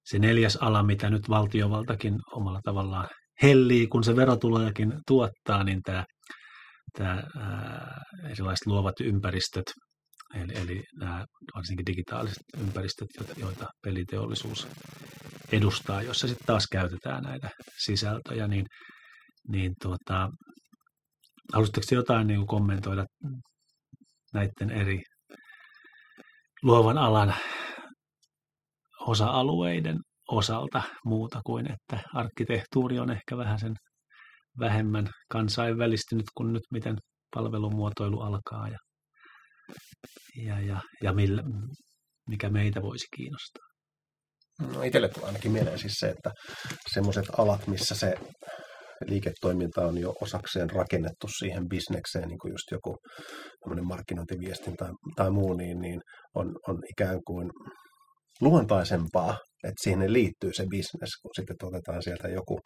se 0.04 0.18
neljäs 0.18 0.56
ala, 0.56 0.82
mitä 0.82 1.10
nyt 1.10 1.28
valtiovaltakin 1.28 2.14
omalla 2.32 2.60
tavallaan 2.64 3.08
hellii, 3.42 3.86
kun 3.86 4.04
se 4.04 4.16
verotulojakin 4.16 4.92
tuottaa, 5.06 5.64
niin 5.64 5.80
tämä, 5.82 6.04
tämä 6.98 7.22
ää, 7.38 8.00
erilaiset 8.30 8.66
luovat 8.66 9.00
ympäristöt, 9.00 9.64
eli, 10.34 10.52
eli 10.54 10.82
nämä 11.00 11.24
varsinkin 11.56 11.86
digitaaliset 11.86 12.42
ympäristöt, 12.60 13.08
joita, 13.18 13.40
joita 13.40 13.66
peliteollisuus 13.84 14.68
edustaa, 15.52 16.02
jossa 16.02 16.28
sitten 16.28 16.46
taas 16.46 16.66
käytetään 16.72 17.22
näitä 17.22 17.50
sisältöjä, 17.78 18.48
niin, 18.48 18.66
niin 19.48 19.72
tuota, 19.82 20.30
haluaisitteko 21.52 21.86
jotain 21.94 22.26
niin 22.26 22.46
kommentoida 22.46 23.06
näiden 24.34 24.70
eri 24.70 25.02
luovan 26.62 26.98
alan 26.98 27.34
osa-alueiden 29.00 29.98
osalta 30.28 30.82
muuta 31.04 31.40
kuin, 31.46 31.72
että 31.72 32.00
arkkitehtuuri 32.14 32.98
on 32.98 33.10
ehkä 33.10 33.36
vähän 33.36 33.58
sen 33.58 33.74
vähemmän 34.58 35.10
kansainvälistynyt 35.28 36.26
kuin 36.34 36.52
nyt, 36.52 36.62
miten 36.72 36.96
palvelumuotoilu 37.34 38.20
alkaa 38.20 38.68
ja, 38.68 38.78
ja, 40.36 40.60
ja, 40.60 40.80
ja 41.02 41.12
millä, 41.12 41.42
mikä 42.28 42.48
meitä 42.48 42.82
voisi 42.82 43.06
kiinnostaa. 43.16 43.71
No 44.60 44.82
itselle 44.82 45.08
tulee 45.08 45.26
ainakin 45.26 45.52
mieleen 45.52 45.78
siis 45.78 45.92
se, 45.96 46.08
että 46.08 46.30
semmoiset 46.94 47.24
alat, 47.38 47.66
missä 47.66 47.94
se 47.94 48.14
liiketoiminta 49.06 49.86
on 49.86 49.98
jo 49.98 50.14
osakseen 50.20 50.70
rakennettu 50.70 51.28
siihen 51.38 51.68
bisnekseen, 51.68 52.28
niin 52.28 52.38
kuin 52.38 52.52
just 52.52 52.70
joku 52.70 52.96
markkinointiviestin 53.82 54.76
tai, 54.76 54.90
tai 55.16 55.30
muu, 55.30 55.54
niin, 55.54 55.80
niin 55.80 56.00
on, 56.34 56.54
on 56.68 56.78
ikään 56.90 57.18
kuin 57.26 57.50
luontaisempaa, 58.40 59.38
että 59.64 59.82
siihen 59.82 60.12
liittyy 60.12 60.52
se 60.52 60.64
bisnes, 60.70 61.10
kun 61.22 61.30
sitten 61.36 61.56
otetaan 61.62 62.02
sieltä 62.02 62.28
joku, 62.28 62.60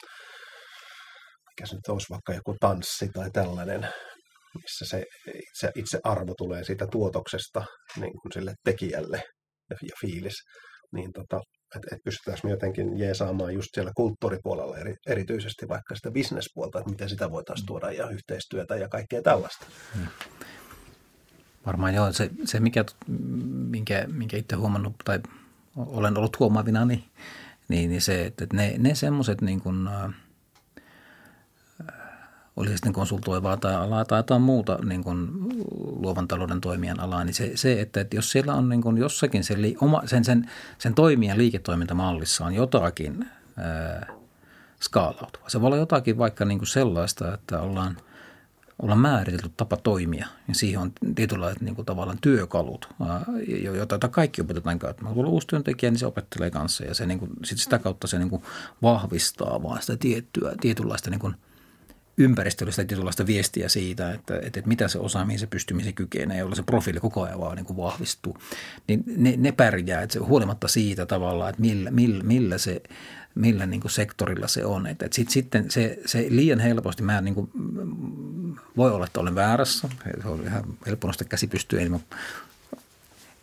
mikä 1.50 1.66
se 1.66 1.74
nyt 1.74 1.88
olisi 1.88 2.06
vaikka 2.10 2.34
joku 2.34 2.56
tanssi 2.60 3.08
tai 3.08 3.30
tällainen, 3.30 3.88
missä 4.54 4.84
se 4.84 5.04
itse, 5.28 5.72
itse 5.74 5.98
arvo 6.04 6.34
tulee 6.38 6.64
siitä 6.64 6.86
tuotoksesta 6.86 7.64
niin 8.00 8.12
kuin 8.22 8.32
sille 8.32 8.54
tekijälle 8.64 9.22
ja, 9.70 9.76
fiilis, 10.00 10.34
niin 10.94 11.10
tota, 11.12 11.40
että 11.76 11.94
et 11.94 12.04
pystytään 12.04 12.38
me 12.44 12.50
jotenkin 12.50 12.98
jeesaamaan 12.98 13.54
just 13.54 13.68
siellä 13.74 13.92
kulttuuripuolella 13.96 14.78
eri, 14.78 14.96
erityisesti 15.06 15.68
vaikka 15.68 15.94
sitä 15.94 16.10
bisnespuolta, 16.10 16.78
että 16.78 16.90
miten 16.90 17.08
sitä 17.08 17.30
voitaisiin 17.30 17.66
tuoda 17.66 17.92
ja 17.92 18.08
yhteistyötä 18.08 18.76
ja 18.76 18.88
kaikkea 18.88 19.22
tällaista. 19.22 19.66
Hmm. 19.94 20.06
Varmaan 21.66 21.94
joo, 21.94 22.12
se, 22.12 22.30
se 22.44 22.60
mikä, 22.60 22.84
minkä, 23.70 24.04
minkä 24.12 24.36
itse 24.36 24.56
huomannut 24.56 24.94
tai 25.04 25.20
olen 25.76 26.18
ollut 26.18 26.38
huomaavina, 26.38 26.84
niin, 26.84 27.04
niin, 27.68 27.90
niin 27.90 28.00
se, 28.00 28.26
että 28.26 28.46
ne, 28.52 28.74
ne 28.78 28.94
semmoiset 28.94 29.40
niin 29.40 29.60
kuin, 29.60 29.88
äh, 29.88 30.14
oli 32.56 32.68
sitten 32.68 32.92
konsultoivaa 32.92 33.56
tai 33.56 33.74
alaa 33.74 34.04
tai 34.04 34.18
jotain 34.18 34.42
muuta 34.42 34.78
niin 34.84 35.04
kuin 35.04 35.28
luovan 36.00 36.28
talouden 36.28 36.60
toimijan 36.60 37.00
alaa, 37.00 37.24
niin 37.24 37.34
se, 37.34 37.52
se 37.54 37.80
että, 37.80 38.00
että 38.00 38.16
jos 38.16 38.30
siellä 38.30 38.54
on 38.54 38.68
niin 38.68 38.82
kuin 38.82 38.98
jossakin 38.98 39.44
sen, 39.44 39.58
oma, 39.80 40.02
sen, 40.06 40.24
sen, 40.24 40.50
sen 40.78 40.94
toimijan 40.94 41.38
liiketoimintamallissa 41.38 42.44
on 42.44 42.54
jotakin 42.54 43.30
ää, 43.56 44.06
skaalautua. 44.80 45.48
Se 45.48 45.60
voi 45.60 45.66
olla 45.66 45.76
jotakin 45.76 46.18
vaikka 46.18 46.44
niin 46.44 46.58
kuin 46.58 46.68
sellaista, 46.68 47.34
että 47.34 47.60
ollaan, 47.60 47.96
ollaan 48.82 49.00
määritelty 49.00 49.50
tapa 49.56 49.76
toimia 49.76 50.26
ja 50.48 50.54
siihen 50.54 50.80
on 50.80 50.92
tietynlaiset 51.14 51.62
niin 51.62 51.74
kuin 51.74 51.86
tavallaan 51.86 52.18
työkalut, 52.20 52.88
joita 53.76 54.08
kaikki 54.08 54.40
opetetaan 54.40 54.78
käyttämään. 54.78 55.14
Kun 55.14 55.24
on 55.24 55.30
uusi 55.30 55.46
työntekijä, 55.46 55.90
niin 55.90 55.98
se 55.98 56.06
opettelee 56.06 56.50
kanssa 56.50 56.84
ja 56.84 56.94
se 56.94 57.06
niin 57.06 57.18
kuin, 57.18 57.30
sit 57.44 57.58
sitä 57.58 57.78
kautta 57.78 58.06
se 58.06 58.18
niin 58.18 58.30
kuin 58.30 58.42
vahvistaa 58.82 59.62
vaan 59.62 59.80
sitä 59.80 59.96
tiettyä, 59.96 60.52
tietynlaista 60.60 61.10
niin 61.10 61.20
kuin– 61.20 61.34
ympäristöllistä 62.18 62.84
tietynlaista 62.84 63.26
viestiä 63.26 63.68
siitä, 63.68 64.12
että, 64.12 64.34
että, 64.36 64.46
että 64.46 64.68
mitä 64.68 64.88
se 64.88 64.98
osaa, 64.98 65.24
mihin 65.24 65.40
se 65.40 65.46
pystyy, 65.46 65.76
mihin 65.76 65.90
se 65.90 65.92
kykenee, 65.92 66.38
jolla 66.38 66.54
se 66.54 66.62
profiili 66.62 67.00
koko 67.00 67.22
ajan 67.22 67.40
vaan 67.40 67.56
niin 67.56 67.66
kuin 67.66 67.76
vahvistuu. 67.76 68.38
Niin 68.88 69.04
ne, 69.16 69.34
ne 69.36 69.52
pärjää, 69.52 70.02
että 70.02 70.12
se, 70.12 70.18
huolimatta 70.18 70.68
siitä 70.68 71.06
tavallaan, 71.06 71.50
että 71.50 71.62
millä, 71.62 71.90
millä, 71.90 72.24
millä 72.24 72.58
se 72.58 72.82
millä 73.34 73.66
niin 73.66 73.80
kuin 73.80 73.90
sektorilla 73.90 74.48
se 74.48 74.64
on. 74.64 74.86
Että, 74.86 75.04
että 75.04 75.14
sit, 75.14 75.30
sitten 75.30 75.70
se, 75.70 75.98
se 76.06 76.26
liian 76.28 76.60
helposti, 76.60 77.02
mä 77.02 77.20
niin 77.20 77.34
kuin, 77.34 77.50
voi 78.76 78.90
olla, 78.90 79.06
että 79.06 79.20
olen 79.20 79.34
väärässä, 79.34 79.88
se 80.22 80.28
on 80.28 80.44
ihan 80.44 80.64
helppo 80.86 81.06
nostaa 81.06 81.28
käsi 81.28 81.46
pystyyn, 81.46 82.00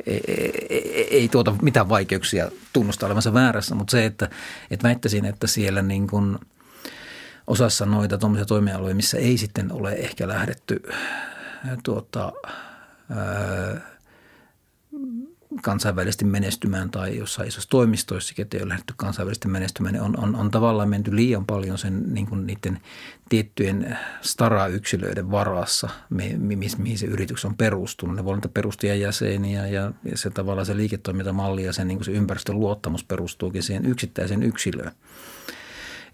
ei, 0.06 0.22
ei, 0.28 0.68
ei, 0.70 1.08
ei 1.18 1.30
tuota 1.30 1.56
mitään 1.62 1.90
vaikeuksia 1.90 2.52
tunnustaa 2.74 3.08
olevansa 3.08 3.34
väärässä, 3.34 3.76
mutta 3.76 3.92
se, 3.92 4.06
että, 4.06 4.30
että 4.72 4.88
väittäisin, 4.88 5.26
että 5.26 5.48
siellä 5.48 5.82
niin 5.82 6.08
kuin– 6.08 6.38
osassa 7.48 7.86
noita 7.86 8.18
tuommoisia 8.18 8.46
toimialueita, 8.46 8.96
missä 8.96 9.18
ei 9.18 9.38
sitten 9.38 9.72
ole 9.72 9.92
ehkä 9.92 10.28
lähdetty 10.28 10.84
tuota, 11.84 12.34
ää, 13.10 13.94
kansainvälisesti 15.62 16.26
menestymään 16.26 16.92
tai 16.92 17.18
jossain 17.18 17.48
isossa 17.48 17.70
toimistoissa, 17.70 18.34
että 18.38 18.58
ei 18.58 18.64
ole 18.64 18.70
lähdetty 18.70 18.94
kansainvälisesti 18.98 19.48
menestymään, 19.48 19.94
niin 19.94 20.02
on, 20.02 20.20
on, 20.20 20.36
on 20.36 20.52
tavallaan 20.52 20.90
menty 20.90 21.16
liian 21.16 21.46
paljon 21.46 21.78
sen 21.78 22.14
niin 22.14 22.26
kuin 22.26 22.48
niiden 22.48 22.80
tiettyjen 23.30 23.98
stara-yksilöiden 24.22 25.32
varassa, 25.32 25.90
mihin, 26.10 26.42
mihin 26.78 26.98
se 26.98 27.06
yritys 27.06 27.46
on 27.46 27.58
perustunut. 27.58 28.16
Ne 28.16 28.26
voi 28.26 28.34
olla 28.34 28.50
perustajajäseniä 28.54 29.68
ja, 29.68 29.92
ja 30.04 30.18
se 30.18 30.30
tavallaan 30.30 30.66
se 30.66 30.78
liiketoimintamalli 30.78 31.64
ja 31.64 31.74
sen, 31.74 31.88
niin 31.88 31.98
kuin 31.98 32.06
se 32.06 32.12
ympäristön 32.12 32.60
luottamus 32.60 33.04
perustuukin 33.04 33.64
siihen 33.64 33.86
yksittäiseen 33.86 34.44
yksilöön 34.44 34.92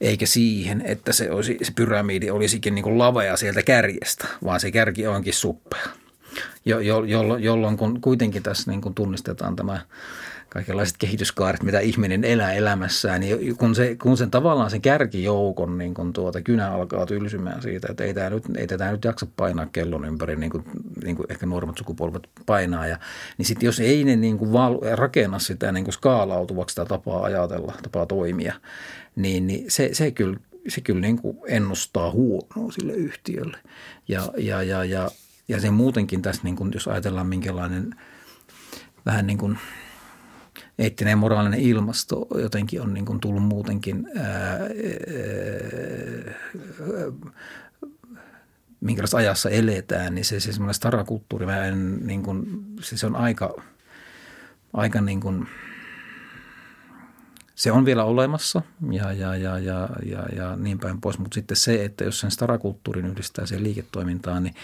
eikä 0.02 0.26
siihen, 0.26 0.82
että 0.86 1.14
se, 1.14 1.32
olisi, 1.32 1.58
se 1.62 1.72
pyramidi 1.76 2.30
olisikin 2.30 2.76
niin 2.76 2.84
kuin 2.84 2.98
lavea 2.98 3.38
sieltä 3.38 3.64
kärjestä, 3.64 4.28
vaan 4.44 4.60
se 4.60 4.72
kärki 4.72 5.08
onkin 5.08 5.34
suppea. 5.34 5.86
Jo, 6.66 6.80
jo, 6.80 7.04
jolloin, 7.40 7.78
kun 7.78 8.02
kuitenkin 8.02 8.44
tässä 8.44 8.72
niin 8.72 8.82
kuin 8.82 8.96
tunnistetaan 8.96 9.56
tämä 9.56 9.80
kaikenlaiset 10.50 10.98
kehityskaaret, 10.98 11.64
mitä 11.64 11.80
ihminen 11.80 12.24
elää 12.24 12.54
elämässään, 12.54 13.22
niin 13.22 13.58
kun, 13.58 13.76
se, 13.76 13.96
kun 13.96 14.18
sen 14.18 14.32
tavallaan 14.32 14.70
sen 14.70 14.82
kärkijoukon 14.82 15.78
niin 15.78 15.94
kun 15.94 16.14
tuota, 16.14 16.42
kynä 16.42 16.72
alkaa 16.72 17.06
tylsymään 17.06 17.62
siitä, 17.62 17.88
että 17.90 18.04
ei 18.04 18.14
tämä 18.14 18.30
nyt, 18.30 18.44
ei 18.58 18.68
tätä 18.68 18.92
nyt 18.92 19.04
jaksa 19.04 19.28
painaa 19.36 19.66
kellon 19.66 20.06
ympäri, 20.06 20.36
niin 20.36 20.52
kuin, 20.52 20.64
niin 21.04 21.16
kuin 21.16 21.26
ehkä 21.30 21.46
nuoremmat 21.46 21.78
sukupolvet 21.78 22.30
painaa, 22.46 22.88
ja, 22.88 23.00
niin 23.38 23.46
sitten 23.46 23.66
jos 23.66 23.80
ei 23.80 24.04
ne 24.04 24.16
niin 24.16 24.38
kuin 24.38 24.54
val, 24.54 24.80
rakenna 24.96 25.40
sitä 25.40 25.72
niin 25.72 25.84
kuin 25.84 25.94
skaalautuvaksi 25.94 26.74
sitä 26.74 26.86
tapaa 26.86 27.24
ajatella, 27.24 27.74
tapaa 27.84 28.06
toimia, 28.06 28.54
niin, 29.16 29.48
niin 29.48 29.72
se, 29.72 29.90
se 29.94 30.12
kyllä, 30.12 30.38
se 30.68 30.82
kyllä 30.82 31.02
niin 31.02 31.22
kuin 31.22 31.38
ennustaa 31.48 32.12
huonoa 32.12 32.72
sille 32.72 32.94
yhtiölle. 32.94 33.58
Ja, 34.08 34.32
ja, 34.38 34.64
ja, 34.64 34.84
ja, 34.84 35.10
ja 35.48 35.60
se 35.60 35.70
muutenkin 35.70 36.22
tässä, 36.22 36.42
niin 36.44 36.56
kuin, 36.56 36.72
jos 36.74 36.88
ajatellaan 36.88 37.28
minkälainen 37.28 37.96
vähän 39.06 39.28
niin 39.28 39.38
kuin 39.38 39.58
eettinen 40.80 41.12
ja 41.12 41.18
moraalinen 41.18 41.60
ilmasto 41.60 42.28
jotenkin 42.36 42.82
on 42.82 42.94
niin 42.94 43.06
kuin 43.06 43.20
tullut 43.20 43.44
muutenkin 43.44 44.08
ää, 44.18 44.26
ää, 44.26 44.60
minkälaisessa 48.82 49.18
ajassa 49.18 49.50
eletään, 49.50 50.15
niin 50.15 50.26
se, 50.26 50.39
se 50.39 50.54
semmoinen 50.54 50.74
starakulttuuri 50.74 51.48
vähän 51.48 52.00
niin 52.08 52.24
kuin, 52.24 52.46
se, 52.82 52.98
se 52.98 53.06
on 53.06 53.15
aika, 53.15 53.62
aika 54.74 55.02
niin 55.02 55.22
kuin– 55.22 55.48
se 57.60 57.72
on 57.72 57.86
vielä 57.86 58.04
olemassa 58.04 58.62
ja, 58.92 59.13
ja, 59.13 59.36
ja, 59.36 59.60
ja, 59.60 59.89
ja, 60.06 60.26
ja 60.36 60.56
niin 60.56 60.80
päin 60.80 61.02
pois, 61.02 61.20
mutta 61.20 61.36
sitten 61.36 61.58
se, 61.58 61.86
että 61.86 62.04
jos 62.04 62.20
sen 62.20 62.32
starakulttuurin 62.32 63.06
yhdistää 63.06 63.46
siihen 63.46 63.63
liiketoimintaan, 63.63 64.44
niin 64.44 64.56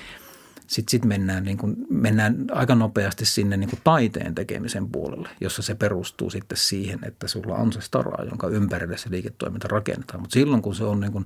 sitten 0.68 0.92
sit 0.92 1.06
mennään, 1.06 1.44
niin 1.44 1.58
kun, 1.58 1.76
mennään 1.90 2.46
aika 2.52 2.76
nopeasti 2.76 3.26
sinne 3.26 3.58
niin 3.58 3.70
taiteen 3.84 4.36
tekemisen 4.36 4.90
puolelle, 4.90 5.30
jossa 5.42 5.62
se 5.62 5.76
perustuu 5.76 6.30
sitten 6.30 6.58
siihen, 6.58 7.00
että 7.04 7.28
sulla 7.28 7.56
on 7.56 7.74
se 7.74 7.82
stara, 7.82 8.26
jonka 8.26 8.48
ympärille 8.48 8.98
se 8.98 9.12
liiketoiminta 9.12 9.68
rakennetaan. 9.68 10.22
Mutta 10.22 10.34
silloin, 10.34 10.62
kun 10.62 10.76
se 10.76 10.84
on 10.84 11.00
niin 11.00 11.12
kun 11.12 11.26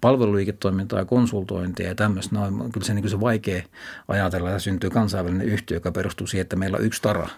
palveluliiketoimintaa 0.00 0.98
ja 0.98 1.04
konsultointia 1.04 1.88
ja 1.88 1.94
tämmöistä, 1.94 2.34
no, 2.36 2.68
kyllä 2.72 2.86
se, 2.86 2.94
niin 2.94 3.10
se 3.10 3.20
vaikea 3.20 3.62
ajatella, 4.08 4.48
että 4.48 4.58
syntyy 4.58 4.90
kansainvälinen 4.90 5.48
yhtiö, 5.48 5.76
joka 5.76 5.92
perustuu 5.92 6.26
siihen, 6.26 6.42
että 6.42 6.56
meillä 6.56 6.76
on 6.76 6.84
yksi 6.84 6.98
stara. 6.98 7.28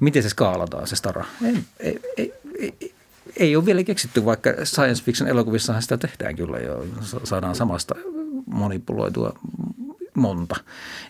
Miten 0.00 0.22
se 0.22 0.28
skaalataan 0.28 0.86
se 0.86 0.96
stara? 0.96 1.24
Ei, 1.44 1.64
ei, 1.80 2.00
ei, 2.16 2.34
ei, 2.58 2.94
ei 3.36 3.56
ole 3.56 3.66
vielä 3.66 3.84
keksitty, 3.84 4.24
vaikka 4.24 4.50
science 4.64 5.04
fiction 5.04 5.28
elokuvissahan 5.28 5.82
sitä 5.82 5.96
tehdään 5.96 6.36
kyllä 6.36 6.58
jo. 6.58 6.86
Saadaan 7.24 7.54
samasta 7.54 7.94
manipuloitua 8.46 9.38
monta. 10.16 10.56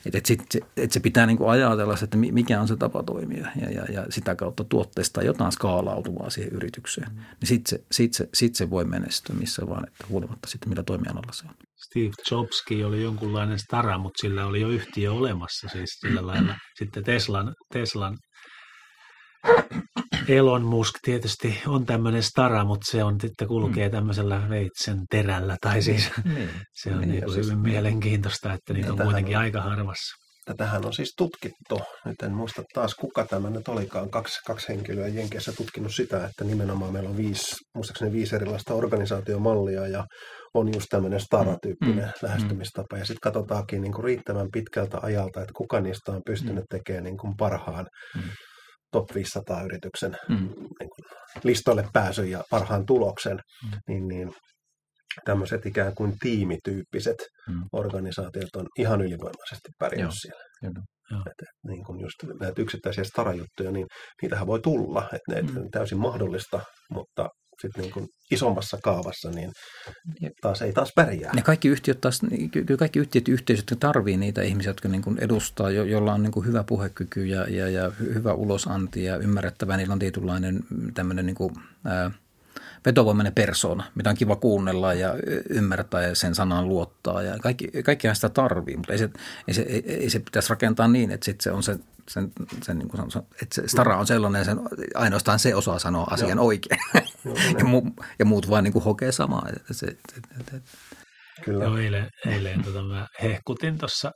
Että 0.07 0.19
et, 0.19 0.27
sit, 0.27 0.43
et 0.77 0.93
se 0.93 1.01
pitää 1.01 1.27
niinku 1.27 1.47
ajatella, 1.47 1.95
että 2.03 2.17
mikä 2.17 2.61
on 2.61 2.69
se 2.69 2.77
tapa 2.77 3.03
toimia 3.03 3.49
ja, 3.61 3.71
ja, 3.71 3.85
ja 3.93 4.07
sitä 4.11 4.35
kautta 4.35 4.65
tuotteista 4.65 5.23
jotain 5.23 5.53
skaalautuvaa 5.53 6.31
siihen 6.31 6.53
yritykseen. 6.53 7.13
Mm. 7.13 7.17
Niin 7.17 7.49
sitten 7.49 7.71
se, 7.71 7.85
sit 7.93 8.15
se, 8.15 8.29
sit 8.35 8.55
se 8.55 8.71
voi 8.71 8.85
menestyä 8.85 9.37
missä 9.37 9.69
vaan, 9.69 9.89
että 9.89 10.05
huolimatta 10.09 10.49
sitten 10.49 10.69
millä 10.69 10.83
toimialalla 10.83 11.33
se 11.33 11.45
on. 11.49 11.55
Steve 11.77 12.11
Jobskin 12.31 12.87
oli 12.87 13.03
jonkunlainen 13.03 13.59
stara, 13.59 13.99
mutta 13.99 14.21
sillä 14.21 14.47
oli 14.47 14.61
jo 14.61 14.69
yhtiö 14.69 15.13
olemassa 15.13 15.69
siis 15.69 15.91
sillä 16.01 16.27
lailla. 16.27 16.55
Sitten 16.79 17.05
Teslan, 17.05 17.55
Teslan 17.73 18.17
Elon 20.29 20.63
Musk 20.63 20.95
tietysti 21.03 21.63
on 21.67 21.87
tämmöinen 21.87 22.23
stara, 22.23 22.65
mutta 22.65 22.91
se 22.91 23.05
on 23.05 23.21
sitten 23.21 23.49
kulkee 23.49 23.89
mm. 23.89 23.93
tämmöisellä 23.93 24.47
veitsen 24.49 24.99
terällä. 25.11 25.57
Tai 25.61 25.83
siis 25.83 26.11
niin. 26.25 26.51
se 26.75 26.91
on 26.91 27.01
niin, 27.01 27.11
niin 27.11 27.33
siis, 27.33 27.47
hyvin 27.47 27.59
mielenkiintoista, 27.59 28.53
että 28.53 28.73
niitä 28.73 28.93
on 28.93 28.99
kuitenkin 28.99 29.37
on, 29.37 29.43
aika 29.43 29.61
harvassa. 29.61 30.27
Tätähän 30.45 30.87
on 30.87 30.93
siis 30.93 31.15
tutkittu. 31.19 31.81
Nyt 32.05 32.23
en 32.23 32.33
muista 32.33 32.63
taas 32.75 32.95
kuka 32.95 33.27
tämä 33.27 33.51
nyt 33.51 33.69
olikaan. 33.69 34.11
Kaksi, 34.11 34.35
kaksi 34.47 34.69
henkilöä 34.69 35.09
Jenkeissä 35.09 35.53
tutkinut 35.53 35.95
sitä, 35.95 36.27
että 36.27 36.45
nimenomaan 36.45 36.93
meillä 36.93 37.11
on 37.11 37.17
viisi, 37.17 37.57
muistaakseni 37.75 38.13
viisi 38.13 38.37
erilaista 38.37 38.75
organisaatiomallia 38.75 39.87
ja 39.87 40.05
on 40.55 40.75
just 40.75 40.87
tämmöinen 40.91 41.21
stara-tyyppinen 41.21 42.05
mm. 42.05 42.13
lähestymistapa. 42.23 42.99
Ja 42.99 43.05
sitten 43.05 43.33
katsotaankin 43.33 43.83
niin 43.83 43.93
kuin 43.93 44.05
riittävän 44.05 44.49
pitkältä 44.53 44.99
ajalta, 45.03 45.41
että 45.41 45.53
kuka 45.57 45.81
niistä 45.81 46.13
on 46.13 46.23
pystynyt 46.27 46.65
mm. 46.65 46.79
tekemään 46.79 47.05
niin 47.05 47.19
kuin 47.19 47.35
parhaan 47.37 47.87
mm 48.15 48.23
top 48.97 49.15
500 49.15 49.63
yrityksen 49.63 50.17
mm. 50.29 50.37
niin 50.37 50.91
kuin 50.95 51.05
listoille 51.43 51.89
pääsyn 51.93 52.31
ja 52.31 52.45
parhaan 52.51 52.87
tuloksen, 52.87 53.39
mm. 53.65 53.79
niin, 53.89 54.09
niin 54.09 54.35
tämmöiset 55.25 55.67
ikään 55.67 55.95
kuin 55.95 56.13
tiimityyppiset 56.21 57.17
mm. 57.49 57.63
organisaatiot 57.73 58.57
on 58.57 58.67
ihan 58.79 59.01
ylivoimaisesti 59.01 59.69
pärjännyt 59.79 60.15
siellä. 60.21 60.43
Joo. 61.11 61.21
Et, 61.27 61.33
et, 61.43 61.71
niin 61.71 61.85
kuin 61.85 62.01
just 62.01 62.41
näitä 62.41 62.63
yksittäisiä 62.63 63.05
starajuttuja, 63.05 63.71
niin 63.71 63.87
niitähän 64.23 64.47
voi 64.47 64.61
tulla, 64.61 65.09
että 65.13 65.35
ne 65.35 65.43
mm. 65.43 65.69
täysin 65.71 65.99
mahdollista, 65.99 66.61
mutta 66.91 67.29
sit 67.63 67.77
niin 67.77 67.93
kuin 67.93 68.09
isommassa 68.31 68.79
kaavassa, 68.83 69.31
niin 69.31 69.53
taas 70.41 70.63
ei 70.63 70.73
taas 70.73 70.93
pärjää. 70.95 71.33
Ja 71.37 71.43
kaikki 71.43 71.69
yhtiöt 71.69 72.01
taas, 72.01 72.21
kyllä 72.51 72.79
kaikki 72.79 72.99
yhtiöt 72.99 73.29
yhteisöt 73.29 73.73
tarvii 73.81 74.17
niitä 74.17 74.43
ihmisiä, 74.43 74.71
jotka 74.71 74.89
niin 74.89 75.03
kuin 75.03 75.19
edustaa, 75.19 75.71
jo, 75.71 75.85
joilla 75.85 76.15
on 76.15 76.23
niin 76.23 76.33
kuin 76.33 76.47
hyvä 76.47 76.65
puhekyky 76.65 77.27
ja, 77.27 77.47
ja, 77.49 77.69
ja 77.69 77.93
hyvä 78.01 78.33
ulosanti 78.33 79.05
ja 79.05 79.17
ymmärrettävä. 79.17 79.77
Niillä 79.77 79.93
on 79.93 79.99
tietynlainen 79.99 80.61
tämmöinen 80.95 81.27
niin 81.27 81.37
kuin, 81.37 81.55
ää, 81.85 82.11
vetovoimainen 82.87 83.35
persoona, 83.35 83.85
mitä 83.95 84.11
on 84.11 84.17
kiva 84.17 84.37
kuunnella 84.37 84.95
ja 84.95 85.15
ymmärtää 85.51 86.03
ja 86.03 86.15
sen 86.15 86.35
sanaan 86.35 86.69
luottaa. 86.69 87.23
Ja 87.23 87.39
kaikki, 87.39 87.69
kaikkihan 87.85 88.17
sitä 88.17 88.29
tarvii, 88.29 88.77
mutta 88.77 88.93
ei 88.93 88.99
se, 88.99 89.11
ei 89.49 89.55
se, 89.55 89.63
ei, 89.63 89.85
ei 89.87 90.11
se 90.11 90.19
pitäisi 90.19 90.51
rakentaa 90.51 90.89
niin, 90.89 91.11
että 91.11 91.25
sit 91.25 91.41
se 91.41 91.51
on 91.51 91.63
se 91.63 91.79
sen, 92.09 92.33
sen 92.63 92.79
niin 92.79 92.89
kuin 92.89 93.03
että 93.43 93.55
se 93.55 93.63
stara 93.69 93.99
on 93.99 94.07
sellainen, 94.07 94.45
sen, 94.45 94.59
ainoastaan 94.95 95.39
se 95.39 95.55
osaa 95.55 95.79
sanoa 95.79 96.07
asian 96.11 96.39
Joo. 96.39 96.47
oikein. 96.47 96.81
ja, 97.59 97.65
mu, 97.65 97.83
ja 98.19 98.25
muut 98.25 98.51
vaan 98.51 98.65
niin 98.65 98.73
kuin 98.73 98.85
hokee 98.85 99.13
samaa. 99.13 99.49
Se, 99.71 99.87
että, 99.87 100.15
että. 100.41 100.61
Kyllä. 101.45 101.65
Joo, 101.65 101.77
eilen, 101.77 102.09
eilen 102.27 102.65
tota, 102.65 102.83
mä 102.83 103.07
hehkutin 103.23 103.79
tuossa 103.79 104.11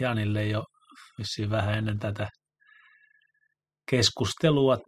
Janille 0.00 0.46
jo 0.46 0.64
vissiin 1.18 1.50
vähän 1.50 1.74
ennen 1.74 1.98
tätä 1.98 2.28
keskustelua, 3.90 4.78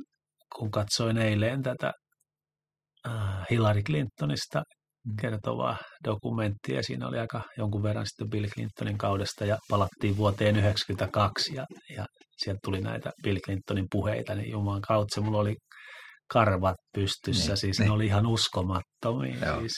kun 0.56 0.70
katsoin 0.70 1.18
eilen 1.18 1.62
tätä 1.62 1.92
Hillary 3.50 3.82
Clintonista 3.82 4.62
Mm. 5.06 5.16
kertovaa 5.20 5.76
dokumenttia. 6.04 6.82
Siinä 6.82 7.08
oli 7.08 7.18
aika 7.18 7.42
jonkun 7.58 7.82
verran 7.82 8.06
sitten 8.06 8.30
Bill 8.30 8.46
Clintonin 8.46 8.98
kaudesta 8.98 9.44
ja 9.44 9.58
palattiin 9.68 10.16
vuoteen 10.16 10.54
1992 10.54 11.54
ja, 11.54 11.66
ja 11.96 12.06
sieltä 12.36 12.58
tuli 12.64 12.80
näitä 12.80 13.10
Bill 13.22 13.38
Clintonin 13.46 13.86
puheita, 13.90 14.34
niin 14.34 14.50
Jumalan 14.50 14.80
kautta 14.80 15.14
se 15.14 15.20
mulla 15.20 15.38
oli 15.38 15.56
karvat 16.32 16.76
pystyssä, 16.94 17.52
niin, 17.52 17.56
siis 17.56 17.78
niin. 17.78 17.86
ne 17.86 17.92
oli 17.92 18.06
ihan 18.06 18.26
uskomattomia. 18.26 19.46
Joo. 19.46 19.60
Siis, 19.60 19.72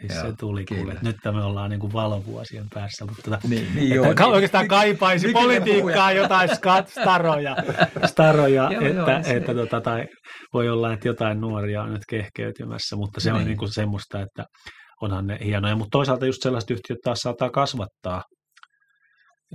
siis 0.00 0.14
Joo, 0.14 0.26
se 0.26 0.32
tuli 0.40 0.64
kuule. 0.64 0.96
Nyt 1.02 1.16
me 1.24 1.44
ollaan 1.44 1.70
niin 1.70 1.80
kuin 1.80 1.92
valovuosien 1.92 2.66
päässä, 2.74 3.04
mutta 3.04 3.22
tota, 3.22 3.38
niin, 3.48 3.74
niin, 3.74 3.94
joo, 3.94 4.06
niin. 4.06 4.22
oikeastaan 4.22 4.68
kaipaisi 4.68 5.26
niin, 5.26 5.34
politiikkaa 5.34 6.12
jotain 6.12 6.48
staroja, 6.88 7.56
staroja 8.06 8.70
joo, 8.72 8.82
että, 8.82 9.10
joo, 9.10 9.36
että 9.36 9.54
tota, 9.54 9.80
tai 9.80 10.06
voi 10.54 10.68
olla, 10.68 10.92
että 10.92 11.08
jotain 11.08 11.40
nuoria 11.40 11.82
on 11.82 11.92
nyt 11.92 12.02
kehkeytymässä, 12.10 12.96
mutta 12.96 13.20
se 13.20 13.30
niin. 13.30 13.40
on 13.40 13.46
niin 13.46 13.58
kuin 13.58 13.74
semmoista, 13.74 14.20
että 14.20 14.44
onhan 15.02 15.26
ne 15.26 15.38
hienoja, 15.44 15.76
mutta 15.76 15.98
toisaalta 15.98 16.26
just 16.26 16.42
sellaiset 16.42 16.70
yhtiöt 16.70 16.98
taas 17.04 17.18
saattaa 17.18 17.50
kasvattaa 17.50 18.22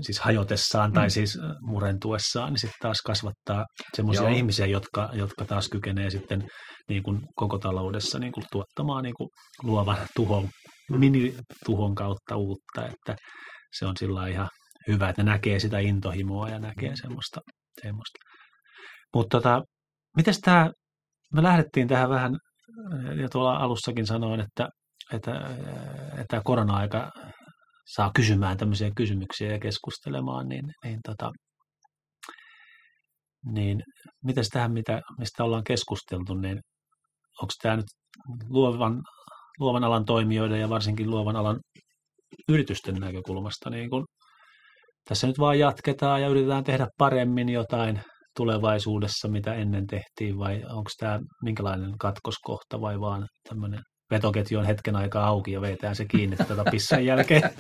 siis 0.02 0.20
hajotessaan 0.20 0.90
mm. 0.90 0.94
tai 0.94 1.10
siis 1.10 1.40
murentuessaan, 1.62 2.54
niin 2.54 2.60
sitten 2.60 2.80
taas 2.82 3.02
kasvattaa 3.06 3.66
semmoisia 3.94 4.30
ihmisiä, 4.30 4.66
jotka, 4.66 5.10
jotka 5.14 5.46
taas 5.46 5.70
kykenee 5.70 6.10
sitten 6.10 6.48
niin 6.90 7.04
kuin 7.04 7.22
koko 7.36 7.58
taloudessa 7.58 8.20
niin 8.20 8.32
kuin 8.32 8.46
tuottamaan 8.52 9.04
niin 9.04 9.16
kuin 9.18 9.30
luovan 9.64 9.98
tuhon, 10.16 10.50
mini-tuhon 10.92 11.96
kautta 11.96 12.36
uutta, 12.36 12.86
että 12.86 13.16
se 13.78 13.86
on 13.86 13.98
sillä 13.98 14.28
ihan 14.28 14.50
hyvä, 14.88 15.10
että 15.10 15.24
ne 15.24 15.32
näkee 15.32 15.60
sitä 15.60 15.80
intohimoa 15.80 16.50
ja 16.50 16.60
näkee 16.60 16.90
mm. 16.90 16.96
semmoista. 16.96 17.40
semmoista. 17.82 18.20
Mutta 19.14 19.38
tota, 19.38 19.62
miten 20.18 20.34
tämä, 20.42 20.72
me 21.34 21.44
lähdettiin 21.44 21.88
tähän 21.88 22.10
vähän, 22.10 22.38
ja 23.22 23.30
tuolla 23.30 23.56
alussakin 23.56 24.06
sanoin, 24.06 24.40
että, 24.40 24.68
että, 25.14 25.32
että 26.18 26.42
korona-aika 26.44 27.12
saa 27.86 28.12
kysymään 28.16 28.58
tämmöisiä 28.58 28.92
kysymyksiä 28.96 29.52
ja 29.52 29.60
keskustelemaan, 29.60 30.48
niin, 30.48 30.66
niin 30.84 31.00
tota, 31.08 31.32
niin 33.52 33.84
miten 34.24 34.44
tähän, 34.54 34.72
mitä, 34.74 35.02
mistä 35.20 35.44
ollaan 35.44 35.64
keskusteltu, 35.64 36.34
niin 36.34 36.60
onko 37.42 37.54
tämä 37.62 37.76
nyt 37.76 37.86
luovan, 38.50 39.02
luovan 39.60 39.84
alan 39.84 40.06
toimijoiden 40.06 40.60
ja 40.60 40.70
varsinkin 40.70 41.10
luovan 41.10 41.36
alan 41.36 41.60
yritysten 42.50 42.96
näkökulmasta, 42.96 43.70
niin 43.70 43.90
kun 43.90 44.06
tässä 45.10 45.28
nyt 45.28 45.40
vaan 45.40 45.60
jatketaan 45.60 46.22
ja 46.22 46.28
yritetään 46.28 46.64
tehdä 46.64 46.88
paremmin 46.98 47.50
jotain 47.50 48.02
tulevaisuudessa, 48.38 49.28
mitä 49.28 49.54
ennen 49.54 49.88
tehtiin, 49.88 50.38
vai 50.38 50.64
onko 50.70 50.90
tämä 51.00 51.20
minkälainen 51.44 51.98
katkoskohta 51.98 52.82
vai 52.82 53.00
vaan 53.00 53.28
tämmöinen 53.50 53.82
vetoketju 54.14 54.60
on 54.60 54.66
hetken 54.66 54.96
aikaa 54.96 55.28
auki 55.28 55.52
ja 55.52 55.62
vetään 55.62 55.96
se 55.96 56.06
kiinni 56.06 56.36
tätä 56.36 56.64
pissan 56.72 57.06
jälkeen. 57.06 57.44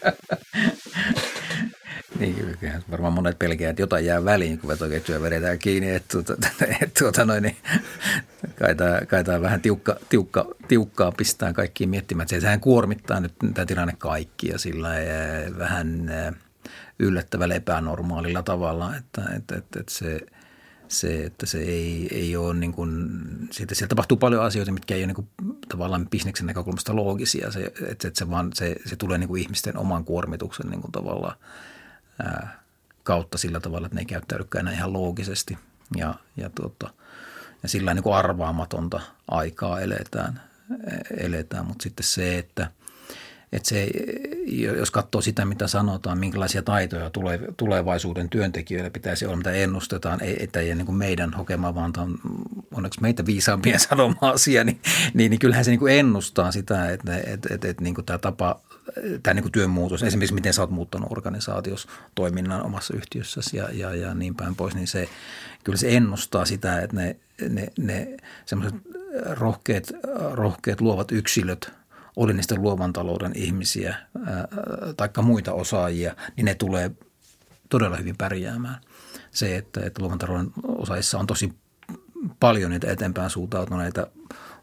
Niin, 2.20 2.58
varmaan 2.92 3.14
monet 3.14 3.40
pelkää, 3.40 3.70
että 3.70 3.82
jotain 3.82 4.06
jää 4.06 4.26
väliin, 4.26 4.60
kun 4.60 4.68
vetoketjuja 4.68 5.22
vedetään 5.22 5.60
kiinni, 5.60 5.90
että 5.90 6.08
tuota, 6.12 6.48
et, 6.82 6.94
tuota 7.00 7.26
noin, 7.26 7.44
niin 7.44 7.58
kai 9.10 9.24
tämä, 9.24 9.42
vähän 9.42 9.62
tiukka, 9.62 9.96
tiukka, 10.10 10.46
tiukkaa 10.68 11.12
pistää 11.12 11.54
kaikkiin 11.54 11.90
miettimään. 11.90 12.28
Se, 12.28 12.42
sehän 12.42 12.60
kuormittaa 12.60 13.20
nyt 13.20 13.34
tämä 13.54 13.66
tilanne 13.66 13.94
kaikkia 13.98 14.58
sillä 14.58 14.90
vähän 15.58 16.12
yllättävällä 17.00 17.56
epänormaalilla 17.56 18.44
tavalla, 18.44 18.96
että, 18.96 19.22
että, 19.38 19.56
että, 19.56 19.80
että 19.80 19.94
se– 19.94 20.20
se, 20.94 21.24
että 21.26 21.46
se 21.46 21.58
ei, 21.58 22.08
ei 22.12 22.36
ole 22.36 22.54
niin 22.54 22.72
kuin, 22.72 23.10
siitä, 23.52 23.76
siellä 23.76 23.90
tapahtuu 23.90 24.18
paljon 24.18 24.44
asioita, 24.44 24.72
mitkä 24.72 24.96
ei 24.96 25.02
ole 25.02 25.08
niin 25.08 25.16
kuin, 25.16 25.28
tavallaan 25.70 26.08
bisneksen 26.10 26.48
näkökulmasta 26.48 26.96
loogisia, 26.96 27.52
se, 27.52 27.64
että, 27.64 28.08
että 28.08 28.20
se, 28.20 28.30
vaan, 28.30 28.52
se, 28.54 28.76
se 28.86 28.96
tulee 28.96 29.18
niin 29.18 29.28
kuin 29.28 29.42
ihmisten 29.42 29.78
oman 29.78 30.06
kuormituksen 30.06 30.70
niin 30.70 30.82
kuin 30.82 30.92
tavallaan 30.92 31.38
ää, 32.24 32.60
kautta 33.04 33.38
sillä 33.38 33.60
tavalla, 33.60 33.88
että 33.88 33.96
ne 33.96 34.02
ei 34.02 34.06
käyttäydykään 34.06 34.68
enää 34.68 34.78
ihan 34.78 34.94
loogisesti 34.94 35.58
ja, 35.98 36.16
ja, 36.38 36.50
tuota, 36.50 36.90
ja 37.64 37.70
sillä 37.70 37.94
niin 37.94 38.04
kuin 38.04 38.16
arvaamatonta 38.16 39.02
aikaa 39.28 39.80
eletään, 39.80 40.42
eletään. 41.18 41.66
mutta 41.66 41.84
sitten 41.84 42.06
se, 42.06 42.38
että– 42.38 42.68
että 43.54 43.70
se, 43.70 43.90
jos 44.78 44.92
katsoo 44.92 45.22
sitä, 45.22 45.46
mitä 45.46 45.68
sanotaan, 45.68 46.18
minkälaisia 46.18 46.62
taitoja 46.62 47.12
tulevaisuuden 47.58 48.30
työntekijöille 48.30 48.90
pitäisi 48.90 49.26
olla, 49.26 49.36
mitä 49.36 49.52
ennustetaan, 49.52 50.20
että 50.40 50.60
ei 50.60 50.76
niin 50.76 50.86
kuin 50.86 50.96
meidän 50.96 51.34
hokema, 51.34 51.76
vaan 51.76 51.94
on 51.98 52.20
onneksi 52.72 53.02
meitä 53.02 53.26
viisaampia 53.26 53.80
sanoma 53.90 54.16
asia, 54.22 54.64
niin, 54.64 54.80
niin, 55.14 55.30
niin 55.30 55.40
kyllähän 55.40 55.66
se 55.66 55.72
niin 55.72 55.80
kuin 55.80 55.94
ennustaa 55.94 56.52
sitä, 56.52 56.90
että, 56.90 57.18
että, 57.18 57.54
että, 57.54 57.68
että 57.68 57.84
niin 57.84 57.96
kuin 57.96 58.06
tämä 58.06 58.18
tapa, 58.18 58.60
tämä 59.24 59.34
niin 59.34 59.44
kuin 59.44 59.52
työn 59.52 59.70
muutos, 59.70 60.04
esimerkiksi 60.04 60.36
miten 60.36 60.54
sä 60.54 60.62
oot 60.62 60.72
muuttanut 60.72 61.12
organisaatiossa 61.12 61.90
toiminnan 62.16 62.64
omassa 62.64 62.94
yhtiössäsi 62.94 63.58
ja, 63.58 63.70
ja, 63.72 63.96
ja 63.96 64.14
niin 64.14 64.36
päin 64.36 64.56
pois, 64.56 64.76
niin 64.76 64.88
se, 64.88 65.10
kyllä 65.64 65.78
se 65.78 65.96
ennustaa 65.96 66.46
sitä, 66.46 66.82
että 66.82 66.96
ne, 66.96 67.16
ne, 67.50 67.68
ne 67.80 68.18
semmoiset 68.46 68.76
rohkeat, 69.30 69.84
rohkeat 70.34 70.82
luovat 70.82 71.12
yksilöt– 71.12 71.72
oli 72.16 72.34
niistä 72.34 72.56
luovan 72.56 72.94
talouden 72.94 73.32
ihmisiä 73.36 73.96
tai 74.98 75.10
muita 75.24 75.54
osaajia, 75.54 76.16
niin 76.36 76.46
ne 76.46 76.56
tulee 76.56 76.92
todella 77.70 77.98
hyvin 77.98 78.18
pärjäämään. 78.18 78.78
Se, 79.32 79.58
että, 79.58 79.82
että 79.86 80.02
luovan 80.02 80.18
talouden 80.18 80.52
osaajissa 80.68 81.20
on 81.20 81.28
tosi 81.28 81.54
paljon 82.40 82.72
niitä 82.72 82.92
eteenpäin 82.92 83.30
suuntautuneita 83.30 84.08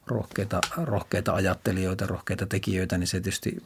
rohkeita, 0.06 0.60
rohkeita 0.76 1.34
ajattelijoita, 1.34 2.06
rohkeita 2.06 2.46
tekijöitä, 2.46 2.98
niin 2.98 3.06
se 3.06 3.20
tietysti 3.20 3.56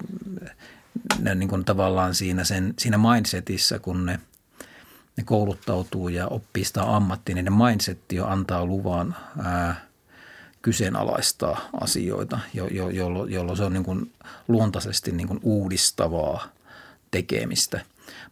ne 1.19 1.35
niin 1.35 1.49
kuin 1.49 1.65
tavallaan 1.65 2.15
siinä, 2.15 2.45
sen, 2.45 2.75
siinä 2.79 2.99
mindsetissä, 2.99 3.79
kun 3.79 4.07
ne, 4.07 4.21
ne 5.17 5.25
kouluttautuu 5.25 6.09
ja 6.09 6.29
oppii 6.29 6.65
sitä 6.65 6.97
ammattia, 6.97 7.35
niin 7.35 7.45
ne 7.45 7.51
mindsetti 7.51 8.17
jo 8.17 8.27
antaa 8.27 8.65
luvan 8.65 9.17
ää,– 9.43 9.77
kyseenalaistaa 10.65 11.69
asioita, 11.81 12.39
jo, 12.55 12.67
jo, 12.67 12.89
jolloin, 12.89 13.33
jollo 13.33 13.57
se 13.57 13.65
on 13.65 13.73
niin 13.73 13.85
kuin 13.85 14.13
luontaisesti 14.49 15.13
niin 15.13 15.29
kuin 15.29 15.41
uudistavaa 15.43 16.49
tekemistä. 17.11 17.81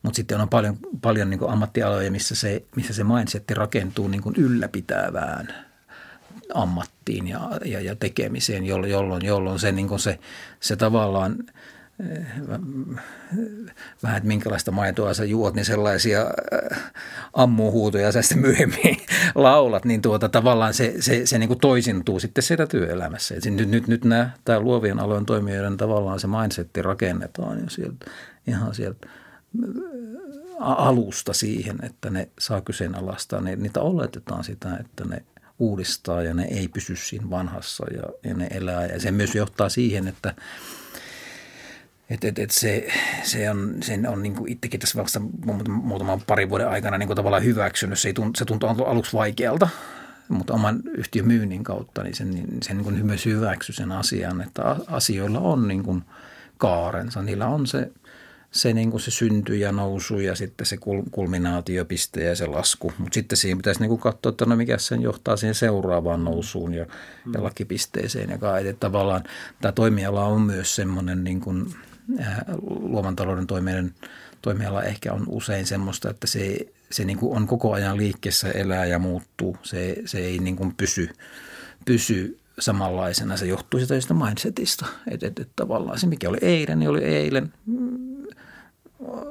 Mutta 0.03 0.16
sitten 0.16 0.40
on 0.40 0.49
paljon, 0.49 0.79
paljon 1.03 1.31
niin 1.31 1.38
kuin 1.38 1.51
ammattialoja, 1.51 2.11
missä 2.11 2.35
se, 2.35 2.64
missä 2.77 2.95
se 2.95 3.05
mindsetti 3.05 3.55
rakentuu 3.55 4.09
niin 4.09 4.23
kuin 4.23 4.35
ylläpitävään 4.38 5.55
ammattiin 6.55 7.29
ja, 7.29 7.51
ja, 7.64 7.81
ja 7.81 7.97
tekemiseen, 7.97 8.66
jolloin, 8.66 9.25
jolloin 9.25 9.59
se, 9.59 9.73
niin 9.73 9.88
kuin 9.88 10.01
se, 10.01 10.18
se 10.61 10.77
tavallaan– 10.77 11.37
vähän, 14.02 14.16
että 14.16 14.26
minkälaista 14.26 14.70
maitoa 14.70 15.14
sä 15.14 15.24
juot, 15.24 15.55
niin 15.55 15.64
sellaisia 15.64 16.20
äh, 16.20 16.92
ammuhuutoja 17.33 18.12
sä 18.12 18.22
sitten 18.22 18.38
myöhemmin 18.38 18.96
laulat, 19.35 19.85
niin 19.85 20.02
tuota, 20.02 20.28
tavallaan 20.28 20.74
se, 20.74 20.94
se, 21.00 21.26
se 21.26 21.38
niin 21.38 21.48
kuin 21.48 21.61
toisintuu 21.61 22.20
sitten 22.20 22.42
siellä 22.42 22.66
työelämässä. 22.66 23.35
Et 23.35 23.44
nyt, 23.44 23.68
nyt, 23.68 23.88
nyt 23.88 24.05
nämä, 24.05 24.31
tämä 24.44 24.61
luovien 24.61 24.98
alojen 24.98 25.26
toimijoiden 25.26 25.76
tavallaan 25.76 26.20
se 26.20 26.26
mindsetti 26.26 26.83
rakennetaan 26.83 27.61
jo 27.61 27.70
sieltä, 27.70 28.11
ihan 28.46 28.74
sieltä 28.74 29.09
alusta 30.61 31.33
siihen, 31.33 31.78
että 31.83 32.11
ne 32.11 32.28
saa 32.38 32.61
kyseenalaistaa, 32.61 33.40
ne, 33.40 33.57
niitä 33.57 33.81
oletetaan 33.81 34.44
sitä, 34.44 34.76
että 34.81 35.05
ne 35.05 35.22
uudistaa 35.59 36.22
ja 36.22 36.35
ne 36.35 36.44
ei 36.44 36.68
pysy 36.68 36.96
siinä 36.96 37.31
vanhassa 37.31 37.87
ja, 37.94 38.02
ja 38.31 38.35
ne 38.35 38.48
elää. 38.50 38.87
Ja 38.87 39.00
se 39.00 39.11
myös 39.11 39.35
johtaa 39.35 39.68
siihen, 39.68 40.09
että 40.09 40.35
et, 42.12 42.25
et, 42.25 42.38
et 42.38 42.51
se, 42.51 42.88
se 43.22 43.51
on, 43.51 43.75
sen 43.83 44.09
on 44.09 44.22
niin 44.22 44.35
kuin 44.35 44.53
itsekin 44.53 44.81
tässä 44.81 45.01
vasta 45.01 45.20
muutaman 45.68 46.20
parin 46.27 46.51
vuoden 46.51 46.68
aikana 46.68 46.98
niin 46.98 47.07
kuin 47.07 47.16
tavallaan 47.16 47.44
hyväksynyt. 47.44 47.98
Se, 47.98 48.09
ei 48.09 48.12
tunt, 48.12 48.37
se 48.37 48.44
tuntuu 48.44 48.68
aluksi 48.68 49.12
vaikealta, 49.12 49.68
mutta 50.29 50.55
oman 50.55 50.81
yhtiön 50.90 51.27
myynnin 51.27 51.64
kautta 51.64 52.03
niin 52.03 52.14
sen, 52.14 52.31
niin 52.31 52.59
sen 52.62 52.77
niin 52.77 52.85
kuin 52.85 53.07
myös 53.07 53.27
hyväksy 53.27 53.72
sen 53.72 53.92
asian, 53.92 54.40
että 54.40 54.77
asioilla 54.87 55.40
on 55.40 55.68
niin 55.68 55.83
kuin 55.83 56.03
kaarensa. 56.59 57.22
Niillä 57.22 57.46
on 57.46 57.66
se, 57.66 57.90
se, 58.51 58.72
niin 58.72 58.90
kuin 58.90 59.01
se 59.01 59.11
synty 59.11 59.57
ja 59.57 59.72
nousu 59.72 60.18
ja 60.18 60.35
sitten 60.35 60.66
se 60.66 60.77
kulminaatiopiste 61.11 62.25
ja 62.25 62.37
se 62.37 62.46
lasku. 62.46 62.92
Mutta 62.98 63.14
sitten 63.14 63.37
siinä 63.37 63.57
pitäisi 63.57 63.81
niin 63.81 63.88
kuin 63.88 64.01
katsoa, 64.01 64.31
että 64.31 64.44
no 64.44 64.57
mikä 64.57 64.79
sen 64.79 65.03
johtaa 65.03 65.37
siihen 65.37 65.55
seuraavaan 65.55 66.25
nousuun 66.25 66.75
ja, 66.75 66.85
mm. 67.25 67.33
ja 67.35 67.42
lakipisteeseen. 67.42 68.31
Ja 68.31 68.38
kai, 68.38 68.68
että 68.68 68.81
tavallaan 68.81 69.25
tämä 69.61 69.72
toimiala 69.72 70.25
on 70.25 70.40
myös 70.40 70.77
semmoinen 70.77 71.25
niin 71.25 71.40
kuin– 71.40 71.66
luovan 72.80 73.16
talouden 73.16 73.46
toimijoiden 73.46 73.94
toimiala 74.42 74.82
ehkä 74.82 75.12
on 75.12 75.24
usein 75.28 75.66
semmoista, 75.66 76.10
että 76.10 76.26
se, 76.26 76.66
se 76.90 77.04
niin 77.04 77.18
kuin 77.18 77.36
on 77.36 77.46
koko 77.46 77.72
ajan 77.72 77.96
liikkeessä, 77.96 78.50
elää 78.50 78.86
ja 78.86 78.98
muuttuu. 78.98 79.56
Se, 79.62 79.96
se 80.04 80.18
ei 80.18 80.38
niin 80.38 80.56
kuin 80.56 80.74
pysy, 80.74 81.08
pysy 81.84 82.38
samanlaisena. 82.58 83.36
Se 83.36 83.46
johtuu 83.46 83.80
sitä 83.80 84.00
sitä 84.00 84.14
mindsetista. 84.14 84.86
Että 85.10 85.26
et, 85.26 85.38
et 85.38 85.50
tavallaan 85.56 85.98
se, 85.98 86.06
mikä 86.06 86.28
oli 86.28 86.38
eilen, 86.42 86.78
niin 86.78 86.90
oli 86.90 87.04
eilen. 87.04 87.52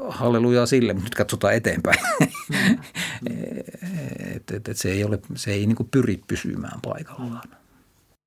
Halleluja 0.09 0.65
sille, 0.65 0.93
mutta 0.93 1.05
nyt 1.05 1.15
katsotaan 1.15 1.53
eteenpäin. 1.53 1.99
Mm. 2.19 2.77
et, 4.35 4.51
et, 4.51 4.67
et 4.69 4.77
se 4.77 4.91
ei, 4.91 5.03
ole, 5.03 5.19
se 5.35 5.51
ei 5.51 5.65
niin 5.65 5.75
kuin 5.75 5.89
pyri 5.89 6.19
pysymään 6.27 6.81
paikallaan. 6.81 7.49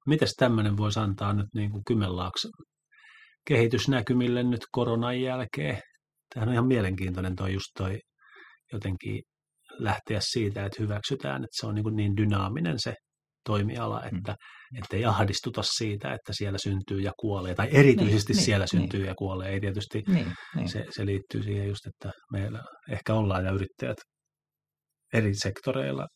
Mitäs 0.06 0.34
tämmöinen 0.36 0.76
voisi 0.76 1.00
antaa 1.00 1.32
nyt 1.32 1.46
niin 1.54 1.70
kuin 1.70 1.84
Kymenlaakson 1.84 2.52
kehitysnäkymille 3.46 4.42
nyt 4.42 4.60
koronan 4.72 5.20
jälkeen. 5.20 5.80
Tämähän 6.34 6.48
on 6.48 6.54
ihan 6.54 6.66
mielenkiintoinen 6.66 7.36
toi 7.36 7.52
just 7.52 7.70
toi 7.78 7.98
jotenkin 8.72 9.22
lähteä 9.78 10.18
siitä, 10.20 10.64
että 10.66 10.82
hyväksytään, 10.82 11.44
että 11.44 11.60
se 11.60 11.66
on 11.66 11.74
niin, 11.74 11.96
niin 11.96 12.16
dynaaminen 12.16 12.78
se 12.78 12.94
toimiala, 13.44 14.00
mm. 14.00 14.18
että 14.18 14.32
mm. 14.72 14.98
ei 14.98 15.04
ahdistuta 15.04 15.62
siitä, 15.62 16.14
että 16.14 16.32
siellä 16.32 16.58
syntyy 16.58 17.00
ja 17.00 17.12
kuolee, 17.20 17.54
tai 17.54 17.68
erityisesti 17.72 18.32
niin, 18.32 18.42
siellä 18.42 18.66
niin, 18.72 18.80
syntyy 18.80 19.00
niin. 19.00 19.08
ja 19.08 19.14
kuolee. 19.14 19.50
Ei 19.50 19.60
tietysti, 19.60 20.02
niin, 20.06 20.32
niin. 20.56 20.68
Se, 20.68 20.86
se 20.90 21.06
liittyy 21.06 21.42
siihen 21.42 21.68
just, 21.68 21.86
että 21.86 22.12
meillä 22.32 22.64
ehkä 22.90 23.14
ollaan 23.14 23.44
ja 23.44 23.52
yrittäjät 23.52 23.96
eri 25.14 25.34
sektoreilla 25.34 26.06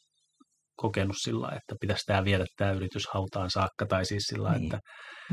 kokenut 0.78 1.16
sillä, 1.18 1.48
että 1.48 1.74
pitäisi 1.80 2.06
tämä 2.06 2.24
viedä 2.24 2.44
tämä 2.56 2.72
yritys 2.72 3.06
hautaan 3.14 3.50
saakka, 3.50 3.86
tai 3.86 4.04
siis 4.04 4.22
sillä, 4.22 4.52
niin. 4.52 4.64
että, 4.64 4.80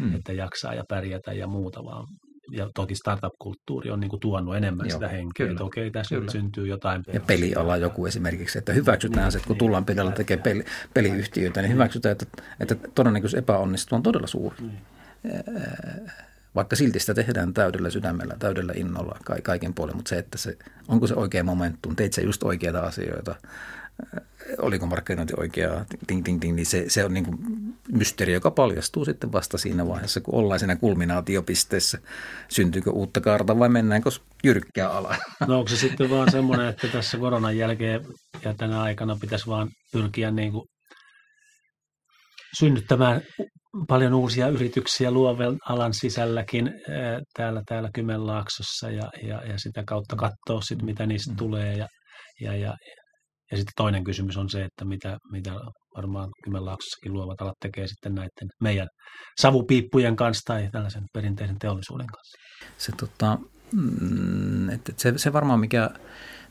hmm. 0.01 0.15
että 0.15 0.33
jaksaa 0.33 0.73
ja 0.73 0.83
pärjätä 0.89 1.33
ja 1.33 1.47
muuta, 1.47 1.83
vaan 1.83 2.07
ja 2.51 2.69
toki 2.75 2.95
startup-kulttuuri 2.95 3.91
on 3.91 3.99
niin 3.99 4.09
kuin 4.09 4.19
tuonut 4.19 4.55
enemmän 4.55 4.85
Joo, 4.89 4.93
sitä 4.93 5.07
henkeä, 5.07 5.31
kyllä, 5.37 5.51
että 5.51 5.63
okei, 5.63 5.91
tässä 5.91 6.15
kyllä. 6.15 6.31
syntyy 6.31 6.67
jotain. 6.67 7.03
Ja 7.13 7.19
peliala 7.19 7.77
joku 7.77 8.05
esimerkiksi, 8.05 8.57
että 8.57 8.73
hyväksytään 8.73 9.23
niin, 9.23 9.31
se, 9.31 9.37
että 9.37 9.47
kun 9.47 9.53
niin, 9.53 9.59
tullaan 9.59 9.85
pidellä 9.85 10.11
tekemään 10.11 10.43
peli, 10.43 10.65
peliyhtiöitä, 10.93 11.61
niin 11.61 11.73
hyväksytään, 11.73 12.11
että, 12.11 12.25
että 12.59 12.75
todennäköisesti 12.95 13.39
epäonnistuu 13.39 13.95
on 13.95 14.03
todella 14.03 14.27
suuri. 14.27 14.55
Niin. 14.61 14.79
Vaikka 16.55 16.75
silti 16.75 16.99
sitä 16.99 17.13
tehdään 17.13 17.53
täydellä 17.53 17.89
sydämellä, 17.89 18.35
täydellä 18.39 18.73
innolla 18.75 19.19
kaiken 19.43 19.73
puolen, 19.73 19.95
mutta 19.95 20.09
se, 20.09 20.17
että 20.17 20.37
se, 20.37 20.57
onko 20.87 21.07
se 21.07 21.13
oikea 21.13 21.43
momentum, 21.43 21.95
teit 21.95 22.13
se 22.13 22.21
just 22.21 22.43
oikeita 22.43 22.79
asioita, 22.79 23.35
oliko 24.57 24.85
markkinointi 24.85 25.33
oikeaa, 25.37 25.85
ting, 26.07 26.23
ting, 26.23 26.39
ting, 26.41 26.55
niin 26.55 26.65
se, 26.65 26.85
se 26.87 27.05
on 27.05 27.13
niin 27.13 27.25
kuin 27.25 27.37
mysteeri, 27.91 28.33
joka 28.33 28.51
paljastuu 28.51 29.05
sitten 29.05 29.31
vasta 29.31 29.57
siinä 29.57 29.87
vaiheessa, 29.87 30.21
kun 30.21 30.35
ollaan 30.35 30.59
siinä 30.59 30.75
kulminaatiopisteessä. 30.75 31.99
Syntyykö 32.47 32.91
uutta 32.91 33.21
kaarta 33.21 33.59
vai 33.59 33.69
mennäänkö 33.69 34.09
jyrkkää 34.43 34.89
ala? 34.89 35.15
No 35.47 35.57
onko 35.57 35.69
se 35.69 35.77
sitten 35.77 36.09
vaan 36.09 36.31
semmoinen, 36.31 36.67
että 36.67 36.87
tässä 36.87 37.17
koronan 37.17 37.57
jälkeen 37.57 38.05
ja 38.45 38.53
tänä 38.53 38.81
aikana 38.81 39.17
pitäisi 39.21 39.47
vaan 39.47 39.69
pyrkiä 39.91 40.31
niin 40.31 40.51
kuin 40.51 40.65
synnyttämään 42.59 43.21
paljon 43.87 44.13
uusia 44.13 44.47
yrityksiä 44.47 45.11
luovan 45.11 45.57
alan 45.69 45.93
sisälläkin 45.93 46.71
täällä, 47.37 47.61
täällä 47.65 47.89
Kymenlaaksossa 47.93 48.89
ja, 48.89 49.11
ja, 49.23 49.45
ja 49.45 49.57
sitä 49.57 49.83
kautta 49.87 50.15
katsoa 50.15 50.61
sit, 50.61 50.81
mitä 50.81 51.05
niistä 51.05 51.31
mm. 51.31 51.37
tulee 51.37 51.73
ja, 51.73 51.87
ja, 52.41 52.55
ja, 52.55 52.73
ja 53.51 53.57
sitten 53.57 53.73
toinen 53.75 54.03
kysymys 54.03 54.37
on 54.37 54.49
se, 54.49 54.63
että 54.63 54.85
mitä, 54.85 55.17
mitä 55.31 55.51
varmaan 55.97 56.29
Kymenlaaksossakin 56.43 57.13
luovat 57.13 57.41
alat 57.41 57.55
tekee 57.61 57.87
sitten 57.87 58.15
näiden 58.15 58.49
meidän 58.61 58.87
savupiippujen 59.41 60.15
kanssa 60.15 60.41
tai 60.45 60.69
tällaisen 60.71 61.03
perinteisen 61.13 61.59
teollisuuden 61.59 62.07
kanssa. 62.07 62.37
Se, 62.77 62.91
tota, 62.97 63.37
mm, 63.73 64.69
että 64.69 64.93
se, 64.97 65.13
se 65.17 65.33
varmaan 65.33 65.59
mikä, 65.59 65.89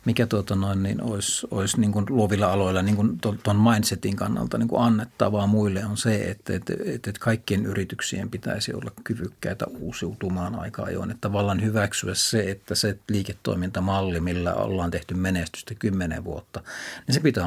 mikä 0.04 0.26
tuota 0.26 0.56
noin, 0.56 0.82
niin 0.82 1.02
olisi, 1.02 1.46
olisi 1.50 1.80
niin 1.80 1.92
kuin 1.92 2.06
luovilla 2.08 2.52
aloilla 2.52 2.82
niin 2.82 2.96
kuin 2.96 3.18
tuon 3.18 3.60
mindsetin 3.60 4.16
kannalta 4.16 4.58
niin 4.58 4.68
kuin 4.68 4.82
annettavaa 4.82 5.46
muille 5.46 5.84
on 5.84 5.96
se, 5.96 6.24
että, 6.24 6.54
että, 6.54 6.72
että, 6.72 7.10
että 7.10 7.20
kaikkien 7.20 7.66
yrityksien 7.66 8.30
pitäisi 8.30 8.74
olla 8.74 8.90
kyvykkäitä 9.04 9.66
uusiutumaan 9.66 10.58
aika 10.58 10.82
ajoin. 10.82 11.10
Että 11.10 11.20
tavallaan 11.20 11.62
hyväksyä 11.62 12.14
se, 12.14 12.50
että 12.50 12.74
se 12.74 12.98
liiketoimintamalli, 13.08 14.20
millä 14.20 14.54
ollaan 14.54 14.90
tehty 14.90 15.14
menestystä 15.14 15.74
kymmenen 15.74 16.24
vuotta, 16.24 16.60
niin 17.06 17.14
se 17.14 17.20
pitää 17.20 17.46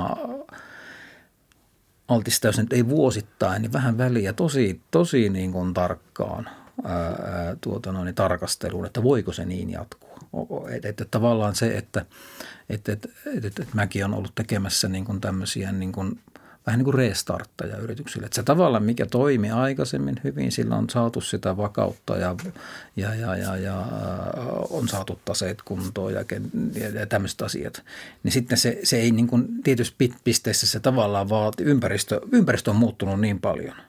altistaa, 2.08 2.50
jos 2.50 2.58
nyt 2.58 2.74
ei 2.74 2.90
vuosittain, 2.90 3.62
niin 3.62 3.74
vähän 3.74 3.98
väliä 3.98 4.34
tosi, 4.34 4.82
tosi 4.92 5.30
niin 5.30 5.52
kuin 5.52 5.74
tarkkaan 5.74 6.50
ää, 6.84 7.56
tuota 7.62 7.92
noin, 7.92 8.16
tarkasteluun, 8.16 8.86
että 8.86 9.04
voiko 9.04 9.34
se 9.34 9.46
niin 9.46 9.70
jatkuu. 9.70 10.07
Että, 10.70 10.90
että 10.90 11.06
tavallaan 11.06 11.56
se, 11.56 11.78
että, 11.78 12.06
että, 12.70 12.92
että, 12.92 13.10
että, 13.36 13.48
että 13.48 13.76
mäkin 13.76 14.06
olen 14.06 14.18
ollut 14.18 14.36
tekemässä 14.36 14.88
niin 14.88 15.06
kuin 15.06 15.22
tämmöisiä 15.22 15.72
niin 15.72 15.92
kuin, 15.92 16.20
vähän 16.68 16.78
niin 16.78 16.86
kuin 16.86 16.94
restartteja 16.94 17.78
yrityksille. 17.78 18.26
Että 18.26 18.36
se 18.36 18.44
tavallaan, 18.44 18.84
mikä 18.84 19.06
toimi 19.06 19.52
aikaisemmin 19.52 20.22
hyvin, 20.24 20.52
sillä 20.52 20.76
on 20.76 20.90
saatu 20.90 21.22
sitä 21.22 21.58
vakautta 21.58 22.18
ja, 22.18 22.36
ja, 22.96 23.16
ja, 23.16 23.36
ja, 23.36 23.58
ja 23.58 23.86
on 24.70 24.88
saatu 24.88 25.20
taseet 25.26 25.62
kuntoon 25.62 26.14
ja, 26.14 26.24
ja, 26.74 26.90
ja 26.90 27.06
tämmöiset 27.06 27.42
asiat. 27.42 27.84
Niin 28.24 28.32
sitten 28.32 28.58
se, 28.58 28.80
se 28.84 28.98
ei 28.98 29.12
niin 29.12 29.28
kuin 29.28 29.64
tietysti 29.64 30.14
pisteessä 30.24 30.68
se 30.68 30.80
tavallaan 30.80 31.30
vaati, 31.30 31.64
ympäristö, 31.64 32.22
ympäristö 32.32 32.72
on 32.72 32.78
muuttunut 32.78 33.22
niin 33.22 33.40
paljon– 33.40 33.76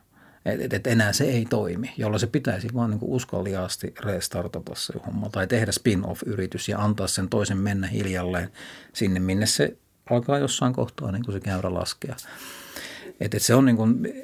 että 0.48 0.76
et, 0.76 0.86
enää 0.86 1.12
se 1.12 1.24
ei 1.24 1.44
toimi, 1.44 1.92
jolloin 1.96 2.20
se 2.20 2.26
pitäisi 2.26 2.68
vaan 2.74 2.90
niin 2.90 3.00
uskalliaasti 3.02 3.94
restartata 4.00 4.74
se 4.74 4.92
homma 5.06 5.28
tai 5.28 5.46
tehdä 5.46 5.72
spin-off-yritys 5.72 6.68
ja 6.68 6.78
antaa 6.78 7.06
sen 7.06 7.28
toisen 7.28 7.58
mennä 7.58 7.86
hiljalleen 7.86 8.50
sinne, 8.92 9.20
minne 9.20 9.46
se 9.46 9.76
alkaa 10.10 10.38
jossain 10.38 10.72
kohtaa 10.72 11.12
niin 11.12 11.24
kuin 11.24 11.32
se 11.32 11.40
käyrä 11.40 11.74
laskea. 11.74 12.16
Et, 13.20 13.34
et 13.34 13.42
se 13.42 13.54
on, 13.54 13.64
niin 13.64 13.76
kuin, 13.76 14.14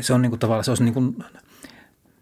se 0.00 0.12
on 0.12 0.22
niin 0.22 0.30
kuin 0.30 0.40
tavallaan, 0.40 0.64
se 0.64 0.70
on 0.70 0.76
niin 0.80 0.94
kuin, 0.94 1.16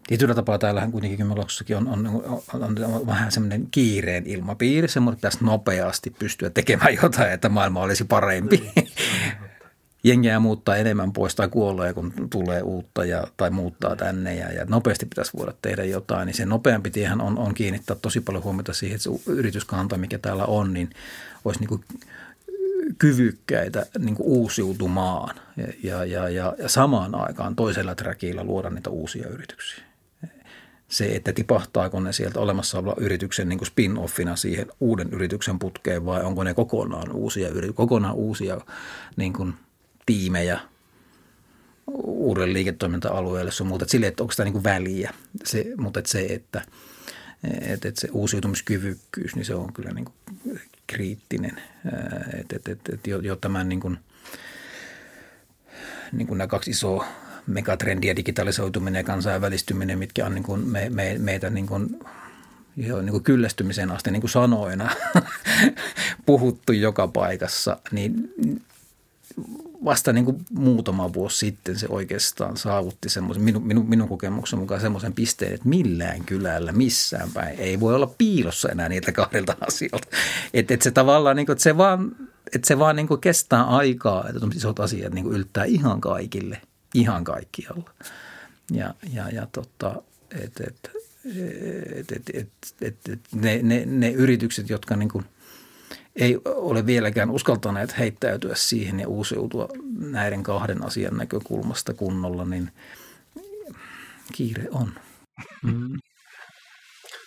tietyllä 0.07 0.35
tapaa 0.35 0.57
täällähän 0.57 0.91
kuitenkin 0.91 1.17
Kymenlaaksosakin 1.17 1.77
on, 1.77 1.87
on, 1.87 2.07
on, 2.07 2.63
on, 2.63 2.83
on, 2.85 3.07
vähän 3.07 3.31
semmoinen 3.31 3.67
kiireen 3.71 4.27
ilmapiiri, 4.27 4.87
semmoinen, 4.87 5.17
pitäisi 5.17 5.37
nopeasti 5.41 6.09
pystyä 6.19 6.49
tekemään 6.49 6.95
jotain, 7.03 7.31
että 7.31 7.49
maailma 7.49 7.81
olisi 7.81 8.03
parempi. 8.03 8.71
Jengiä 10.05 10.39
muuttaa 10.39 10.75
enemmän 10.75 11.13
pois 11.13 11.35
tai 11.35 11.47
kuolee, 11.47 11.93
kun 11.93 12.13
tulee 12.29 12.61
uutta 12.61 13.05
ja, 13.05 13.27
tai 13.37 13.49
muuttaa 13.49 13.95
tänne 13.95 14.35
ja, 14.35 14.53
ja 14.53 14.65
nopeasti 14.65 15.05
pitäisi 15.05 15.31
voida 15.37 15.53
tehdä 15.61 15.83
jotain, 15.83 16.25
niin 16.25 16.33
se 16.33 16.45
nopeampi 16.45 16.91
tiehän 16.91 17.21
on, 17.21 17.37
on 17.37 17.53
kiinnittää 17.53 17.95
tosi 17.95 18.21
paljon 18.21 18.43
huomiota 18.43 18.73
siihen, 18.73 18.95
että 18.95 19.03
se 19.03 19.31
yrityskanta, 19.31 19.97
mikä 19.97 20.17
täällä 20.17 20.45
on, 20.45 20.73
niin 20.73 20.89
olisi 21.45 21.59
niin 21.59 21.67
kuin 21.67 21.83
kyvykkäitä 22.97 23.85
niin 23.99 24.15
kuin 24.15 24.27
uusiutumaan 24.27 25.35
ja, 25.83 26.05
ja, 26.05 26.29
ja, 26.29 26.53
ja 26.57 26.69
samaan 26.69 27.15
aikaan 27.15 27.55
toisella 27.55 27.95
träkillä 27.95 28.43
luoda 28.43 28.69
niitä 28.69 28.89
uusia 28.89 29.27
yrityksiä. 29.27 29.83
Se, 30.87 31.05
että 31.05 31.33
tipahtaako 31.33 31.99
ne 31.99 32.13
sieltä 32.13 32.39
olemassa 32.39 32.79
olla 32.79 32.95
yrityksen 32.97 33.49
niin 33.49 33.59
kuin 33.59 33.67
spin-offina 33.67 34.35
siihen 34.35 34.67
uuden 34.79 35.09
yrityksen 35.13 35.59
putkeen 35.59 36.05
vai 36.05 36.23
onko 36.23 36.43
ne 36.43 36.53
kokonaan 36.53 37.11
uusia, 37.11 37.49
kokonaan 37.73 38.15
uusia 38.15 38.61
niin 39.17 39.33
kuin– 39.33 39.53
tiimejä 40.05 40.59
uudelle 42.03 42.53
liiketoiminta-alueelle 42.53 43.51
sun 43.51 43.67
muuta. 43.67 43.85
Sille, 43.87 44.07
että 44.07 44.23
onko 44.23 44.31
sitä 44.31 44.43
niin 44.43 44.53
kuin 44.53 44.63
väliä, 44.63 45.13
se, 45.43 45.65
mutta 45.77 45.99
että 45.99 46.11
se, 46.11 46.25
että, 46.25 46.61
että, 47.61 47.87
että 47.87 48.01
se 48.01 48.07
uusiutumiskyvykkyys, 48.11 49.35
niin 49.35 49.45
se 49.45 49.55
on 49.55 49.73
kyllä 49.73 49.91
niin 49.91 50.05
kuin 50.05 50.15
kriittinen. 50.87 51.61
Että, 52.39 52.55
että, 52.55 52.71
että, 52.71 52.93
että 52.93 53.09
jo, 53.09 53.19
jo 53.19 53.35
tämän 53.35 53.69
niin 53.69 53.79
kuin, 53.79 53.97
niin 56.11 56.27
kuin 56.27 56.37
nämä 56.37 56.47
kaksi 56.47 56.71
isoa 56.71 57.05
megatrendiä, 57.47 58.15
digitalisoituminen 58.15 58.99
ja 58.99 59.03
kansainvälistyminen, 59.03 59.99
mitkä 59.99 60.25
on 60.25 60.35
niin 60.35 60.43
kuin 60.43 60.67
me, 60.67 60.89
me, 60.89 61.15
meitä 61.19 61.49
niin 61.49 61.67
kuin 61.67 61.99
jo 62.77 63.01
niin 63.01 63.11
kuin 63.11 63.23
kyllästymiseen 63.23 63.91
asti 63.91 64.11
niin 64.11 64.21
kuin 64.21 64.31
sanoina 64.31 64.89
puhuttu 66.25 66.71
joka 66.71 67.07
paikassa, 67.07 67.77
niin 67.91 68.33
vasta 69.85 70.13
niin 70.13 70.25
kuin 70.25 70.45
muutama 70.51 71.13
vuosi 71.13 71.37
sitten 71.37 71.79
se 71.79 71.87
oikeastaan 71.89 72.57
saavutti 72.57 73.09
semmoisen, 73.09 73.43
minun, 73.43 73.67
minun, 73.67 73.89
minun 73.89 74.09
kokemuksen 74.09 74.59
mukaan 74.59 74.81
semmoisen 74.81 75.13
pisteen, 75.13 75.53
että 75.53 75.69
millään 75.69 76.25
kylällä, 76.25 76.71
missään 76.71 77.29
päin 77.33 77.59
ei 77.59 77.79
voi 77.79 77.95
olla 77.95 78.13
piilossa 78.17 78.69
enää 78.69 78.89
niiltä 78.89 79.11
kahdelta 79.11 79.55
asioilta. 79.67 80.07
Että 80.53 80.73
et 80.73 80.81
se 80.81 80.91
tavallaan, 80.91 81.35
niin 81.35 81.45
kuin, 81.45 81.53
että 81.53 81.63
se 81.63 81.77
vaan, 81.77 82.15
että 82.55 82.67
se 82.67 82.79
vaan 82.79 82.95
niin 82.95 83.07
kuin 83.07 83.21
kestää 83.21 83.63
aikaa, 83.63 84.29
että 84.29 84.47
isot 84.55 84.79
asiat 84.79 85.13
niin 85.13 85.25
kuin 85.25 85.35
yltää 85.35 85.63
ihan 85.63 86.01
kaikille, 86.01 86.61
ihan 86.93 87.23
kaikkialla. 87.23 87.91
Ja, 88.71 88.93
ja, 89.13 89.29
ja 89.29 89.47
tota, 89.51 90.01
että 90.31 90.63
et, 90.67 90.91
et, 91.95 92.11
et, 92.11 92.23
et, 92.33 92.49
et, 92.81 92.97
et, 93.09 93.19
ne, 93.35 93.59
ne, 93.63 93.85
ne 93.85 94.11
yritykset, 94.11 94.69
jotka 94.69 94.95
niin 94.95 95.09
kuin– 95.09 95.25
ei 96.15 96.37
ole 96.45 96.85
vieläkään 96.85 97.31
uskaltaneet 97.31 97.97
heittäytyä 97.97 98.55
siihen 98.55 98.99
ja 98.99 99.07
uusiutua 99.07 99.67
näiden 99.99 100.43
kahden 100.43 100.85
asian 100.85 101.17
näkökulmasta 101.17 101.93
kunnolla, 101.93 102.45
niin 102.45 102.71
kiire 104.33 104.67
on. 104.71 104.93
Mm. 105.63 105.97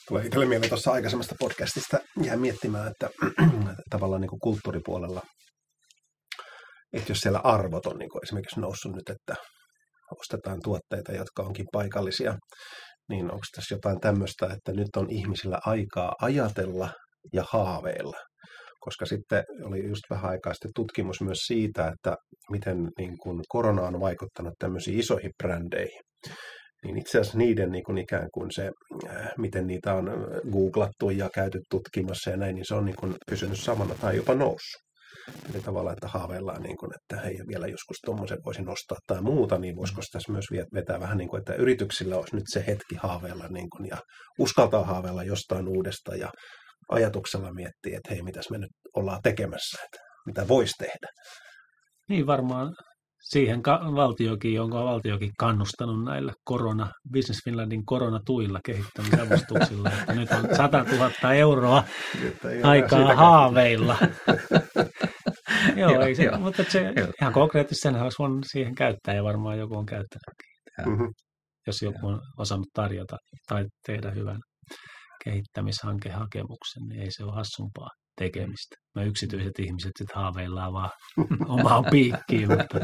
Tulee 0.08 0.24
itselle 0.24 0.46
mieleen 0.46 0.68
tuossa 0.68 0.92
aikaisemmasta 0.92 1.34
podcastista 1.38 1.98
jää 2.22 2.36
miettimään, 2.36 2.90
että 2.90 3.10
tavallaan 3.90 4.20
niin 4.20 4.28
kuin 4.28 4.40
kulttuuripuolella, 4.40 5.22
että 6.92 7.10
jos 7.10 7.18
siellä 7.18 7.40
arvot 7.44 7.86
on 7.86 7.98
niin 7.98 8.10
kuin 8.10 8.24
esimerkiksi 8.24 8.60
noussut 8.60 8.92
nyt, 8.92 9.10
että 9.10 9.34
ostetaan 10.20 10.58
tuotteita, 10.62 11.12
jotka 11.12 11.42
onkin 11.42 11.66
paikallisia, 11.72 12.36
niin 13.08 13.24
onko 13.24 13.44
tässä 13.54 13.74
jotain 13.74 14.00
tämmöistä, 14.00 14.46
että 14.46 14.72
nyt 14.72 14.96
on 14.96 15.10
ihmisillä 15.10 15.58
aikaa 15.66 16.12
ajatella 16.22 16.90
ja 17.32 17.44
haaveilla 17.50 18.16
koska 18.86 19.06
sitten 19.06 19.44
oli 19.64 19.88
just 19.88 20.02
vähän 20.10 20.30
aikaa 20.30 20.54
sitten 20.54 20.70
tutkimus 20.74 21.20
myös 21.20 21.38
siitä, 21.38 21.88
että 21.88 22.16
miten 22.50 22.76
niin 22.98 23.18
kuin 23.22 23.40
korona 23.48 23.82
on 23.82 24.00
vaikuttanut 24.00 24.54
tämmöisiin 24.58 24.98
isoihin 24.98 25.32
brändeihin. 25.42 26.02
Niin 26.84 26.98
itse 26.98 27.20
asiassa 27.20 27.38
niiden 27.38 27.70
niin 27.72 27.84
kuin 27.84 27.98
ikään 27.98 28.28
kuin 28.34 28.50
se, 28.50 28.70
äh, 29.08 29.32
miten 29.38 29.66
niitä 29.66 29.94
on 29.94 30.10
googlattu 30.52 31.10
ja 31.10 31.28
käyty 31.34 31.60
tutkimassa 31.70 32.30
ja 32.30 32.36
näin, 32.36 32.54
niin 32.54 32.64
se 32.68 32.74
on 32.74 32.84
niin 32.84 32.96
kuin 32.96 33.14
pysynyt 33.30 33.60
samana 33.60 33.94
tai 33.94 34.16
jopa 34.16 34.34
noussut. 34.34 34.86
Eli 35.50 35.62
tavallaan, 35.62 35.92
että 35.92 36.08
haaveillaan, 36.08 36.62
niin 36.62 36.76
kuin, 36.76 36.90
että 36.94 37.22
hei, 37.22 37.38
vielä 37.48 37.66
joskus 37.66 37.96
tuommoisen 38.04 38.38
voisi 38.44 38.62
nostaa 38.62 38.98
tai 39.06 39.22
muuta, 39.22 39.58
niin 39.58 39.76
voisiko 39.76 40.00
tässä 40.12 40.32
myös 40.32 40.44
vetää 40.74 41.00
vähän 41.00 41.18
niin 41.18 41.28
kuin, 41.28 41.38
että 41.38 41.54
yrityksillä 41.54 42.16
olisi 42.16 42.36
nyt 42.36 42.44
se 42.52 42.64
hetki 42.66 42.94
haaveilla 42.96 43.48
niin 43.48 43.70
kuin, 43.70 43.88
ja 43.88 43.96
uskaltaa 44.38 44.84
haaveilla 44.84 45.24
jostain 45.24 45.68
uudesta 45.68 46.16
ja 46.16 46.30
ajatuksella 46.88 47.52
miettii, 47.52 47.94
että 47.94 48.10
hei, 48.10 48.22
mitäs 48.22 48.50
me 48.50 48.58
nyt 48.58 48.70
ollaan 48.96 49.22
tekemässä, 49.22 49.78
että 49.84 49.98
mitä 50.26 50.48
voisi 50.48 50.74
tehdä. 50.78 51.08
Niin 52.08 52.26
varmaan 52.26 52.74
siihen 53.28 53.62
valtiokin, 53.94 54.54
jonka 54.54 54.84
valtiokin 54.84 55.30
kannustanut 55.38 56.04
näillä 56.04 56.32
korona, 56.44 56.90
Business 57.12 57.44
Finlandin 57.44 57.86
koronatuilla 57.86 58.60
kehittämisavustuksilla, 58.64 59.90
että 60.00 60.14
nyt 60.14 60.30
on 60.30 60.56
100 60.56 60.84
000 61.22 61.34
euroa 61.34 61.84
aikaa 62.62 63.14
haaveilla. 63.14 63.96
joo, 65.76 66.00
ei 66.00 66.14
se, 66.14 66.24
joo, 66.24 66.38
mutta 66.38 66.64
se 66.68 66.92
joo. 66.96 67.08
ihan 67.20 67.32
konkreettisesti 67.32 67.82
sen 67.82 68.02
olisi 68.02 68.18
voinut 68.18 68.44
siihen 68.52 68.74
käyttää 68.74 69.14
ja 69.14 69.24
varmaan 69.24 69.58
joku 69.58 69.76
on 69.76 69.86
käyttänytkin. 69.86 70.56
Mm-hmm. 70.86 71.14
Jos 71.66 71.82
joku 71.82 72.06
on 72.06 72.20
osannut 72.38 72.68
tarjota 72.74 73.16
tai 73.48 73.64
tehdä 73.86 74.10
hyvän 74.10 74.40
kehittämishakemuksen, 75.26 76.82
niin 76.88 77.02
ei 77.02 77.10
se 77.10 77.24
ole 77.24 77.34
hassumpaa. 77.34 77.90
tekemistä. 78.20 78.76
Me 78.94 79.06
yksityiset 79.06 79.58
ihmiset 79.58 79.92
sitten 79.98 80.16
haaveillaan 80.22 80.72
vaan 80.72 80.90
omaan 81.58 81.84
piikkiin, 81.90 82.48
mutta, 82.48 82.78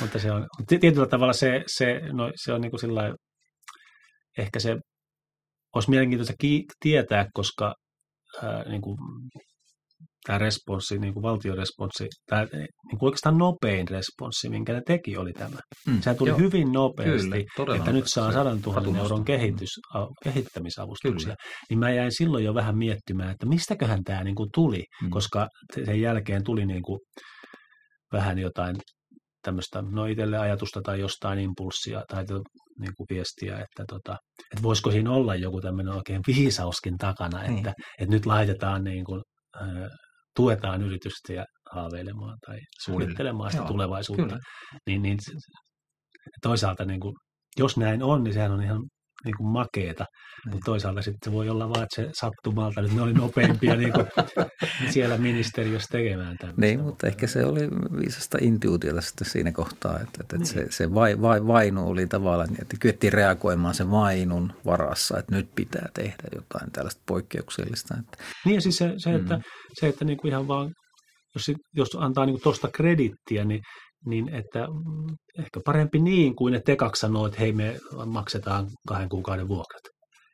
mutta 0.00 0.18
se 0.18 0.32
on 0.32 0.46
tietyllä 0.80 1.06
tavalla 1.06 1.32
se, 1.32 1.62
se, 1.66 2.00
no, 2.12 2.30
se 2.36 2.52
on 2.52 2.60
niin 2.60 2.70
kuin 2.70 2.80
sillä 2.80 3.14
ehkä 4.38 4.60
se 4.60 4.76
olisi 5.74 5.90
mielenkiintoista 5.90 6.34
ki- 6.40 6.64
tietää, 6.80 7.26
koska 7.34 7.74
ää, 8.42 8.64
niin 8.68 8.82
kuin 8.82 8.96
tämä 10.28 10.38
responssi, 10.38 10.98
niin 10.98 11.14
kuin 11.14 11.22
valtioresponssi, 11.22 12.08
tämä 12.26 12.42
niin 12.52 12.98
kuin 12.98 13.06
oikeastaan 13.06 13.38
nopein 13.38 13.88
responssi, 13.88 14.48
minkä 14.48 14.72
ne 14.72 14.82
teki, 14.86 15.16
oli 15.16 15.32
tämä. 15.32 15.56
Mm, 15.86 16.00
Sehän 16.00 16.16
tuli 16.16 16.30
joo, 16.30 16.38
hyvin 16.38 16.72
nopeasti, 16.72 17.46
kyllä, 17.56 17.76
että 17.76 17.92
nyt 17.92 18.04
saa 18.06 18.32
100 18.32 18.56
000 18.66 18.98
euron 18.98 19.24
kehitys, 19.24 19.68
kehittämisavustuksia. 20.24 21.34
Kyllä. 21.34 21.36
Niin 21.70 21.78
mä 21.78 21.90
jäin 21.90 22.12
silloin 22.12 22.44
jo 22.44 22.54
vähän 22.54 22.78
miettimään, 22.78 23.30
että 23.30 23.46
mistäköhän 23.46 24.04
tämä 24.04 24.24
niin 24.24 24.34
kuin 24.34 24.48
tuli, 24.54 24.84
mm. 25.02 25.10
koska 25.10 25.48
sen 25.84 26.00
jälkeen 26.00 26.44
tuli 26.44 26.66
niin 26.66 26.82
kuin 26.82 26.98
vähän 28.12 28.38
jotain 28.38 28.76
tämmöistä, 29.42 29.82
no 29.90 30.06
itselle 30.06 30.38
ajatusta 30.38 30.80
tai 30.82 31.00
jostain 31.00 31.38
impulssia 31.38 32.02
tai 32.08 32.24
niin 32.80 32.92
kuin 32.96 33.06
viestiä, 33.10 33.54
että, 33.54 33.84
tota, 33.88 34.16
että 34.52 34.62
voisiko 34.62 34.90
siinä 34.90 35.10
olla 35.10 35.34
joku 35.34 35.60
tämmöinen 35.60 35.94
oikein 35.94 36.20
viisauskin 36.26 36.98
takana, 36.98 37.40
että, 37.40 37.52
niin. 37.52 37.68
että 37.68 38.14
nyt 38.14 38.26
laitetaan 38.26 38.84
niin 38.84 39.04
kuin, 39.04 39.22
tuetaan 40.38 40.82
yritystä 40.82 41.32
ja 41.32 41.44
haaveilemaan 41.72 42.38
tai 42.46 42.58
suunnittelemaan 42.84 43.50
sitä 43.50 43.64
tulevaisuutta, 43.64 44.22
Kyllä. 44.22 44.38
niin, 44.86 45.02
niin 45.02 45.18
toisaalta 46.42 46.84
niin 46.84 47.00
kuin, 47.00 47.14
jos 47.58 47.76
näin 47.76 48.02
on, 48.02 48.24
niin 48.24 48.34
sehän 48.34 48.52
on 48.52 48.62
ihan 48.62 48.82
niin 49.24 49.36
kuin 49.36 49.48
makeeta, 49.48 50.04
niin. 50.44 50.52
mutta 50.52 50.64
toisaalta 50.64 51.02
sitten 51.02 51.18
se 51.24 51.32
voi 51.32 51.48
olla 51.48 51.68
vaan, 51.68 51.82
että 51.82 51.96
se 51.96 52.10
sattumalta, 52.12 52.80
että 52.80 52.94
ne 52.94 53.02
oli 53.02 53.12
nopeimpia 53.12 53.76
niin 53.82 53.92
kuin 53.92 54.06
siellä 54.90 55.18
ministeriössä 55.18 55.88
tekemään 55.90 56.36
tämmöistä. 56.38 56.60
Niin, 56.60 56.80
mutta 56.80 57.06
ehkä 57.06 57.26
se 57.26 57.44
oli 57.44 57.60
viisasta 58.00 58.38
intuitiota 58.40 59.00
sitten 59.00 59.30
siinä 59.30 59.52
kohtaa, 59.52 60.00
että, 60.00 60.18
että 60.20 60.36
niin. 60.36 60.46
se, 60.46 60.66
se 60.70 60.94
vai, 60.94 61.20
vai, 61.20 61.46
vainu 61.46 61.88
oli 61.88 62.06
tavallaan, 62.06 62.48
että 62.62 62.76
kyettiin 62.80 63.12
reagoimaan 63.12 63.74
sen 63.74 63.90
vainun 63.90 64.52
varassa, 64.64 65.18
että 65.18 65.34
nyt 65.34 65.48
pitää 65.54 65.88
tehdä 65.94 66.28
jotain 66.34 66.70
tällaista 66.72 67.02
poikkeuksellista. 67.06 67.94
Että. 67.98 68.18
Niin 68.44 68.54
ja 68.54 68.60
siis 68.60 68.76
se, 68.76 68.94
se 68.96 69.14
että, 69.14 69.36
mm. 69.36 69.42
se, 69.80 69.88
että 69.88 70.04
niin 70.04 70.18
kuin 70.18 70.30
ihan 70.30 70.48
vaan, 70.48 70.70
jos, 71.34 71.56
jos 71.76 71.88
antaa 71.98 72.26
niin 72.26 72.40
tuosta 72.42 72.68
kredittiä, 72.68 73.44
niin 73.44 73.60
niin 74.06 74.34
että 74.34 74.58
mm, 74.58 75.16
ehkä 75.38 75.60
parempi 75.64 75.98
niin 75.98 76.36
kuin 76.36 76.52
ne 76.52 76.60
tekaksi 76.60 77.00
sanoo, 77.00 77.26
että 77.26 77.38
hei 77.38 77.52
me 77.52 77.78
maksetaan 78.06 78.66
kahden 78.88 79.08
kuukauden 79.08 79.48
vuokrat. 79.48 79.82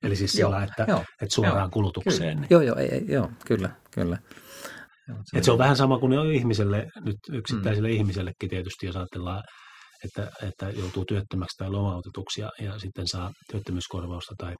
Eli 0.02 0.16
siis 0.16 0.32
sillä, 0.32 0.64
että, 0.64 0.84
joo, 0.88 0.98
että 0.98 1.34
suoraan 1.34 1.58
joo, 1.58 1.68
kulutukseen. 1.72 2.36
Niin. 2.36 2.46
Joo, 2.50 2.60
joo, 2.60 2.76
ei, 2.76 3.04
joo, 3.08 3.30
kyllä, 3.46 3.70
kyllä. 3.94 4.18
Se, 5.24 5.42
se 5.42 5.52
on 5.52 5.58
vähän 5.58 5.76
sama 5.76 5.98
kuin 5.98 6.32
ihmiselle, 6.34 6.86
nyt 7.04 7.16
yksittäiselle 7.32 7.88
mm. 7.88 7.94
ihmisellekin 7.94 8.50
tietysti, 8.50 8.86
jos 8.86 8.96
ajatellaan, 8.96 9.42
että, 10.04 10.30
että 10.42 10.70
joutuu 10.70 11.04
työttömäksi 11.04 11.56
tai 11.58 11.70
lomautetuksi 11.70 12.40
ja, 12.40 12.50
ja 12.60 12.78
sitten 12.78 13.06
saa 13.06 13.30
työttömyyskorvausta 13.50 14.34
tai 14.38 14.54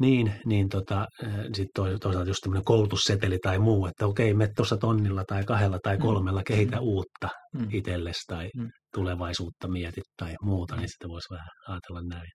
niin, 0.00 0.34
niin 0.46 0.68
tota, 0.68 1.06
sitten 1.54 1.98
toisaalta 2.00 2.30
just 2.30 2.40
tämmöinen 2.42 2.64
koulutusseteli 2.64 3.38
tai 3.38 3.58
muu, 3.58 3.86
että 3.86 4.06
okei, 4.06 4.34
me 4.34 4.48
tuossa 4.56 4.76
tonnilla 4.76 5.24
tai 5.24 5.44
kahdella 5.44 5.78
tai 5.82 5.96
mm. 5.96 6.02
kolmella 6.02 6.42
kehitä 6.42 6.76
mm. 6.76 6.82
uutta 6.82 7.28
mm. 7.54 7.66
itsellesi 7.72 8.20
tai 8.26 8.50
mm. 8.56 8.68
tulevaisuutta 8.94 9.68
mietit 9.68 10.04
tai 10.16 10.34
muuta, 10.42 10.76
niin 10.76 10.88
sitä 10.88 11.08
voisi 11.08 11.34
vähän 11.34 11.48
ajatella 11.68 12.02
näin. 12.02 12.30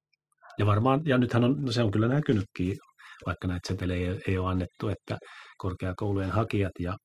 Ja 0.59 0.65
varmaan, 0.65 1.01
ja 1.05 1.17
nythän 1.17 1.43
on, 1.43 1.55
no 1.61 1.71
se 1.71 1.83
on 1.83 1.91
kyllä 1.91 2.07
näkynytkin, 2.07 2.77
vaikka 3.25 3.47
näitä 3.47 3.67
setelejä 3.67 4.11
ei, 4.11 4.21
ei 4.27 4.37
ole 4.37 4.49
annettu, 4.49 4.87
että 4.87 5.17
korkeakoulujen 5.57 6.31
hakijat 6.31 6.71
ja 6.79 6.97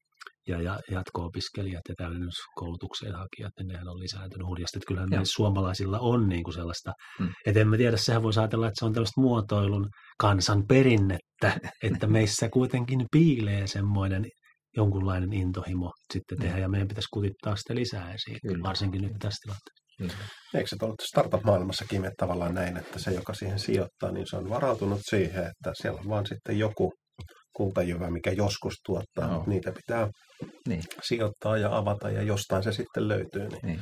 ja, 0.48 0.62
ja 0.62 0.80
jatko-opiskelijat 0.90 1.82
ja 1.88 1.94
täydennyskoulutukseen 1.98 3.14
hakijat, 3.14 3.52
niin 3.58 3.68
nehän 3.68 3.88
on 3.88 4.00
lisääntynyt 4.00 4.46
hurjasti. 4.46 4.78
Että 4.78 4.88
kyllähän 4.88 5.10
meillä 5.10 5.24
suomalaisilla 5.24 5.98
on 5.98 6.28
niin 6.28 6.44
kuin 6.44 6.54
sellaista, 6.54 6.92
hmm. 7.18 7.32
että 7.46 7.60
en 7.60 7.68
mä 7.68 7.76
tiedä, 7.76 7.96
sehän 7.96 8.22
voisi 8.22 8.40
ajatella, 8.40 8.66
että 8.66 8.78
se 8.78 8.84
on 8.84 8.92
tällaista 8.92 9.20
muotoilun 9.20 9.88
kansan 10.18 10.66
perinnettä, 10.66 11.58
että 11.82 12.06
meissä 12.06 12.48
kuitenkin 12.48 13.06
piilee 13.12 13.66
semmoinen 13.66 14.26
jonkunlainen 14.76 15.32
intohimo 15.32 15.92
sitten 16.12 16.38
tehdä, 16.38 16.58
ja 16.58 16.68
meidän 16.68 16.88
pitäisi 16.88 17.08
kutittaa 17.12 17.56
sitä 17.56 17.74
lisää 17.74 18.14
esiin, 18.14 18.38
Kyllä. 18.42 18.62
varsinkin 18.62 19.02
nyt 19.02 19.12
tässä 19.18 19.38
tilanteessa. 19.42 19.80
Eikö 20.54 20.68
se 20.68 20.76
ole 20.82 20.94
startup-maailmassakin 21.02 22.10
tavallaan 22.16 22.54
näin, 22.54 22.76
että 22.76 22.98
se, 22.98 23.10
joka 23.10 23.34
siihen 23.34 23.58
sijoittaa, 23.58 24.12
niin 24.12 24.26
se 24.26 24.36
on 24.36 24.50
varautunut 24.50 25.00
siihen, 25.02 25.44
että 25.44 25.72
siellä 25.74 26.00
on 26.00 26.08
vaan 26.08 26.26
sitten 26.26 26.58
joku 26.58 26.92
kultajyvä, 27.52 28.10
mikä 28.10 28.30
joskus 28.30 28.74
tuottaa, 28.86 29.26
no. 29.26 29.34
mutta 29.34 29.50
niitä 29.50 29.72
pitää 29.72 30.08
niin. 30.68 30.82
sijoittaa 31.02 31.56
ja 31.56 31.76
avata 31.76 32.10
ja 32.10 32.22
jostain 32.22 32.62
se 32.62 32.72
sitten 32.72 33.08
löytyy. 33.08 33.48
Niin, 33.48 33.62
niin. 33.62 33.80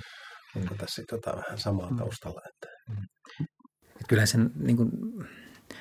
onko 0.57 0.75
tässä 0.75 0.95
sitten 0.95 1.17
jotain 1.17 1.37
vähän 1.37 1.59
samaa 1.59 1.91
mm. 1.91 1.97
taustalla? 1.97 2.41
Että... 2.49 2.77
Mm. 2.89 3.07
Kyllä 4.09 4.27
sen, 4.27 4.51
niin 4.55 4.77
kuin, 4.77 4.91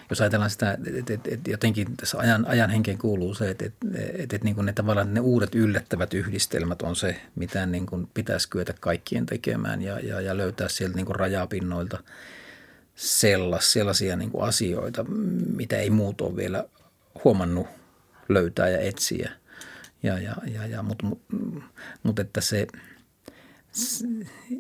jos 0.10 0.22
ajatellaan 0.22 0.50
sitä, 0.50 0.78
että, 0.98 1.14
että, 1.14 1.30
että 1.34 1.52
jotenkin 1.52 1.98
tässä 1.98 2.18
ajan, 2.18 2.46
ajan 2.48 2.70
henkeen 2.70 2.98
kuuluu 2.98 3.34
se, 3.34 3.50
että, 3.50 3.66
että, 3.66 3.88
että, 3.96 4.36
että 4.36 4.46
niin 4.46 4.56
kuin 4.56 4.66
ne, 4.66 4.74
tavallaan 4.74 5.14
ne 5.14 5.20
uudet 5.20 5.56
yllättävät 5.56 6.14
yhdistelmät 6.14 6.82
on 6.82 6.96
se, 6.96 7.22
mitä 7.36 7.66
niin 7.66 7.86
kuin 7.86 8.08
pitäisi 8.14 8.50
kyetä 8.50 8.74
kaikkien 8.80 9.26
tekemään 9.26 9.82
ja, 9.82 10.00
ja, 10.00 10.22
ja 10.22 10.38
löytää 10.38 10.68
sieltä 10.68 10.96
niin 10.96 11.06
kuin 11.06 11.16
rajapinnoilta 11.16 12.04
sellas, 12.96 13.74
sellaisia 13.74 14.16
niin 14.16 14.32
kuin 14.32 14.44
asioita, 14.44 15.06
mitä 15.56 15.78
ei 15.78 15.90
muut 15.90 16.22
ole 16.22 16.36
vielä 16.36 16.66
huomannut 17.24 17.68
löytää 18.30 18.70
ja 18.70 18.80
etsiä. 18.80 19.32
Ja, 20.04 20.20
ja, 20.20 20.36
ja, 20.54 20.68
ja, 20.68 20.84
Mutta 20.84 21.06
mut, 21.06 21.22
mut 22.04 22.20
että 22.20 22.42
se, 22.42 22.68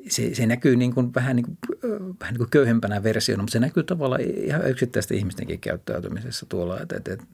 se, 0.07 0.36
se 0.36 0.45
näkyy 0.45 0.76
niin 0.76 0.93
kuin 0.93 1.13
vähän, 1.13 1.36
niin 1.36 1.45
kuin, 1.45 1.57
vähän 2.20 2.34
niin 2.34 2.38
kuin 2.38 2.49
köyhempänä 2.49 3.03
versiona, 3.03 3.43
mutta 3.43 3.53
se 3.53 3.59
näkyy 3.59 3.84
tavallaan 3.84 4.22
ihan 4.22 4.70
yksittäisten 4.70 5.18
ihmistenkin 5.18 5.59
käyttäytymisessä 5.59 6.45
tuolla. 6.49 6.80
Että, 6.80 6.97
että, 6.97 7.13
että, 7.13 7.26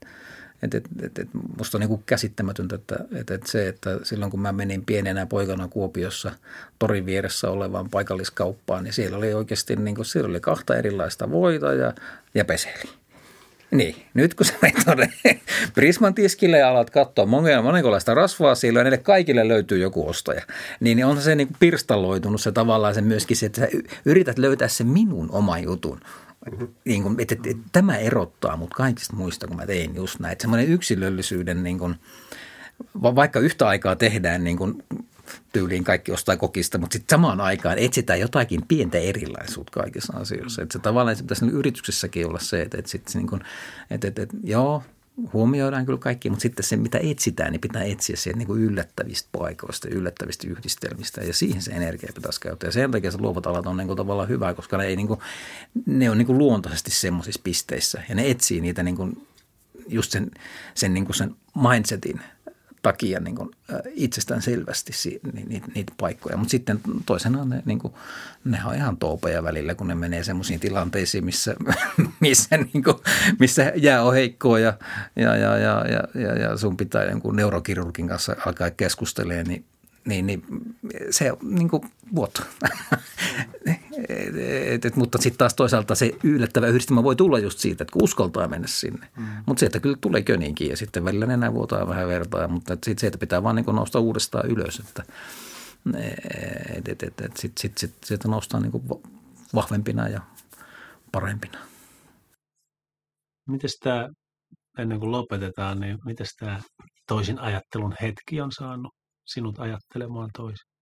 että, 0.63 0.89
että, 1.01 1.21
että 1.21 1.37
musta 1.57 1.77
on 1.77 1.79
niin 1.79 1.89
kuin 1.89 2.03
käsittämätöntä, 2.05 2.75
että, 2.75 2.95
että, 3.15 3.33
että 3.33 3.51
se, 3.51 3.67
että 3.67 3.99
silloin 4.03 4.31
kun 4.31 4.41
mä 4.41 4.51
menin 4.51 4.85
pienenä 4.85 5.25
poikana 5.25 5.67
Kuopiossa 5.67 6.31
torin 6.79 7.05
vieressä 7.05 7.49
olevaan 7.49 7.89
paikalliskauppaan, 7.89 8.83
niin 8.83 8.93
siellä 8.93 9.17
oli 9.17 9.33
oikeasti 9.33 9.75
niin 9.75 9.95
kuin, 9.95 10.05
siellä 10.05 10.29
oli 10.29 10.39
kahta 10.39 10.75
erilaista 10.75 11.31
voita 11.31 11.73
ja, 11.73 11.93
ja 12.35 12.45
peseli. 12.45 13.02
Niin, 13.73 13.95
nyt 14.13 14.33
kun 14.33 14.45
sä 14.45 14.53
menet 14.61 14.85
tuonne 14.85 15.13
Prisman 15.75 16.13
tiskille 16.13 16.57
ja 16.57 16.69
alat 16.69 16.89
katsoa 16.89 17.25
monenlaista 17.25 18.13
rasvaa 18.13 18.55
siellä 18.55 18.79
ja 18.79 18.83
niille 18.83 18.97
kaikille 18.97 19.47
löytyy 19.47 19.79
joku 19.79 20.09
ostaja, 20.09 20.41
niin 20.79 21.05
on 21.05 21.21
se 21.21 21.35
niin 21.35 21.47
kuin 21.47 21.57
pirstaloitunut 21.59 22.41
se 22.41 22.51
tavallaan 22.51 22.95
se 22.95 23.01
myöskin 23.01 23.37
se, 23.37 23.45
että 23.45 23.61
sä 23.61 23.67
yrität 24.05 24.37
löytää 24.37 24.67
se 24.67 24.83
minun 24.83 25.31
oma 25.31 25.59
jutun. 25.59 25.99
Niin 26.85 27.03
kuin, 27.03 27.15
että, 27.19 27.35
että, 27.35 27.49
että, 27.49 27.63
tämä 27.71 27.97
erottaa 27.97 28.57
mut 28.57 28.73
kaikista 28.73 29.15
muista, 29.15 29.47
kun 29.47 29.55
mä 29.55 29.65
tein 29.65 29.95
just 29.95 30.19
näin. 30.19 30.37
Semmoinen 30.41 30.67
yksilöllisyyden, 30.67 31.63
niin 31.63 31.79
kuin, 31.79 31.95
vaikka 32.93 33.39
yhtä 33.39 33.67
aikaa 33.67 33.95
tehdään 33.95 34.43
niin 34.43 34.57
kuin 34.57 34.83
tyyliin 35.53 35.83
kaikki 35.83 36.11
ostaa 36.11 36.37
kokista, 36.37 36.77
mutta 36.77 36.93
sitten 36.93 37.15
samaan 37.15 37.41
aikaan 37.41 37.77
etsitään 37.77 38.19
jotakin 38.19 38.61
pientä 38.67 38.97
erilaisuutta 38.97 39.79
kaikissa 39.79 40.17
asioissa. 40.17 40.61
Että 40.61 40.73
se 40.73 40.79
tavallaan 40.79 41.15
se 41.15 41.23
pitäisi 41.23 41.45
yrityksessäkin 41.45 42.27
olla 42.27 42.39
se, 42.39 42.61
että, 42.61 42.77
että, 42.77 42.91
sit 42.91 43.03
niin 43.13 43.27
kuin, 43.27 43.41
että, 43.91 44.07
että, 44.07 44.21
että 44.21 44.37
joo, 44.43 44.83
huomioidaan 45.33 45.85
kyllä 45.85 45.97
kaikki, 45.97 46.29
mutta 46.29 46.41
sitten 46.41 46.63
se, 46.65 46.75
mitä 46.75 46.99
etsitään, 47.01 47.51
niin 47.51 47.61
pitää 47.61 47.83
etsiä 47.83 48.15
sieltä 48.15 48.37
niin 48.37 48.47
kuin 48.47 48.61
yllättävistä 48.61 49.29
paikoista, 49.31 49.87
yllättävistä 49.91 50.47
yhdistelmistä 50.47 51.21
ja 51.21 51.33
siihen 51.33 51.61
se 51.61 51.71
energia 51.71 52.11
pitäisi 52.15 52.41
käyttää. 52.41 52.67
Ja 52.67 52.71
sen 52.71 52.91
takia 52.91 53.11
se 53.11 53.17
luovat 53.17 53.47
alat 53.47 53.67
on 53.67 53.77
niin 53.77 53.87
kuin 53.87 53.97
tavallaan 53.97 54.29
hyvä, 54.29 54.53
koska 54.53 54.77
ne, 54.77 54.85
ei 54.85 54.95
niin 54.95 55.07
kuin, 55.07 55.19
ne 55.85 56.09
on 56.09 56.17
niin 56.17 56.25
kuin 56.25 56.37
luontaisesti 56.37 56.91
semmoisissa 56.91 57.41
pisteissä 57.43 58.03
ja 58.09 58.15
ne 58.15 58.29
etsii 58.29 58.61
niitä 58.61 58.83
niin 58.83 58.95
kuin 58.95 59.27
just 59.87 60.11
sen, 60.11 60.31
sen, 60.73 60.93
niin 60.93 61.05
kuin 61.05 61.15
sen 61.15 61.35
mindsetin– 61.55 62.21
takia 62.83 63.19
niin 63.19 63.35
kuin, 63.35 63.49
itsestään 63.93 64.41
selvästi 64.41 65.21
niitä, 65.47 65.67
niitä 65.75 65.93
paikkoja. 65.99 66.37
Mutta 66.37 66.51
sitten 66.51 66.79
toisena 67.05 67.45
ne, 67.45 67.61
niin 67.65 67.79
kuin, 67.79 67.93
ne 68.43 68.59
on 68.65 68.75
ihan 68.75 68.97
toupeja 68.97 69.43
välillä, 69.43 69.75
kun 69.75 69.87
ne 69.87 69.95
menee 69.95 70.23
semmoisiin 70.23 70.59
tilanteisiin, 70.59 71.25
missä, 71.25 71.55
missä, 72.19 72.57
niin 72.57 72.83
kuin, 72.83 72.97
missä 73.39 73.71
jää 73.75 74.03
on 74.03 74.13
heikkoa 74.13 74.59
ja, 74.59 74.73
ja, 75.15 75.35
ja, 75.35 75.57
ja, 75.57 75.85
ja, 76.13 76.33
ja 76.39 76.57
sun 76.57 76.77
pitää 76.77 77.03
jonkun 77.03 77.35
neurokirurgin 77.35 78.07
kanssa 78.07 78.35
alkaa 78.45 78.71
keskustelemaan, 78.71 79.47
niin 79.47 79.65
niin, 80.05 80.25
niin 80.25 80.43
se 81.09 81.31
niin 81.41 81.69
kuin 81.69 81.83
vuoto. 82.15 82.41
et, 84.65 84.85
et, 84.85 84.95
mutta 84.95 85.17
sitten 85.17 85.37
taas 85.37 85.53
toisaalta 85.53 85.95
se 85.95 86.11
yllättävä 86.23 86.67
yhdistelmä 86.67 87.03
voi 87.03 87.15
tulla 87.15 87.39
just 87.39 87.59
siitä, 87.59 87.83
että 87.83 87.91
kun 87.91 88.03
uskaltaa 88.03 88.47
mennä 88.47 88.67
sinne. 88.67 89.07
Mm. 89.17 89.25
Mutta 89.45 89.59
se, 89.59 89.65
että 89.65 89.79
kyllä 89.79 89.97
tulee 90.01 90.21
köniinkin 90.21 90.69
ja 90.69 90.77
sitten 90.77 91.05
välillä 91.05 91.33
enää 91.33 91.53
vuotaa 91.53 91.87
vähän 91.87 92.07
vertaa, 92.07 92.47
mutta 92.47 92.73
sitten 92.73 92.99
se, 92.99 93.07
että 93.07 93.19
pitää 93.19 93.43
vaan 93.43 93.55
niin 93.55 93.65
nousta 93.65 93.99
uudestaan 93.99 94.49
ylös, 94.49 94.79
että 94.79 95.03
et, 96.75 96.87
et, 96.87 97.03
et, 97.03 97.21
et 97.21 97.37
sitten 97.37 97.61
sit, 97.61 97.77
sit, 97.77 97.93
sit 98.03 98.25
noustaan 98.25 98.63
niin 98.63 98.71
kuin 98.71 98.83
vahvempina 99.55 100.07
ja 100.07 100.21
parempina. 101.11 101.59
Miten 103.49 103.69
tämä 103.83 104.09
ennen 104.77 104.99
kuin 104.99 105.11
lopetetaan, 105.11 105.79
niin 105.79 105.97
miten 106.05 106.25
tämä 106.39 106.59
toisin 107.07 107.39
ajattelun 107.39 107.95
hetki 108.01 108.41
on 108.41 108.51
saanut 108.51 108.93
sinut 109.25 109.59
ajattelemaan 109.59 110.29
toisin? 110.37 110.73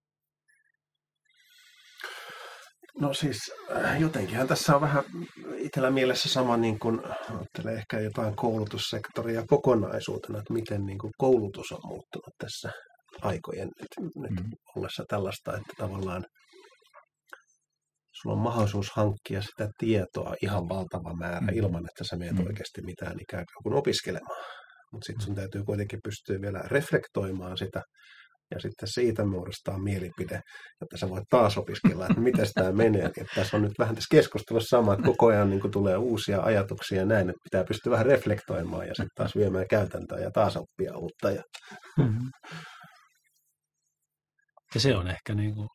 No 3.00 3.14
siis 3.14 3.38
äh, 3.76 4.02
jotenkinhan 4.02 4.48
tässä 4.48 4.76
on 4.76 4.82
vähän 4.82 5.04
itsellä 5.56 5.92
mielessä 5.92 6.30
sama 6.30 6.58
niin 6.58 6.80
kuin, 6.80 7.02
ajattelee 7.06 7.76
ehkä 7.76 8.00
jotain 8.00 8.36
koulutussektoria 8.36 9.44
kokonaisuutena, 9.48 10.40
että 10.40 10.54
miten 10.54 10.86
niin 10.86 10.98
kuin 10.98 11.12
koulutus 11.18 11.72
on 11.72 11.80
muuttunut 11.84 12.34
tässä 12.38 12.72
aikojen 13.22 13.70
nyt, 13.80 14.12
nyt 14.16 14.44
mm. 14.44 14.52
ollessa 14.76 15.04
tällaista, 15.08 15.58
että 15.58 15.74
tavallaan 15.78 16.26
sulla 18.22 18.36
on 18.36 18.42
mahdollisuus 18.42 18.92
hankkia 18.96 19.42
sitä 19.42 19.70
tietoa 19.78 20.36
ihan 20.44 20.70
valtava 20.70 21.14
määrä 21.14 21.48
mm. 21.52 21.58
ilman, 21.58 21.86
että 21.86 22.04
sä 22.04 22.16
meet 22.16 22.36
mm. 22.36 22.46
oikeasti 22.48 22.82
mitään 22.82 23.16
ikään 23.22 23.46
kuin 23.64 23.76
opiskelemaan. 23.76 24.44
Mutta 24.92 25.06
sitten 25.06 25.26
sun 25.26 25.36
täytyy 25.36 25.64
kuitenkin 25.64 26.00
pystyä 26.04 26.42
vielä 26.42 26.60
reflektoimaan 26.66 27.58
sitä 27.58 27.82
ja 28.52 28.60
sitten 28.60 28.88
siitä 28.88 29.26
muodostaa 29.26 29.78
mielipide, 29.78 30.42
että 30.82 30.98
sä 30.98 31.10
voit 31.10 31.24
taas 31.30 31.58
opiskella, 31.58 32.08
että 32.08 32.22
miten 32.22 32.48
tämä 32.54 32.72
menee. 32.72 33.06
Että 33.06 33.36
tässä 33.36 33.58
on 33.58 33.64
nyt 33.64 33.80
vähän 33.80 33.96
tässä 33.96 34.08
keskustelussa 34.12 34.78
sama, 34.78 34.94
että 34.94 35.06
koko 35.06 35.28
ajan 35.28 35.50
niin 35.50 35.72
tulee 35.72 35.98
uusia 35.98 36.42
ajatuksia 36.42 37.00
ja 37.00 37.06
näin, 37.06 37.30
että 37.30 37.42
pitää 37.44 37.64
pystyä 37.64 37.92
vähän 37.92 38.06
reflektoimaan 38.06 38.88
ja 38.88 38.96
sitten 38.96 39.16
taas 39.16 39.36
viemään 39.36 39.68
käytäntöä 39.68 40.20
ja 40.20 40.32
taas 40.32 40.58
oppia 40.58 40.98
uutta. 40.98 41.32
Ja... 41.32 41.44
Mm-hmm. 41.98 42.30
Ja 44.76 44.80
se 44.80 44.96
on 44.96 45.08
ehkä, 45.08 45.34
niin 45.36 45.56
kuin 45.56 45.68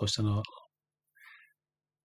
voisi 0.00 0.14
sanoa, 0.14 0.42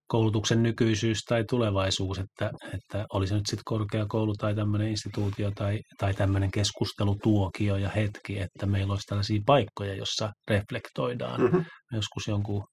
koulutuksen 0.10 0.64
nykyisyys 0.64 1.24
tai 1.24 1.44
tulevaisuus, 1.50 2.20
että, 2.20 2.52
että 2.74 3.06
oli 3.14 3.28
se 3.28 3.36
nyt 3.36 3.46
sitten 3.46 3.64
korkeakoulu 3.66 4.34
tai 4.36 4.56
tämmöinen 4.56 4.88
instituutio 4.88 5.52
tai, 5.52 5.80
tai 5.98 6.14
tämmöinen 6.14 6.52
keskustelutuokio 6.52 7.76
ja 7.76 7.90
hetki, 7.90 8.40
että 8.40 8.66
meillä 8.66 8.92
olisi 8.92 9.08
tällaisia 9.08 9.42
paikkoja, 9.46 9.96
jossa 9.96 10.32
reflektoidaan. 10.48 11.42
Mm-hmm. 11.42 11.66
Joskus 11.94 12.28
jonkun 12.28 12.64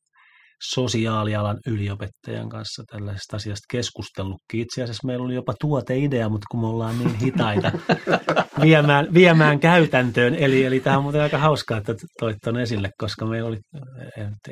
sosiaalialan 0.63 1.59
yliopettajan 1.67 2.49
kanssa 2.49 2.83
tällaisesta 2.91 3.37
asiasta 3.37 3.67
keskustellutkin. 3.71 4.61
Itse 4.61 4.83
asiassa 4.83 5.07
meillä 5.07 5.25
oli 5.25 5.35
jopa 5.35 5.55
tuoteidea, 5.61 6.29
mutta 6.29 6.47
kun 6.51 6.61
me 6.61 6.67
ollaan 6.67 6.99
niin 6.99 7.15
hitaita 7.15 7.73
viemään, 8.63 9.15
viemään 9.15 9.61
käytäntöön. 9.61 10.35
Eli, 10.35 10.65
eli 10.65 10.81
tämä 10.81 10.97
on 10.97 11.03
muuten 11.03 11.23
aika 11.23 11.39
hauskaa, 11.39 11.79
että 11.79 11.95
toit 12.21 12.37
tuon 12.45 12.61
esille, 12.61 12.91
koska 12.99 13.27
meillä 13.27 13.49
oli 13.49 13.59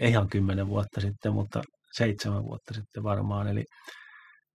ei 0.00 0.10
ihan 0.10 0.28
kymmenen 0.28 0.68
vuotta 0.68 1.00
sitten, 1.00 1.32
mutta 1.32 1.62
seitsemän 1.96 2.44
vuotta 2.44 2.74
sitten 2.74 3.02
varmaan. 3.02 3.48
Eli 3.48 3.64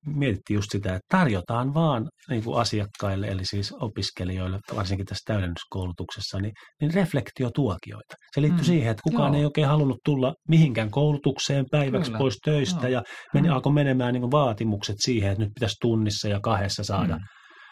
mietittiin 0.06 0.56
just 0.56 0.72
sitä, 0.72 0.90
että 0.90 1.18
tarjotaan 1.18 1.74
vaan 1.74 2.10
niin 2.30 2.44
kuin 2.44 2.62
asiakkaille, 2.62 3.28
eli 3.28 3.46
siis 3.46 3.74
opiskelijoille, 3.82 4.60
varsinkin 4.76 5.06
tässä 5.06 5.34
täydennyskoulutuksessa, 5.34 6.40
niin, 6.40 6.54
niin 6.82 6.94
reflektiotuokioita. 6.94 8.16
Se 8.36 8.42
liittyy 8.42 8.62
mm. 8.62 8.66
siihen, 8.66 8.92
että 8.92 9.02
kukaan 9.04 9.34
Joo. 9.34 9.40
ei 9.40 9.46
oikein 9.46 9.68
halunnut 9.68 9.98
tulla 10.06 10.34
mihinkään 10.48 10.92
koulutukseen 10.92 11.66
päiväksi 11.72 12.12
Kyllä. 12.12 12.18
pois 12.18 12.38
töistä, 12.46 12.90
Joo. 12.90 12.92
ja 12.92 13.04
meni, 13.34 13.48
mm. 13.48 13.54
alkoi 13.54 13.74
menemään 13.74 14.14
niin 14.14 14.22
kuin 14.22 14.32
vaatimukset 14.32 14.96
siihen, 15.00 15.32
että 15.32 15.44
nyt 15.44 15.54
pitäisi 15.54 15.76
tunnissa 15.82 16.28
ja 16.28 16.40
kahdessa 16.44 16.84
saada 16.84 17.18
mm. 17.18 17.24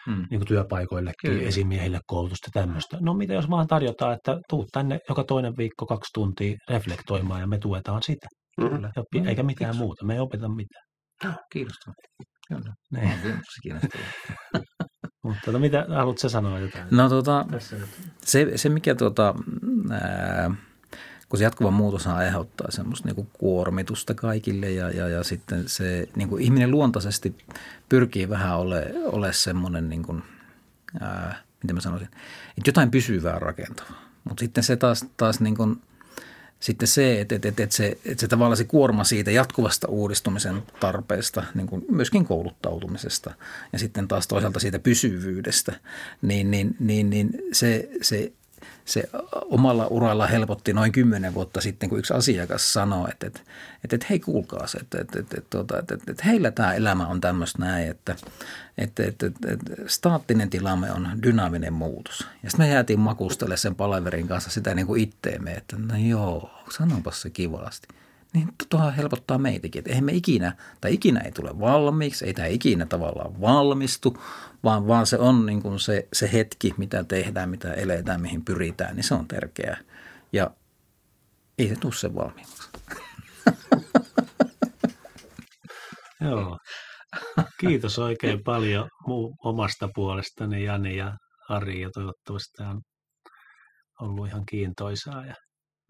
Mm. 0.08 0.26
Niin 0.30 0.40
kuin 0.40 0.48
työpaikoillekin, 0.48 1.30
Kyllä. 1.30 1.48
esimiehille 1.48 2.00
koulutusta 2.06 2.50
tämmöistä. 2.52 2.98
No 3.00 3.14
mitä 3.14 3.34
jos 3.34 3.50
vaan 3.50 3.66
tarjotaan, 3.66 4.14
että 4.14 4.38
tuut 4.48 4.66
tänne 4.72 4.98
joka 5.08 5.24
toinen 5.24 5.52
viikko 5.58 5.86
kaksi 5.86 6.10
tuntia 6.14 6.56
reflektoimaan, 6.70 7.40
ja 7.40 7.46
me 7.46 7.58
tuetaan 7.58 8.02
sitä. 8.02 8.26
Kyllä. 8.58 8.92
Mm-hmm. 8.96 9.28
Eikä 9.28 9.42
mitään 9.42 9.70
Kiitos. 9.70 9.78
muuta. 9.78 10.04
Me 10.04 10.14
ei 10.14 10.20
opeta 10.20 10.48
mitään. 10.48 10.84
Kiinnostavaa. 11.52 11.94
Kyllä. 12.48 12.74
Niin. 12.90 13.40
Mutta 15.22 15.52
no, 15.52 15.58
mitä 15.58 15.86
haluatko 15.88 16.28
sanoa 16.28 16.58
jotain? 16.58 16.84
No 16.90 17.08
tota, 17.08 17.46
se, 18.22 18.52
se 18.56 18.68
mikä 18.68 18.94
tuota, 18.94 19.34
ää, 19.90 20.50
kun 21.28 21.38
se 21.38 21.44
jatkuva 21.44 21.70
muutos 21.70 22.06
aiheuttaa 22.06 22.70
semmoista 22.70 23.08
niinku 23.08 23.28
kuormitusta 23.32 24.14
kaikille 24.14 24.70
ja, 24.70 24.90
ja, 24.90 25.08
ja 25.08 25.24
sitten 25.24 25.68
se 25.68 26.08
niinku 26.16 26.36
ihminen 26.36 26.70
luontaisesti 26.70 27.36
pyrkii 27.88 28.28
vähän 28.28 28.58
ole, 28.58 28.94
ole 29.04 29.32
semmoinen, 29.32 29.88
niinku, 29.88 30.20
ää, 31.00 31.42
miten 31.62 31.76
mä 31.76 31.80
sanoisin, 31.80 32.08
että 32.58 32.68
jotain 32.68 32.90
pysyvää 32.90 33.38
rakentavaa. 33.38 34.02
Mutta 34.24 34.40
sitten 34.40 34.64
se 34.64 34.76
taas, 34.76 35.06
taas 35.16 35.40
niinku, 35.40 35.76
sitten 36.60 36.88
se, 36.88 37.20
että, 37.20 37.34
että, 37.34 37.48
että, 37.48 37.62
että, 37.62 37.76
se, 37.76 37.98
että 38.04 38.20
se 38.20 38.28
tavallaan 38.28 38.56
se 38.56 38.64
kuorma 38.64 39.04
siitä 39.04 39.30
jatkuvasta 39.30 39.88
uudistumisen 39.88 40.62
tarpeesta, 40.80 41.44
niin 41.54 41.66
kuin 41.66 41.84
myöskin 41.90 42.24
kouluttautumisesta 42.24 43.34
ja 43.72 43.78
sitten 43.78 44.08
taas 44.08 44.26
toisaalta 44.26 44.60
siitä 44.60 44.78
pysyvyydestä, 44.78 45.72
niin, 46.22 46.50
niin, 46.50 46.76
niin, 46.80 47.10
niin 47.10 47.30
se, 47.52 47.88
se 48.02 48.32
se 48.88 49.08
omalla 49.32 49.86
uralla 49.86 50.26
helpotti 50.26 50.72
noin 50.72 50.92
kymmenen 50.92 51.34
vuotta 51.34 51.60
sitten, 51.60 51.88
kun 51.88 51.98
yksi 51.98 52.14
asiakas 52.14 52.72
sanoi, 52.72 53.08
että, 53.10 53.26
että, 53.26 53.40
että, 53.84 53.96
että 53.96 54.06
hei 54.10 54.20
kuulkaa 54.20 54.66
se, 54.66 54.78
että, 54.78 55.00
että, 55.00 55.20
että, 55.20 55.36
että, 55.38 55.78
että, 55.78 56.10
että, 56.10 56.24
heillä 56.24 56.50
tämä 56.50 56.74
elämä 56.74 57.06
on 57.06 57.20
tämmöistä 57.20 57.58
näin, 57.58 57.88
että, 57.88 58.16
että, 58.78 59.04
että, 59.04 59.26
että, 59.26 59.52
että 59.52 59.72
staattinen 59.86 60.50
tilanne 60.50 60.92
on 60.92 61.08
dynaaminen 61.22 61.72
muutos. 61.72 62.26
Ja 62.42 62.50
sitten 62.50 62.66
me 62.66 62.72
jäätiin 62.72 63.00
makustelemaan 63.00 63.58
sen 63.58 63.74
palaverin 63.74 64.28
kanssa 64.28 64.50
sitä 64.50 64.74
niin 64.74 64.86
kuin 64.86 65.02
itteemme, 65.02 65.52
että 65.52 65.76
no 65.78 65.96
joo, 65.96 66.50
sanopas 66.78 67.22
se 67.22 67.30
kivasti 67.30 67.88
niin 68.34 68.48
tuohan 68.68 68.94
helpottaa 68.94 69.38
meitäkin. 69.38 69.78
Että 69.78 69.90
eihän 69.90 70.04
me 70.04 70.12
ikinä, 70.12 70.56
tai 70.80 70.94
ikinä 70.94 71.20
ei 71.20 71.32
tule 71.32 71.60
valmiiksi, 71.60 72.26
ei 72.26 72.34
tämä 72.34 72.46
ikinä 72.46 72.86
tavallaan 72.86 73.40
valmistu, 73.40 74.22
vaan, 74.64 74.86
vaan 74.86 75.06
se 75.06 75.18
on 75.18 75.46
niin 75.46 75.62
kuin 75.62 75.80
se, 75.80 76.08
se 76.12 76.32
hetki, 76.32 76.74
mitä 76.76 77.04
tehdään, 77.04 77.50
mitä 77.50 77.72
eletään, 77.72 78.20
mihin 78.20 78.44
pyritään, 78.44 78.96
niin 78.96 79.04
se 79.04 79.14
on 79.14 79.28
tärkeää. 79.28 79.78
Ja 80.32 80.50
ei 81.58 81.68
se 81.68 81.76
tule 81.76 81.92
sen 81.92 82.14
valmiimmaksi. 82.14 82.70
Joo. 86.30 86.58
Kiitos 87.60 87.98
oikein 87.98 88.44
paljon 88.44 88.88
muu 89.06 89.34
omasta 89.44 89.88
puolestani 89.94 90.64
Jani 90.64 90.96
ja 90.96 91.16
Ari 91.48 91.80
ja 91.80 91.90
toivottavasti 91.90 92.52
tämä 92.56 92.70
on 92.70 92.80
ollut 94.00 94.28
ihan 94.28 94.42
kiintoisaa 94.48 95.26
ja 95.26 95.34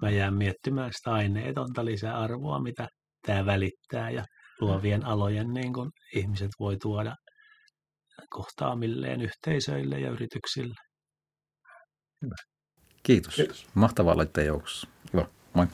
mä 0.03 0.11
jään 0.11 0.35
miettimään 0.35 0.93
sitä 0.93 1.13
aineetonta 1.13 1.85
lisäarvoa, 1.85 2.63
mitä 2.63 2.89
tämä 3.27 3.47
välittää 3.47 4.11
ja 4.11 4.25
luovien 4.61 5.05
alojen 5.05 5.53
niin 5.55 5.73
kun 5.73 5.91
ihmiset 6.15 6.51
voi 6.59 6.77
tuoda 6.77 7.15
kohtaamilleen 8.31 9.21
yhteisöille 9.21 10.01
ja 10.01 10.11
yrityksille. 10.11 10.75
Hyvä. 12.23 12.35
Kiitos. 13.03 13.35
Kiitos. 13.35 13.67
Mahtavaa 13.75 14.17
laittaa 14.17 14.45
joukossa. 14.45 14.89
Hyvä. 15.13 15.27
Moi. 15.55 15.67